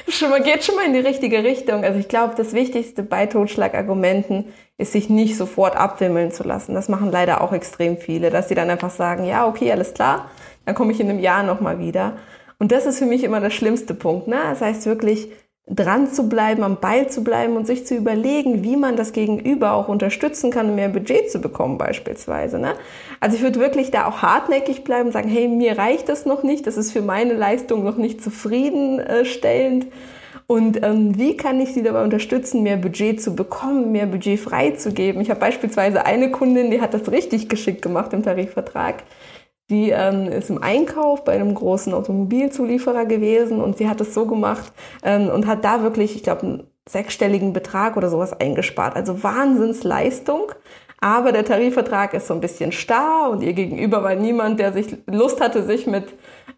Schon 0.08 0.30
mal, 0.30 0.42
geht 0.42 0.64
schon 0.64 0.76
mal 0.76 0.86
in 0.86 0.94
die 0.94 1.00
richtige 1.00 1.44
Richtung. 1.44 1.84
Also 1.84 2.00
ich 2.00 2.08
glaube, 2.08 2.34
das 2.36 2.54
Wichtigste 2.54 3.04
bei 3.04 3.26
Totschlagargumenten 3.26 4.46
ist, 4.78 4.92
sich 4.92 5.10
nicht 5.10 5.38
sofort 5.38 5.76
abwimmeln 5.76 6.32
zu 6.32 6.44
lassen. 6.44 6.74
Das 6.74 6.90
machen 6.90 7.12
leider 7.12 7.42
auch 7.42 7.54
extrem 7.54 7.98
viele, 7.98 8.30
dass 8.30 8.50
sie 8.50 8.56
dann 8.56 8.70
einfach 8.70 8.90
sagen, 8.90 9.26
ja, 9.26 9.48
okay, 9.48 9.72
alles 9.72 9.94
klar, 9.94 10.30
dann 10.66 10.76
komme 10.76 10.92
ich 10.92 11.00
in 11.00 11.10
einem 11.10 11.20
Jahr 11.20 11.44
nochmal 11.44 11.80
wieder. 11.80 12.18
Und 12.60 12.72
das 12.72 12.86
ist 12.86 13.00
für 13.00 13.06
mich 13.06 13.24
immer 13.24 13.42
der 13.42 13.50
schlimmste 13.50 13.94
Punkt. 13.94 14.28
Ne? 14.28 14.38
Das 14.50 14.62
heißt 14.62 14.86
wirklich, 14.86 15.30
dran 15.68 16.12
zu 16.12 16.30
bleiben, 16.30 16.64
am 16.64 16.80
Ball 16.80 17.10
zu 17.10 17.24
bleiben 17.24 17.58
und 17.58 17.66
sich 17.66 17.88
zu 17.88 17.96
überlegen, 17.96 18.64
wie 18.64 18.76
man 18.76 18.96
das 18.96 19.14
Gegenüber 19.14 19.74
auch 19.74 19.88
unterstützen 19.88 20.52
kann, 20.52 20.70
um 20.70 20.76
mehr 20.76 20.90
Budget 20.90 21.32
zu 21.32 21.40
bekommen 21.40 21.80
beispielsweise. 21.80 22.60
Ne? 22.60 22.74
Also 23.20 23.36
ich 23.38 23.42
würde 23.42 23.60
wirklich 23.60 23.90
da 23.90 24.06
auch 24.06 24.22
hartnäckig 24.22 24.84
bleiben, 24.84 25.12
sagen, 25.12 25.28
hey, 25.28 25.48
mir 25.48 25.78
reicht 25.78 26.08
das 26.08 26.28
noch 26.28 26.44
nicht, 26.44 26.68
das 26.68 26.78
ist 26.78 26.92
für 26.92 27.02
meine 27.02 27.34
Leistung 27.34 27.84
noch 27.84 27.98
nicht 27.98 28.24
zufriedenstellend. 28.24 29.88
Und 30.48 30.84
ähm, 30.84 31.18
wie 31.18 31.36
kann 31.36 31.60
ich 31.60 31.74
Sie 31.74 31.82
dabei 31.82 32.04
unterstützen, 32.04 32.62
mehr 32.62 32.78
Budget 32.78 33.20
zu 33.20 33.36
bekommen, 33.36 33.92
mehr 33.92 34.06
Budget 34.06 34.40
freizugeben? 34.40 35.20
Ich 35.20 35.32
habe 35.32 35.40
beispielsweise 35.40 36.06
eine 36.06 36.30
Kundin, 36.30 36.70
die 36.70 36.82
hat 36.82 36.94
das 36.94 37.10
richtig 37.10 37.50
geschickt 37.50 37.82
gemacht 37.82 38.14
im 38.14 38.22
Tarifvertrag. 38.22 39.02
Sie 39.68 39.90
ähm, 39.90 40.28
ist 40.28 40.52
im 40.52 40.62
Einkauf 40.62 41.24
bei 41.24 41.32
einem 41.32 41.56
großen 41.56 41.94
Automobilzulieferer 41.94 43.06
gewesen 43.06 43.62
und 43.62 43.78
sie 43.78 43.90
hat 43.90 44.00
es 44.00 44.14
so 44.14 44.28
gemacht 44.28 44.72
ähm, 45.04 45.30
und 45.30 45.48
hat 45.48 45.66
da 45.66 45.82
wirklich, 45.82 46.16
ich 46.16 46.24
glaube, 46.24 46.42
einen 46.44 46.64
sechsstelligen 46.88 47.52
Betrag 47.52 47.98
oder 47.98 48.10
sowas 48.10 48.40
eingespart. 48.40 48.96
Also 48.96 49.24
Wahnsinnsleistung. 49.24 50.52
Aber 51.02 51.32
der 51.32 51.46
Tarifvertrag 51.46 52.14
ist 52.14 52.28
so 52.28 52.34
ein 52.34 52.42
bisschen 52.42 52.72
starr 52.72 53.30
und 53.30 53.44
ihr 53.44 53.54
gegenüber 53.54 54.02
war 54.02 54.16
niemand, 54.16 54.60
der 54.60 54.72
sich 54.72 54.98
Lust 55.08 55.42
hatte, 55.42 55.64
sich 55.64 55.88
mit 55.88 56.06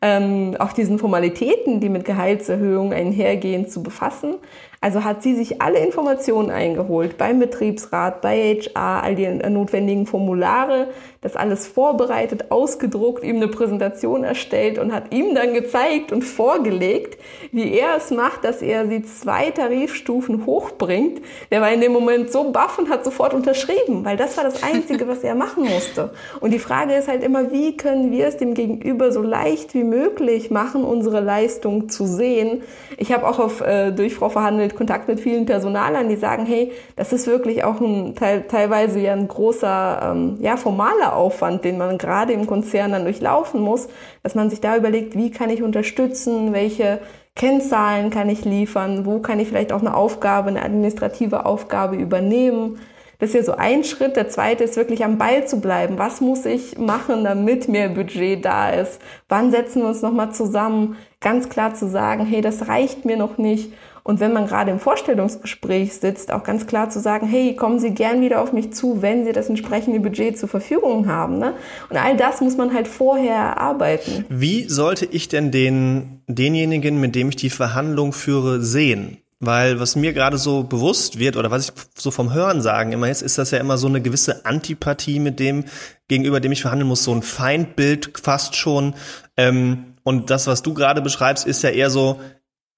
ähm, 0.01 0.55
auch 0.59 0.73
diesen 0.73 0.99
Formalitäten, 0.99 1.79
die 1.79 1.89
mit 1.89 2.05
Gehaltserhöhungen 2.05 2.93
einhergehen, 2.93 3.67
zu 3.67 3.81
befassen. 3.81 4.35
Also 4.79 5.03
hat 5.03 5.23
sie 5.23 5.35
sich 5.35 5.61
alle 5.61 5.79
Informationen 5.79 6.51
eingeholt 6.51 7.17
beim 7.17 7.39
Betriebsrat, 7.39 8.21
bei 8.21 8.59
HR, 8.61 9.03
all 9.03 9.15
die 9.15 9.27
notwendigen 9.27 10.05
Formulare, 10.05 10.89
das 11.27 11.35
alles 11.35 11.67
vorbereitet, 11.67 12.51
ausgedruckt, 12.51 13.23
ihm 13.23 13.35
eine 13.37 13.49
Präsentation 13.49 14.23
erstellt 14.23 14.79
und 14.79 14.93
hat 14.93 15.13
ihm 15.13 15.35
dann 15.35 15.53
gezeigt 15.53 16.11
und 16.11 16.23
vorgelegt, 16.23 17.19
wie 17.51 17.73
er 17.73 17.97
es 17.97 18.11
macht, 18.11 18.45
dass 18.45 18.61
er 18.61 18.87
sie 18.87 19.03
zwei 19.03 19.51
Tarifstufen 19.51 20.45
hochbringt. 20.45 21.21
Der 21.51 21.59
war 21.61 21.71
in 21.71 21.81
dem 21.81 21.91
Moment 21.91 22.31
so 22.31 22.51
baff 22.51 22.79
und 22.79 22.89
hat 22.89 23.03
sofort 23.03 23.33
unterschrieben, 23.33 24.05
weil 24.05 24.15
das 24.15 24.37
war 24.37 24.45
das 24.45 24.63
Einzige, 24.63 25.07
was 25.07 25.23
er 25.23 25.35
machen 25.35 25.65
musste. 25.65 26.11
Und 26.39 26.51
die 26.51 26.59
Frage 26.59 26.93
ist 26.93 27.09
halt 27.09 27.23
immer, 27.23 27.51
wie 27.51 27.75
können 27.75 28.11
wir 28.11 28.27
es 28.27 28.37
dem 28.37 28.53
Gegenüber 28.53 29.11
so 29.11 29.21
leicht 29.21 29.73
wie 29.73 29.83
möglich 29.83 30.49
machen, 30.49 30.85
unsere 30.85 31.19
Leistung 31.19 31.89
zu 31.89 32.05
sehen. 32.05 32.61
Ich 32.97 33.11
habe 33.11 33.27
auch 33.27 33.39
auf, 33.39 33.61
äh, 33.61 33.91
durch 33.91 34.15
Frau 34.15 34.29
Verhandelt 34.29 34.75
Kontakt 34.75 35.09
mit 35.09 35.19
vielen 35.19 35.45
Personalern, 35.45 36.07
die 36.07 36.15
sagen, 36.15 36.45
hey, 36.45 36.71
das 36.95 37.11
ist 37.11 37.27
wirklich 37.27 37.63
auch 37.65 37.81
ein 37.81 38.15
teil, 38.15 38.45
teilweise 38.47 38.99
ja 38.99 39.13
ein 39.13 39.27
großer 39.27 40.11
ähm, 40.11 40.37
ja, 40.39 40.57
formaler 40.57 41.16
Aufwand, 41.17 41.65
den 41.65 41.77
man 41.77 41.97
gerade 41.97 42.33
im 42.33 42.47
Konzern 42.47 42.91
dann 42.91 43.03
durchlaufen 43.03 43.59
muss, 43.59 43.89
dass 44.23 44.35
man 44.35 44.49
sich 44.49 44.61
da 44.61 44.77
überlegt, 44.77 45.15
wie 45.15 45.31
kann 45.31 45.49
ich 45.49 45.63
unterstützen, 45.63 46.53
welche 46.53 46.99
Kennzahlen 47.35 48.09
kann 48.09 48.29
ich 48.29 48.45
liefern, 48.45 49.05
wo 49.05 49.19
kann 49.19 49.39
ich 49.39 49.49
vielleicht 49.49 49.71
auch 49.71 49.81
eine 49.81 49.95
Aufgabe, 49.95 50.49
eine 50.49 50.63
administrative 50.63 51.45
Aufgabe 51.45 51.95
übernehmen. 51.95 52.79
Das 53.19 53.29
ist 53.29 53.35
ja 53.35 53.43
so 53.43 53.53
ein 53.53 53.83
Schritt. 53.83 54.15
Der 54.15 54.29
zweite 54.29 54.63
ist 54.63 54.75
wirklich 54.75 55.03
am 55.03 55.17
Ball 55.17 55.47
zu 55.47 55.59
bleiben. 55.59 55.97
Was 55.97 56.21
muss 56.21 56.45
ich 56.45 56.77
machen, 56.77 57.23
damit 57.23 57.67
mehr 57.67 57.89
Budget 57.89 58.45
da 58.45 58.69
ist? 58.69 58.99
Wann 59.27 59.51
setzen 59.51 59.81
wir 59.81 59.89
uns 59.89 60.01
nochmal 60.01 60.31
zusammen? 60.31 60.97
Ganz 61.19 61.49
klar 61.49 61.73
zu 61.73 61.87
sagen, 61.87 62.25
hey, 62.25 62.41
das 62.41 62.67
reicht 62.67 63.05
mir 63.05 63.17
noch 63.17 63.37
nicht. 63.37 63.73
Und 64.07 64.21
wenn 64.21 64.31
man 64.31 64.47
gerade 64.47 64.71
im 64.71 64.79
Vorstellungsgespräch 64.79 65.95
sitzt, 65.95 66.31
auch 66.31 66.45
ganz 66.45 66.65
klar 66.65 66.89
zu 66.89 67.01
sagen, 67.01 67.27
hey, 67.27 67.57
kommen 67.57 67.77
Sie 67.77 67.93
gern 67.93 68.21
wieder 68.21 68.41
auf 68.41 68.53
mich 68.53 68.71
zu, 68.71 69.01
wenn 69.01 69.25
Sie 69.25 69.33
das 69.33 69.49
entsprechende 69.49 69.99
Budget 69.99 70.39
zur 70.39 70.47
Verfügung 70.47 71.07
haben. 71.07 71.39
Ne? 71.39 71.55
Und 71.89 71.97
all 71.97 72.15
das 72.15 72.39
muss 72.39 72.55
man 72.55 72.73
halt 72.73 72.87
vorher 72.87 73.35
erarbeiten. 73.35 74.23
Wie 74.29 74.69
sollte 74.69 75.05
ich 75.05 75.27
denn 75.27 75.51
den, 75.51 76.21
denjenigen, 76.25 77.01
mit 77.01 77.15
dem 77.15 77.27
ich 77.27 77.35
die 77.35 77.49
Verhandlung 77.49 78.13
führe, 78.13 78.61
sehen? 78.61 79.17
Weil 79.41 79.81
was 79.81 79.97
mir 79.97 80.13
gerade 80.13 80.37
so 80.37 80.63
bewusst 80.63 81.19
wird 81.19 81.35
oder 81.35 81.51
was 81.51 81.67
ich 81.67 81.73
so 81.93 82.09
vom 82.09 82.33
Hören 82.33 82.61
sagen 82.61 82.93
immer 82.93 83.09
ist, 83.09 83.21
ist 83.21 83.37
das 83.37 83.51
ja 83.51 83.57
immer 83.57 83.77
so 83.77 83.87
eine 83.87 84.01
gewisse 84.01 84.45
Antipathie 84.45 85.19
mit 85.19 85.37
dem 85.41 85.65
gegenüber 86.07 86.39
dem 86.39 86.53
ich 86.53 86.61
verhandeln 86.61 86.87
muss, 86.87 87.03
so 87.03 87.13
ein 87.13 87.23
Feindbild 87.23 88.13
fast 88.23 88.55
schon. 88.55 88.93
Ähm, 89.35 89.95
und 90.03 90.29
das, 90.29 90.47
was 90.47 90.61
du 90.63 90.73
gerade 90.73 91.01
beschreibst, 91.01 91.45
ist 91.45 91.61
ja 91.63 91.71
eher 91.71 91.89
so, 91.89 92.21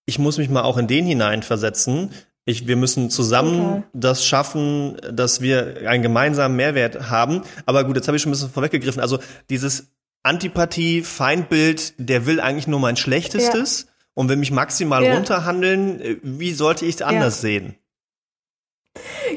ich 0.10 0.18
muss 0.18 0.40
mich 0.40 0.50
mal 0.50 0.64
auch 0.64 0.78
in 0.78 0.88
den 0.88 1.06
hineinversetzen. 1.06 2.10
Ich, 2.44 2.68
wir 2.68 2.76
müssen 2.76 3.12
zusammen 3.12 3.60
okay. 3.62 3.84
das 3.94 4.26
schaffen, 4.26 4.98
dass 5.12 5.40
wir 5.40 5.88
einen 5.88 6.02
gemeinsamen 6.02 6.56
Mehrwert 6.56 7.12
haben. 7.12 7.44
Aber 7.68 7.84
gut, 7.84 7.96
jetzt 7.96 8.08
habe 8.08 8.18
ich 8.18 8.24
schon 8.24 8.32
ein 8.32 8.34
bisschen 8.34 8.50
vorweggegriffen. 8.50 9.02
Also 9.02 9.20
dieses 9.52 9.92
Antipathie, 10.24 11.04
Feindbild, 11.04 11.94
der 11.98 12.26
will 12.26 12.42
eigentlich 12.42 12.68
nur 12.68 12.80
mein 12.80 12.98
Schlechtestes 12.98 13.84
ja. 13.84 13.94
und 14.16 14.30
will 14.30 14.38
mich 14.38 14.52
maximal 14.52 15.04
ja. 15.04 15.14
runterhandeln. 15.14 16.20
Wie 16.24 16.54
sollte 16.54 16.86
ich 16.86 16.96
es 16.96 17.02
anders 17.04 17.38
ja. 17.38 17.42
sehen? 17.42 17.76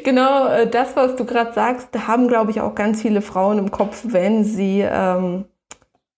Genau, 0.04 0.48
äh, 0.48 0.66
das, 0.66 0.96
was 0.96 1.14
du 1.16 1.26
gerade 1.26 1.52
sagst, 1.52 1.88
haben, 2.06 2.28
glaube 2.28 2.50
ich, 2.50 2.62
auch 2.62 2.74
ganz 2.74 3.02
viele 3.02 3.20
Frauen 3.20 3.58
im 3.58 3.70
Kopf, 3.70 4.04
wenn 4.08 4.42
sie 4.44 4.80
ähm, 4.80 5.44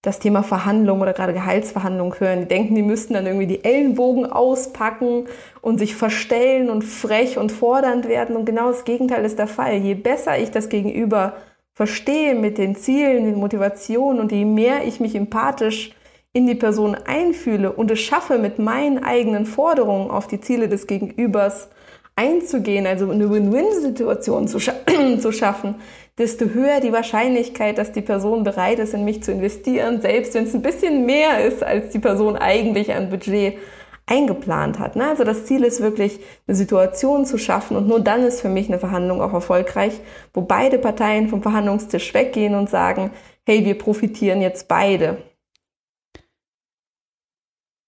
das 0.05 0.19
Thema 0.19 0.43
Verhandlung 0.43 1.01
oder 1.01 1.15
gerade 1.15 1.33
Gehaltsverhandlung 1.33 2.15
hören. 2.21 2.41
Die 2.41 2.49
denken, 2.49 2.75
die 2.75 2.83
müssten 2.83 3.15
dann 3.15 3.27
irgendwie 3.27 3.47
die 3.47 3.65
Ellenbogen 3.65 4.27
auspacken 4.27 5.25
und 5.63 5.79
sich 5.79 5.97
verstellen 5.97 6.69
und 6.69 6.83
frech 6.85 7.39
und 7.39 7.51
fordernd 7.51 8.07
werden. 8.07 8.37
Und 8.37 8.45
genau 8.45 8.69
das 8.69 8.85
Gegenteil 8.85 9.25
ist 9.25 9.39
der 9.39 9.47
Fall. 9.47 9.77
Je 9.77 9.95
besser 9.95 10.39
ich 10.39 10.51
das 10.51 10.69
Gegenüber 10.69 11.37
verstehe 11.73 12.35
mit 12.35 12.59
den 12.59 12.77
Zielen, 12.77 13.25
den 13.25 13.37
Motivationen 13.37 14.21
und 14.21 14.31
je 14.31 14.45
mehr 14.45 14.87
ich 14.87 15.01
mich 15.01 15.15
empathisch 15.15 15.93
in 16.35 16.47
die 16.47 16.55
Person 16.55 16.95
einfühle 16.95 17.73
und 17.73 17.91
es 17.91 18.01
schaffe, 18.01 18.39
mit 18.39 18.59
meinen 18.59 19.03
eigenen 19.03 19.47
Forderungen 19.47 20.11
auf 20.11 20.27
die 20.27 20.41
Ziele 20.41 20.69
des 20.69 20.87
Gegenübers 20.87 21.71
einzugehen, 22.17 22.87
also 22.87 23.11
eine 23.11 23.31
Win-Win-Situation 23.31 24.49
zu, 24.49 24.61
scha 24.61 24.75
zu 25.19 25.33
schaffen, 25.33 25.77
desto 26.17 26.47
höher 26.47 26.81
die 26.81 26.93
Wahrscheinlichkeit, 26.93 27.79
dass 27.79 27.93
die 27.93 28.03
Person 28.03 28.45
bereit 28.45 28.79
ist, 28.79 28.95
in 28.95 29.05
mich 29.05 29.23
zu 29.23 29.33
investieren, 29.33 30.01
selbst 30.01 30.35
wenn 30.35 30.45
es 30.45 30.55
ein 30.55 30.63
bisschen 30.63 31.07
mehr 31.07 31.45
ist, 31.45 31.63
als 31.63 31.91
die 31.91 31.99
Person 31.99 32.37
eigentlich 32.37 32.93
an 32.93 33.11
Budget 33.11 33.59
eingeplant 34.07 34.79
hat. 34.79 34.97
Ne? 34.97 35.09
Also 35.09 35.25
das 35.25 35.47
Ziel 35.47 35.65
ist 35.65 35.81
wirklich, 35.81 36.21
eine 36.47 36.57
Situation 36.57 37.25
zu 37.25 37.39
schaffen 37.39 37.77
und 37.77 37.89
nur 37.89 38.01
dann 38.01 38.23
ist 38.23 38.43
für 38.43 38.49
mich 38.49 38.69
eine 38.69 38.79
Verhandlung 38.79 39.23
auch 39.23 39.33
erfolgreich, 39.33 39.95
wo 40.33 40.43
beide 40.43 40.79
Parteien 40.79 41.29
vom 41.29 41.43
Verhandlungstisch 41.43 42.13
weggehen 42.13 42.55
und 42.55 42.69
sagen, 42.69 43.11
hey, 43.47 43.65
wir 43.65 43.79
profitieren 43.79 44.41
jetzt 44.41 44.69
beide. 44.69 45.23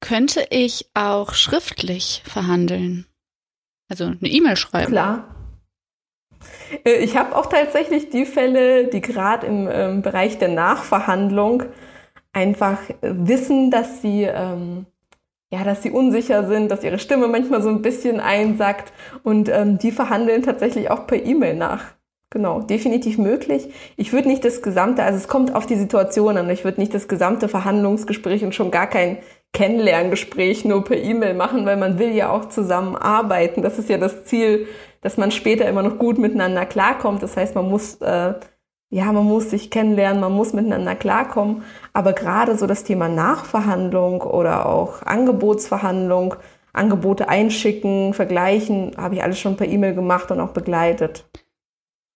Könnte 0.01 0.47
ich 0.51 0.89
auch 0.95 1.35
schriftlich 1.35 2.23
verhandeln? 2.27 3.07
Also 3.89 4.05
eine 4.05 4.19
E-Mail 4.23 4.57
schreiben? 4.57 4.93
Klar. 4.93 5.35
Äh, 6.85 6.97
ich 6.97 7.17
habe 7.17 7.37
auch 7.37 7.47
tatsächlich 7.47 8.11
die 8.11 8.27
Fälle, 8.27 8.89
die 8.89 9.01
gerade 9.01 9.47
im 9.47 9.69
ähm, 9.71 10.03
Bereich 10.03 10.39
der 10.39 10.49
Nachverhandlung 10.49 11.65
einfach 12.33 12.79
wissen, 13.01 13.71
dass 13.71 14.03
sie 14.03 14.25
ähm, 14.25 14.87
ja, 15.53 15.63
dass 15.63 15.83
sie 15.83 15.91
unsicher 15.91 16.47
sind, 16.47 16.71
dass 16.71 16.83
ihre 16.83 16.99
Stimme 16.99 17.29
manchmal 17.29 17.63
so 17.63 17.69
ein 17.69 17.83
bisschen 17.83 18.21
einsackt 18.21 18.93
und 19.23 19.49
ähm, 19.49 19.79
die 19.79 19.93
verhandeln 19.93 20.43
tatsächlich 20.43 20.91
auch 20.91 21.07
per 21.07 21.25
E-Mail 21.25 21.55
nach. 21.55 21.85
Genau, 22.31 22.61
definitiv 22.61 23.19
möglich. 23.19 23.73
Ich 23.97 24.13
würde 24.13 24.29
nicht 24.29 24.45
das 24.45 24.61
gesamte, 24.61 25.05
also 25.05 25.17
es 25.17 25.29
kommt 25.29 25.55
auf 25.55 25.65
die 25.65 25.77
Situation 25.77 26.37
an, 26.37 26.51
ich 26.51 26.65
würde 26.65 26.81
nicht 26.81 26.93
das 26.93 27.07
gesamte 27.07 27.49
Verhandlungsgespräch 27.49 28.43
und 28.45 28.55
schon 28.55 28.73
gar 28.73 28.89
kein 28.89 29.19
Kennenlerngespräch 29.57 30.67
nur 30.67 30.85
per 30.85 30.99
E-Mail 30.99 31.33
machen, 31.33 31.65
weil 31.65 31.79
man 31.79 31.99
will 31.99 32.13
ja 32.13 32.31
auch 32.31 32.51
zusammenarbeiten. 32.51 33.63
Das 33.63 33.79
ist 33.79 33.89
ja 33.89 33.97
das 33.97 34.27
Ziel, 34.27 34.69
dass 35.01 35.17
man 35.17 35.31
später 35.31 35.67
immer 35.67 35.83
noch 35.83 35.99
gut 35.99 36.19
miteinander 36.19 36.67
klarkommt. 36.67 37.23
Das 37.23 37.39
heißt, 37.39 37.55
man 37.55 37.69
muss 37.69 37.95
äh, 38.03 38.35
ja, 38.91 39.11
man 39.13 39.25
muss 39.25 39.51
sich 39.51 39.71
kennenlernen, 39.71 40.21
man 40.21 40.33
muss 40.33 40.53
miteinander 40.53 40.95
klarkommen. 40.95 41.65
Aber 41.93 42.13
gerade 42.13 42.57
so 42.57 42.67
das 42.67 42.85
Thema 42.85 43.09
Nachverhandlung 43.09 44.21
oder 44.21 44.67
auch 44.67 45.03
Angebotsverhandlung, 45.03 46.37
Angebote 46.73 47.29
einschicken, 47.29 48.15
vergleichen, 48.15 48.93
habe 48.97 49.17
ich 49.17 49.23
alles 49.23 49.41
schon 49.41 49.57
per 49.57 49.67
E-Mail 49.67 49.95
gemacht 49.95 50.31
und 50.31 50.41
auch 50.41 50.51
begleitet. 50.51 51.25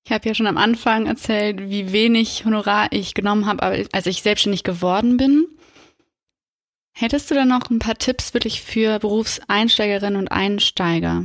Ich 0.06 0.12
habe 0.12 0.28
ja 0.28 0.34
schon 0.34 0.46
am 0.46 0.58
Anfang 0.58 1.06
erzählt, 1.06 1.70
wie 1.70 1.92
wenig 1.92 2.44
Honorar 2.44 2.88
ich 2.90 3.14
genommen 3.14 3.46
habe, 3.46 3.86
als 3.92 4.06
ich 4.06 4.22
selbstständig 4.22 4.62
geworden 4.62 5.16
bin. 5.16 5.46
Hättest 7.00 7.30
du 7.30 7.34
da 7.34 7.46
noch 7.46 7.70
ein 7.70 7.78
paar 7.78 7.94
Tipps 7.94 8.34
wirklich 8.34 8.60
für 8.60 8.98
Berufseinsteigerinnen 8.98 10.18
und 10.20 10.28
Einsteiger? 10.28 11.24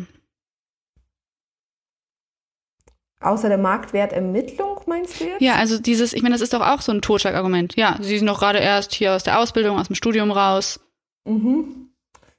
Außer 3.19 3.49
der 3.49 3.57
Marktwertermittlung, 3.57 4.80
meinst 4.86 5.19
du 5.19 5.26
jetzt? 5.26 5.41
Ja, 5.41 5.55
also 5.55 5.78
dieses, 5.78 6.13
ich 6.13 6.21
meine, 6.21 6.34
das 6.34 6.41
ist 6.41 6.53
doch 6.53 6.65
auch 6.65 6.80
so 6.80 6.93
ein 6.93 7.01
Totschlagargument. 7.01 7.76
Ja, 7.76 7.97
sie 7.99 8.17
sind 8.17 8.28
doch 8.28 8.39
gerade 8.39 8.59
erst 8.59 8.93
hier 8.93 9.15
aus 9.15 9.23
der 9.23 9.38
Ausbildung, 9.38 9.78
aus 9.78 9.88
dem 9.88 9.97
Studium 9.97 10.32
raus. 10.32 10.80
Mhm. 11.26 11.89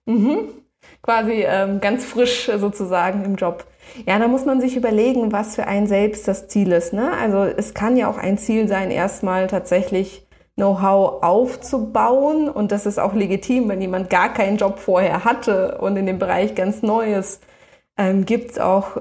Mhm. 0.06 0.48
Quasi 1.02 1.44
ähm, 1.46 1.80
ganz 1.82 2.06
frisch 2.06 2.50
sozusagen 2.56 3.22
im 3.26 3.34
Job. 3.34 3.66
Ja, 4.06 4.18
da 4.18 4.28
muss 4.28 4.46
man 4.46 4.62
sich 4.62 4.76
überlegen, 4.76 5.30
was 5.30 5.56
für 5.56 5.66
ein 5.66 5.86
selbst 5.86 6.26
das 6.26 6.48
Ziel 6.48 6.72
ist. 6.72 6.94
Ne? 6.94 7.12
Also 7.12 7.44
es 7.44 7.74
kann 7.74 7.98
ja 7.98 8.08
auch 8.08 8.16
ein 8.16 8.38
Ziel 8.38 8.66
sein, 8.66 8.90
erstmal 8.90 9.46
tatsächlich 9.46 10.25
Know-how 10.56 11.22
aufzubauen. 11.22 12.48
Und 12.48 12.72
das 12.72 12.86
ist 12.86 12.98
auch 12.98 13.14
legitim, 13.14 13.68
wenn 13.68 13.80
jemand 13.80 14.10
gar 14.10 14.32
keinen 14.32 14.56
Job 14.56 14.78
vorher 14.78 15.24
hatte 15.24 15.78
und 15.78 15.96
in 15.96 16.06
dem 16.06 16.18
Bereich 16.18 16.54
ganz 16.54 16.82
Neues. 16.82 17.40
Ähm, 17.96 18.26
gibt 18.26 18.52
es 18.52 18.58
auch 18.58 18.98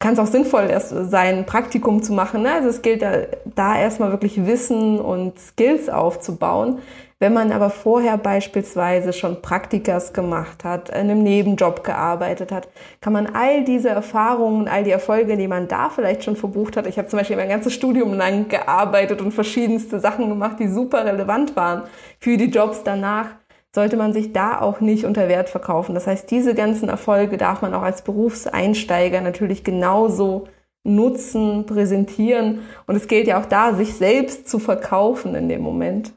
kann 0.00 0.14
es 0.14 0.18
auch 0.18 0.26
sinnvoll 0.26 0.70
sein, 0.80 1.44
Praktikum 1.44 2.02
zu 2.02 2.14
machen. 2.14 2.42
Ne? 2.42 2.52
Also 2.54 2.70
es 2.70 2.80
gilt 2.80 3.02
da, 3.02 3.18
da 3.44 3.78
erstmal 3.78 4.10
wirklich 4.10 4.46
Wissen 4.46 4.98
und 4.98 5.38
Skills 5.38 5.90
aufzubauen. 5.90 6.78
Wenn 7.22 7.34
man 7.34 7.52
aber 7.52 7.68
vorher 7.68 8.16
beispielsweise 8.16 9.12
schon 9.12 9.42
Praktikas 9.42 10.14
gemacht 10.14 10.64
hat, 10.64 10.88
in 10.88 10.94
einem 10.94 11.22
Nebenjob 11.22 11.84
gearbeitet 11.84 12.50
hat, 12.50 12.68
kann 13.02 13.12
man 13.12 13.26
all 13.26 13.62
diese 13.62 13.90
Erfahrungen, 13.90 14.68
all 14.68 14.84
die 14.84 14.90
Erfolge, 14.90 15.36
die 15.36 15.46
man 15.46 15.68
da 15.68 15.90
vielleicht 15.90 16.24
schon 16.24 16.36
verbucht 16.36 16.78
hat. 16.78 16.86
Ich 16.86 16.96
habe 16.96 17.08
zum 17.08 17.18
Beispiel 17.18 17.36
mein 17.36 17.50
ganzes 17.50 17.74
Studium 17.74 18.14
lang 18.14 18.48
gearbeitet 18.48 19.20
und 19.20 19.32
verschiedenste 19.32 20.00
Sachen 20.00 20.30
gemacht, 20.30 20.56
die 20.60 20.68
super 20.68 21.04
relevant 21.04 21.56
waren 21.56 21.82
für 22.18 22.38
die 22.38 22.50
Jobs 22.50 22.82
danach 22.84 23.26
sollte 23.72 23.96
man 23.96 24.12
sich 24.12 24.32
da 24.32 24.60
auch 24.60 24.80
nicht 24.80 25.04
unter 25.04 25.28
Wert 25.28 25.48
verkaufen. 25.48 25.94
Das 25.94 26.08
heißt, 26.08 26.28
diese 26.30 26.54
ganzen 26.56 26.88
Erfolge 26.88 27.36
darf 27.36 27.62
man 27.62 27.72
auch 27.72 27.82
als 27.82 28.02
Berufseinsteiger 28.02 29.20
natürlich 29.20 29.62
genauso 29.62 30.48
nutzen, 30.82 31.66
präsentieren. 31.66 32.62
Und 32.88 32.96
es 32.96 33.06
gilt 33.06 33.28
ja 33.28 33.40
auch 33.40 33.46
da, 33.46 33.74
sich 33.74 33.94
selbst 33.94 34.48
zu 34.48 34.58
verkaufen 34.58 35.36
in 35.36 35.48
dem 35.48 35.60
Moment. 35.60 36.12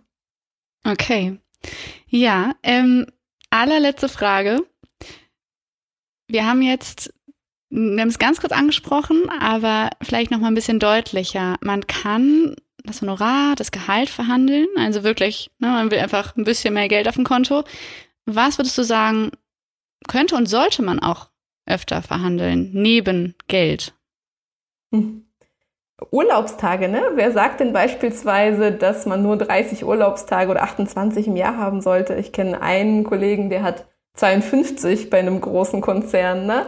Okay. 0.83 1.39
Ja, 2.07 2.55
ähm, 2.63 3.07
allerletzte 3.49 4.09
Frage. 4.09 4.65
Wir 6.27 6.45
haben 6.45 6.61
jetzt, 6.61 7.13
wir 7.69 8.01
haben 8.01 8.09
es 8.09 8.19
ganz 8.19 8.39
kurz 8.39 8.51
angesprochen, 8.51 9.29
aber 9.29 9.89
vielleicht 10.01 10.31
noch 10.31 10.39
mal 10.39 10.47
ein 10.47 10.55
bisschen 10.55 10.79
deutlicher. 10.79 11.57
Man 11.61 11.87
kann 11.87 12.55
das 12.83 13.01
Honorar, 13.01 13.55
das 13.55 13.71
Gehalt 13.71 14.09
verhandeln. 14.09 14.67
Also 14.77 15.03
wirklich, 15.03 15.51
ne, 15.59 15.67
man 15.67 15.91
will 15.91 15.99
einfach 15.99 16.35
ein 16.35 16.43
bisschen 16.43 16.73
mehr 16.73 16.87
Geld 16.89 17.07
auf 17.07 17.15
dem 17.15 17.23
Konto. 17.23 17.63
Was 18.25 18.57
würdest 18.57 18.77
du 18.77 18.83
sagen, 18.83 19.31
könnte 20.07 20.35
und 20.35 20.47
sollte 20.47 20.81
man 20.81 20.99
auch 20.99 21.29
öfter 21.65 22.01
verhandeln, 22.01 22.71
neben 22.73 23.35
Geld? 23.47 23.93
Hm. 24.91 25.25
Urlaubstage, 26.11 26.87
ne? 26.87 27.01
Wer 27.15 27.31
sagt 27.31 27.59
denn 27.59 27.73
beispielsweise, 27.73 28.71
dass 28.71 29.05
man 29.05 29.23
nur 29.23 29.37
30 29.37 29.85
Urlaubstage 29.85 30.51
oder 30.51 30.63
28 30.63 31.27
im 31.27 31.35
Jahr 31.35 31.57
haben 31.57 31.81
sollte? 31.81 32.15
Ich 32.15 32.31
kenne 32.31 32.61
einen 32.61 33.03
Kollegen, 33.03 33.49
der 33.49 33.63
hat 33.63 33.85
52 34.15 35.09
bei 35.09 35.19
einem 35.19 35.41
großen 35.41 35.81
Konzern, 35.81 36.45
ne? 36.45 36.65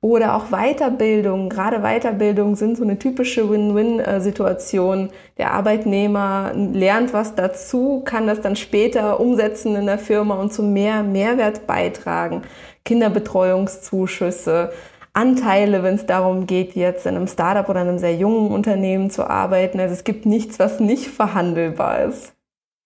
Oder 0.00 0.36
auch 0.36 0.50
Weiterbildung. 0.50 1.48
Gerade 1.48 1.80
Weiterbildung 1.80 2.54
sind 2.54 2.76
so 2.76 2.84
eine 2.84 2.98
typische 2.98 3.50
Win-Win-Situation. 3.50 5.10
Der 5.38 5.52
Arbeitnehmer 5.52 6.52
lernt 6.54 7.12
was 7.12 7.34
dazu, 7.34 8.02
kann 8.04 8.26
das 8.26 8.40
dann 8.40 8.56
später 8.56 9.18
umsetzen 9.18 9.74
in 9.74 9.86
der 9.86 9.98
Firma 9.98 10.36
und 10.36 10.52
zu 10.52 10.62
mehr 10.62 11.02
Mehrwert 11.02 11.66
beitragen. 11.66 12.42
Kinderbetreuungszuschüsse, 12.84 14.70
Anteile, 15.16 15.82
wenn 15.82 15.94
es 15.94 16.06
darum 16.06 16.46
geht, 16.46 16.76
jetzt 16.76 17.06
in 17.06 17.16
einem 17.16 17.26
Startup 17.26 17.68
oder 17.68 17.80
einem 17.80 17.98
sehr 17.98 18.14
jungen 18.14 18.50
Unternehmen 18.50 19.10
zu 19.10 19.28
arbeiten. 19.28 19.80
Also 19.80 19.94
es 19.94 20.04
gibt 20.04 20.26
nichts, 20.26 20.58
was 20.58 20.78
nicht 20.78 21.06
verhandelbar 21.06 22.04
ist. 22.04 22.34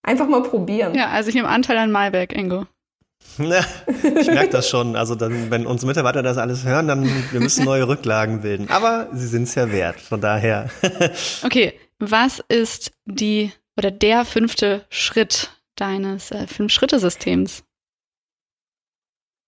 Einfach 0.02 0.28
mal 0.28 0.42
probieren. 0.42 0.94
Ja, 0.94 1.08
also 1.08 1.28
ich 1.28 1.34
nehme 1.34 1.48
Anteil 1.48 1.76
an 1.76 1.90
Malbec, 1.90 2.32
Ingo. 2.32 2.66
ich 3.36 4.28
merke 4.28 4.50
das 4.50 4.68
schon. 4.68 4.96
Also 4.96 5.14
dann, 5.14 5.50
wenn 5.50 5.66
unsere 5.66 5.88
Mitarbeiter 5.88 6.22
das 6.22 6.38
alles 6.38 6.64
hören, 6.64 6.88
dann 6.88 7.04
wir 7.32 7.40
müssen 7.40 7.64
neue 7.64 7.88
Rücklagen 7.88 8.42
bilden. 8.42 8.70
Aber 8.70 9.08
sie 9.12 9.26
sind 9.26 9.42
es 9.42 9.56
ja 9.56 9.70
wert. 9.72 10.00
Von 10.00 10.20
daher. 10.20 10.70
okay, 11.44 11.74
was 11.98 12.42
ist 12.48 12.92
die 13.06 13.52
oder 13.76 13.90
der 13.90 14.24
fünfte 14.24 14.84
Schritt 14.88 15.50
deines 15.74 16.30
äh, 16.30 16.46
Fünf-Schritte-Systems? 16.46 17.64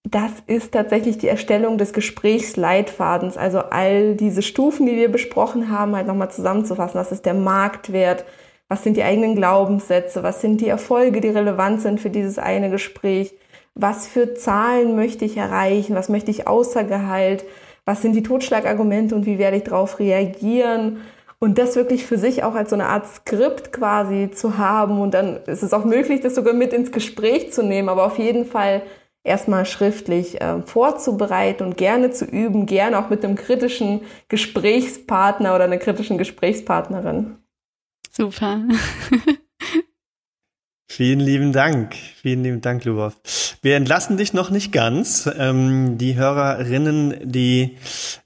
Das 0.04 0.32
ist 0.46 0.72
tatsächlich 0.72 1.18
die 1.18 1.28
Erstellung 1.28 1.78
des 1.78 1.92
Gesprächsleitfadens, 1.92 3.36
also 3.36 3.60
all 3.60 4.16
diese 4.16 4.42
Stufen, 4.42 4.86
die 4.86 4.96
wir 4.96 5.10
besprochen 5.10 5.70
haben, 5.70 5.94
halt 5.94 6.08
nochmal 6.08 6.30
zusammenzufassen. 6.30 6.98
Das 6.98 7.12
ist 7.12 7.24
der 7.24 7.34
Marktwert, 7.34 8.24
was 8.68 8.82
sind 8.82 8.96
die 8.96 9.04
eigenen 9.04 9.36
Glaubenssätze, 9.36 10.22
was 10.22 10.40
sind 10.40 10.60
die 10.60 10.68
Erfolge, 10.68 11.20
die 11.20 11.28
relevant 11.28 11.82
sind 11.82 12.00
für 12.00 12.10
dieses 12.10 12.38
eine 12.38 12.68
Gespräch, 12.70 13.32
was 13.74 14.08
für 14.08 14.34
Zahlen 14.34 14.96
möchte 14.96 15.24
ich 15.24 15.36
erreichen, 15.36 15.94
was 15.94 16.08
möchte 16.08 16.30
ich 16.30 16.48
außer 16.48 16.82
Gehalt, 16.82 17.44
was 17.84 18.02
sind 18.02 18.14
die 18.14 18.22
Totschlagargumente 18.22 19.14
und 19.14 19.24
wie 19.24 19.38
werde 19.38 19.58
ich 19.58 19.64
darauf 19.64 19.98
reagieren. 19.98 20.98
Und 21.38 21.58
das 21.58 21.74
wirklich 21.74 22.06
für 22.06 22.18
sich 22.18 22.44
auch 22.44 22.54
als 22.54 22.70
so 22.70 22.76
eine 22.76 22.86
Art 22.86 23.06
Skript 23.06 23.72
quasi 23.72 24.30
zu 24.30 24.58
haben. 24.58 25.00
Und 25.00 25.12
dann 25.12 25.38
ist 25.46 25.62
es 25.62 25.72
auch 25.72 25.84
möglich, 25.84 26.20
das 26.20 26.36
sogar 26.36 26.54
mit 26.54 26.72
ins 26.72 26.92
Gespräch 26.92 27.52
zu 27.52 27.64
nehmen, 27.64 27.88
aber 27.88 28.06
auf 28.06 28.18
jeden 28.18 28.44
Fall 28.44 28.82
erstmal 29.24 29.66
schriftlich 29.66 30.40
äh, 30.40 30.62
vorzubereiten 30.62 31.64
und 31.64 31.76
gerne 31.76 32.10
zu 32.10 32.24
üben, 32.24 32.66
gerne 32.66 32.98
auch 32.98 33.10
mit 33.10 33.24
einem 33.24 33.36
kritischen 33.36 34.00
Gesprächspartner 34.28 35.54
oder 35.54 35.64
einer 35.64 35.78
kritischen 35.78 36.18
Gesprächspartnerin. 36.18 37.36
Super. 38.10 38.62
Vielen 40.88 41.20
lieben 41.20 41.52
Dank. 41.52 41.94
Vielen 42.20 42.42
lieben 42.42 42.60
Dank, 42.60 42.84
Lubov. 42.84 43.16
Wir 43.62 43.76
entlassen 43.76 44.18
dich 44.18 44.34
noch 44.34 44.50
nicht 44.50 44.72
ganz. 44.72 45.30
Ähm, 45.38 45.96
die 45.96 46.16
Hörerinnen, 46.16 47.14
die 47.22 47.78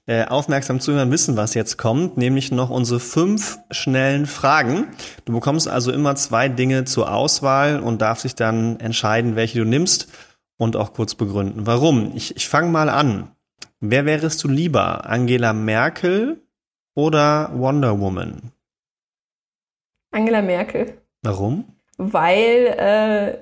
äh, 0.05 0.25
aufmerksam 0.25 0.81
zuhören, 0.81 1.09
wissen, 1.09 1.37
was 1.37 1.53
jetzt 1.53 1.77
kommt, 1.77 2.17
nämlich 2.17 2.51
noch 2.51 2.69
unsere 2.69 2.99
fünf 2.99 3.57
schnellen 3.71 4.25
Fragen. 4.25 4.87
Du 5.23 5.31
bekommst 5.31 5.69
also 5.69 5.93
immer 5.93 6.15
zwei 6.15 6.49
Dinge 6.49 6.83
zur 6.83 7.13
Auswahl 7.13 7.79
und 7.79 8.01
darfst 8.01 8.25
dich 8.25 8.35
dann 8.35 8.81
entscheiden, 8.81 9.37
welche 9.37 9.59
du 9.59 9.65
nimmst 9.65 10.09
und 10.57 10.75
auch 10.75 10.93
kurz 10.93 11.15
begründen. 11.15 11.65
Warum? 11.65 12.11
Ich, 12.15 12.35
ich 12.35 12.47
fange 12.47 12.69
mal 12.69 12.89
an. 12.89 13.31
Wer 13.79 14.05
wärest 14.05 14.43
du 14.43 14.47
lieber? 14.47 15.05
Angela 15.05 15.53
Merkel 15.53 16.41
oder 16.95 17.51
Wonder 17.53 17.99
Woman? 17.99 18.51
Angela 20.11 20.41
Merkel. 20.41 20.97
Warum? 21.21 21.77
weil 21.97 22.75
äh, 22.77 23.37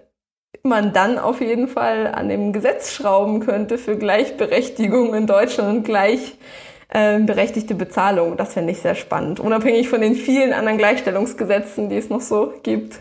man 0.63 0.93
dann 0.93 1.19
auf 1.19 1.41
jeden 1.41 1.67
Fall 1.67 2.07
an 2.07 2.29
dem 2.29 2.53
Gesetz 2.53 2.91
schrauben 2.91 3.41
könnte 3.41 3.77
für 3.77 3.97
Gleichberechtigung 3.97 5.13
in 5.13 5.27
Deutschland 5.27 5.77
und 5.77 5.83
gleichberechtigte 5.83 7.73
äh, 7.73 7.77
Bezahlung. 7.77 8.37
Das 8.37 8.53
fände 8.53 8.71
ich 8.71 8.79
sehr 8.79 8.95
spannend, 8.95 9.39
unabhängig 9.39 9.89
von 9.89 10.01
den 10.01 10.15
vielen 10.15 10.53
anderen 10.53 10.77
Gleichstellungsgesetzen, 10.77 11.89
die 11.89 11.97
es 11.97 12.09
noch 12.09 12.21
so 12.21 12.53
gibt. 12.63 12.99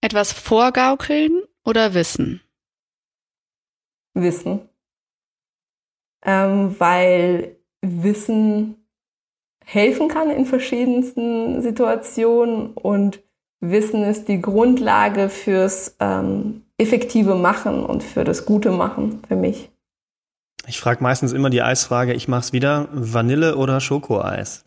Etwas 0.00 0.32
vorgaukeln 0.32 1.42
oder 1.64 1.94
wissen? 1.94 2.40
Wissen. 4.14 4.68
Ähm, 6.24 6.74
weil 6.78 7.56
Wissen 7.82 8.76
helfen 9.64 10.08
kann 10.08 10.30
in 10.30 10.46
verschiedensten 10.46 11.62
Situationen 11.62 12.72
und 12.74 13.22
Wissen 13.60 14.02
ist 14.04 14.28
die 14.28 14.40
Grundlage 14.40 15.28
fürs 15.28 15.96
ähm, 16.00 16.64
effektive 16.78 17.34
Machen 17.34 17.84
und 17.84 18.02
für 18.02 18.24
das 18.24 18.46
gute 18.46 18.70
Machen 18.70 19.22
für 19.28 19.36
mich. 19.36 19.70
Ich 20.66 20.80
frage 20.80 21.02
meistens 21.02 21.32
immer 21.32 21.50
die 21.50 21.62
Eisfrage, 21.62 22.14
ich 22.14 22.28
mache 22.28 22.40
es 22.40 22.52
wieder, 22.52 22.88
Vanille 22.92 23.56
oder 23.56 23.80
Schokoeis? 23.80 24.64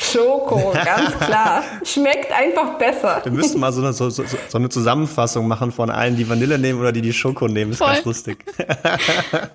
Schoko, 0.00 0.72
ganz 0.72 1.18
klar. 1.18 1.64
Schmeckt 1.82 2.32
einfach 2.32 2.78
besser. 2.78 3.20
Wir 3.24 3.32
müssten 3.32 3.58
mal 3.58 3.72
so 3.72 3.82
eine, 3.82 3.92
so, 3.92 4.08
so, 4.10 4.24
so 4.24 4.58
eine, 4.58 4.68
Zusammenfassung 4.68 5.48
machen 5.48 5.72
von 5.72 5.90
allen, 5.90 6.16
die 6.16 6.28
Vanille 6.28 6.58
nehmen 6.58 6.78
oder 6.80 6.92
die 6.92 7.02
die 7.02 7.12
Schoko 7.12 7.48
nehmen. 7.48 7.72
Ist 7.72 7.78
Voll. 7.78 7.88
ganz 7.88 8.04
lustig. 8.04 8.44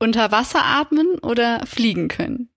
Unter 0.00 0.32
Wasser 0.32 0.64
atmen 0.64 1.18
oder 1.18 1.64
fliegen 1.66 2.08
können? 2.08 2.48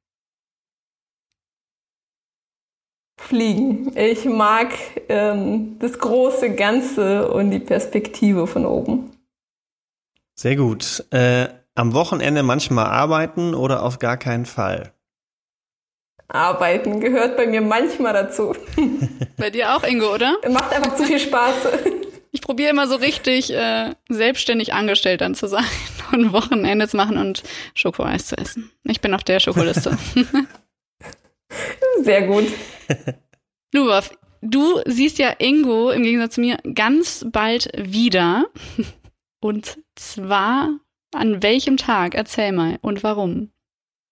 Fliegen. 3.19 3.95
Ich 3.97 4.25
mag 4.25 4.73
ähm, 5.09 5.77
das 5.79 5.99
große 5.99 6.55
Ganze 6.55 7.29
und 7.31 7.51
die 7.51 7.59
Perspektive 7.59 8.47
von 8.47 8.65
oben. 8.65 9.11
Sehr 10.35 10.55
gut. 10.55 11.05
Äh, 11.11 11.49
am 11.75 11.93
Wochenende 11.93 12.41
manchmal 12.41 12.85
arbeiten 12.85 13.53
oder 13.53 13.83
auf 13.83 13.99
gar 13.99 14.17
keinen 14.17 14.45
Fall? 14.45 14.93
Arbeiten 16.27 16.99
gehört 17.01 17.37
bei 17.37 17.45
mir 17.45 17.61
manchmal 17.61 18.13
dazu. 18.13 18.55
Bei 19.37 19.51
dir 19.51 19.75
auch, 19.75 19.83
Ingo, 19.83 20.13
oder? 20.13 20.37
Macht 20.49 20.73
einfach 20.73 20.95
zu 20.95 21.03
viel 21.03 21.19
Spaß. 21.19 21.53
Ich 22.31 22.41
probiere 22.41 22.71
immer 22.71 22.87
so 22.87 22.95
richtig 22.95 23.53
äh, 23.53 23.93
selbstständig 24.09 24.73
angestellt 24.73 25.21
dann 25.21 25.35
zu 25.35 25.47
sein 25.47 25.65
und 26.11 26.33
Wochenende 26.33 26.87
zu 26.87 26.97
machen 26.97 27.17
und 27.17 27.43
Schokoeis 27.75 28.25
zu 28.25 28.37
essen. 28.37 28.71
Ich 28.85 29.01
bin 29.01 29.13
auf 29.13 29.23
der 29.23 29.39
Schokoliste. 29.39 29.97
Sehr 32.01 32.23
gut. 32.23 32.47
Lubov, 33.73 34.11
du 34.41 34.81
siehst 34.85 35.19
ja 35.19 35.33
Ingo 35.37 35.91
im 35.91 36.03
Gegensatz 36.03 36.35
zu 36.35 36.41
mir 36.41 36.57
ganz 36.73 37.25
bald 37.29 37.69
wieder. 37.77 38.45
Und 39.41 39.77
zwar 39.95 40.79
an 41.13 41.43
welchem 41.43 41.77
Tag? 41.77 42.15
Erzähl 42.15 42.51
mal. 42.51 42.77
Und 42.81 43.03
warum? 43.03 43.51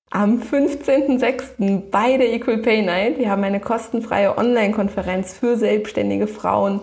Am 0.10 0.42
15.06. 0.42 1.90
bei 1.90 2.18
der 2.18 2.34
Equal 2.34 2.60
Pay 2.60 2.84
Night. 2.84 3.18
Wir 3.18 3.30
haben 3.30 3.44
eine 3.44 3.60
kostenfreie 3.60 4.38
Online-Konferenz 4.38 5.34
für 5.34 5.58
selbstständige 5.58 6.28
Frauen 6.28 6.82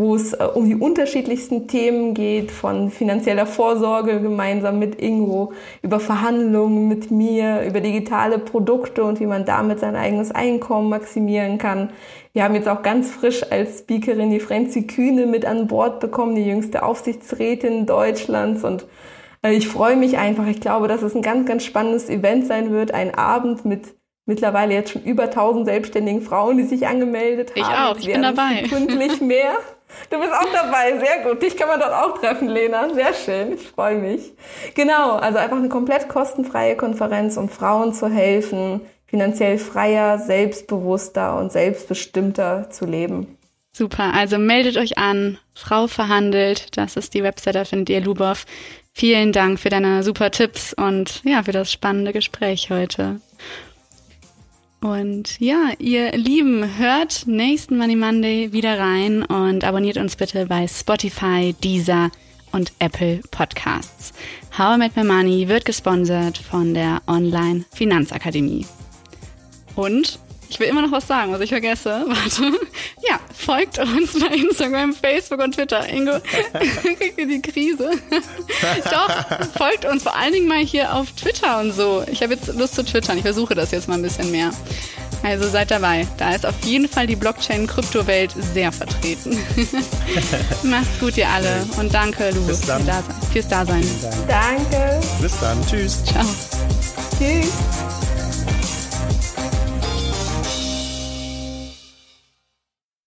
wo 0.00 0.14
es 0.14 0.32
äh, 0.32 0.44
um 0.44 0.66
die 0.66 0.76
unterschiedlichsten 0.76 1.68
Themen 1.68 2.14
geht, 2.14 2.50
von 2.50 2.90
finanzieller 2.90 3.46
Vorsorge 3.46 4.20
gemeinsam 4.20 4.78
mit 4.78 5.00
Ingo, 5.00 5.52
über 5.82 6.00
Verhandlungen 6.00 6.88
mit 6.88 7.10
mir, 7.10 7.62
über 7.66 7.80
digitale 7.80 8.38
Produkte 8.38 9.04
und 9.04 9.20
wie 9.20 9.26
man 9.26 9.44
damit 9.44 9.80
sein 9.80 9.96
eigenes 9.96 10.30
Einkommen 10.32 10.88
maximieren 10.88 11.58
kann. 11.58 11.90
Wir 12.32 12.44
haben 12.44 12.54
jetzt 12.54 12.68
auch 12.68 12.82
ganz 12.82 13.10
frisch 13.10 13.44
als 13.50 13.80
Speakerin 13.80 14.30
die 14.30 14.40
Frenzi 14.40 14.86
Kühne 14.86 15.26
mit 15.26 15.44
an 15.44 15.66
Bord 15.66 16.00
bekommen, 16.00 16.34
die 16.34 16.46
jüngste 16.46 16.82
Aufsichtsrätin 16.82 17.84
Deutschlands 17.84 18.64
und 18.64 18.86
ich 19.42 19.68
freue 19.68 19.96
mich 19.96 20.18
einfach. 20.18 20.46
Ich 20.46 20.60
glaube, 20.60 20.88
dass 20.88 21.02
es 21.02 21.14
ein 21.14 21.22
ganz, 21.22 21.46
ganz 21.46 21.64
spannendes 21.64 22.08
Event 22.08 22.46
sein 22.46 22.70
wird. 22.70 22.92
Ein 22.92 23.14
Abend 23.14 23.64
mit 23.64 23.94
mittlerweile 24.26 24.74
jetzt 24.74 24.92
schon 24.92 25.02
über 25.02 25.24
1000 25.24 25.66
selbstständigen 25.66 26.22
Frauen, 26.22 26.56
die 26.56 26.64
sich 26.64 26.86
angemeldet 26.86 27.52
ich 27.54 27.64
haben. 27.64 27.98
Ich 27.98 28.06
auch, 28.06 28.08
ich 28.08 28.12
bin 28.12 28.22
dabei. 28.22 28.62
Sekündlich 28.62 29.20
mehr. 29.20 29.54
Du 30.08 30.20
bist 30.20 30.32
auch 30.32 30.46
dabei, 30.52 30.98
sehr 31.00 31.24
gut. 31.24 31.42
Dich 31.42 31.56
kann 31.56 31.68
man 31.68 31.80
dort 31.80 31.92
auch 31.92 32.18
treffen, 32.18 32.48
Lena. 32.48 32.94
Sehr 32.94 33.12
schön, 33.12 33.54
ich 33.54 33.66
freue 33.66 33.96
mich. 33.96 34.32
Genau, 34.74 35.16
also 35.16 35.38
einfach 35.38 35.56
eine 35.56 35.68
komplett 35.68 36.08
kostenfreie 36.08 36.76
Konferenz, 36.76 37.36
um 37.36 37.48
Frauen 37.48 37.92
zu 37.92 38.08
helfen, 38.08 38.82
finanziell 39.06 39.58
freier, 39.58 40.18
selbstbewusster 40.18 41.36
und 41.36 41.50
selbstbestimmter 41.50 42.70
zu 42.70 42.86
leben. 42.86 43.36
Super, 43.72 44.14
also 44.14 44.38
meldet 44.38 44.76
euch 44.76 44.98
an. 44.98 45.38
Frau 45.54 45.86
verhandelt, 45.86 46.76
das 46.76 46.96
ist 46.96 47.14
die 47.14 47.22
Website, 47.22 47.54
da 47.54 47.64
findet 47.64 47.90
ihr 47.90 48.00
Lubov. 48.00 48.44
Vielen 48.92 49.32
Dank 49.32 49.58
für 49.58 49.68
deine 49.68 50.02
super 50.02 50.30
Tipps 50.30 50.74
und 50.74 51.22
ja, 51.24 51.42
für 51.42 51.52
das 51.52 51.72
spannende 51.72 52.12
Gespräch 52.12 52.70
heute. 52.70 53.20
Und 54.80 55.38
ja, 55.40 55.72
ihr 55.78 56.12
Lieben, 56.12 56.78
hört 56.78 57.26
nächsten 57.26 57.76
Money 57.76 57.96
Monday 57.96 58.52
wieder 58.52 58.78
rein 58.78 59.22
und 59.24 59.62
abonniert 59.62 59.98
uns 59.98 60.16
bitte 60.16 60.46
bei 60.46 60.66
Spotify, 60.66 61.54
Deezer 61.62 62.10
und 62.52 62.72
Apple 62.78 63.20
Podcasts. 63.30 64.12
How 64.56 64.76
I 64.76 64.78
Met 64.78 64.96
My 64.96 65.04
Money 65.04 65.48
wird 65.48 65.66
gesponsert 65.66 66.38
von 66.38 66.72
der 66.72 67.02
Online 67.06 67.64
Finanzakademie. 67.72 68.66
Und 69.76 70.18
ich 70.50 70.58
will 70.58 70.66
immer 70.66 70.82
noch 70.82 70.90
was 70.90 71.06
sagen, 71.06 71.32
was 71.32 71.40
ich 71.40 71.50
vergesse. 71.50 72.04
Warte. 72.06 72.58
Ja, 73.08 73.20
folgt 73.32 73.78
uns 73.78 74.18
bei 74.18 74.34
Instagram, 74.34 74.92
Facebook 74.92 75.38
und 75.40 75.54
Twitter. 75.54 75.88
Ingo, 75.88 76.18
kriegt 76.98 77.18
ihr 77.18 77.26
die 77.28 77.40
Krise? 77.40 77.92
Doch, 78.90 79.52
folgt 79.56 79.84
uns 79.84 80.02
vor 80.02 80.16
allen 80.16 80.32
Dingen 80.32 80.48
mal 80.48 80.58
hier 80.58 80.92
auf 80.94 81.12
Twitter 81.12 81.60
und 81.60 81.72
so. 81.72 82.02
Ich 82.10 82.22
habe 82.22 82.34
jetzt 82.34 82.48
Lust 82.48 82.74
zu 82.74 82.84
twittern. 82.84 83.16
Ich 83.16 83.22
versuche 83.22 83.54
das 83.54 83.70
jetzt 83.70 83.88
mal 83.88 83.94
ein 83.94 84.02
bisschen 84.02 84.30
mehr. 84.32 84.50
Also 85.22 85.48
seid 85.48 85.70
dabei. 85.70 86.06
Da 86.16 86.34
ist 86.34 86.44
auf 86.46 86.54
jeden 86.64 86.88
Fall 86.88 87.06
die 87.06 87.16
Blockchain-Kryptowelt 87.16 88.32
sehr 88.54 88.72
vertreten. 88.72 89.38
Macht's 90.64 90.98
gut, 90.98 91.16
ihr 91.16 91.28
alle. 91.28 91.64
Und 91.78 91.92
danke, 91.92 92.30
Lu, 92.30 92.46
Bis 92.46 92.62
dann. 92.62 92.82
fürs 93.32 93.46
Dasein. 93.46 93.84
Danke. 94.26 95.00
Bis 95.20 95.38
dann. 95.40 95.64
Tschüss. 95.66 96.02
Ciao. 96.06 96.24
Tschüss. 97.18 98.09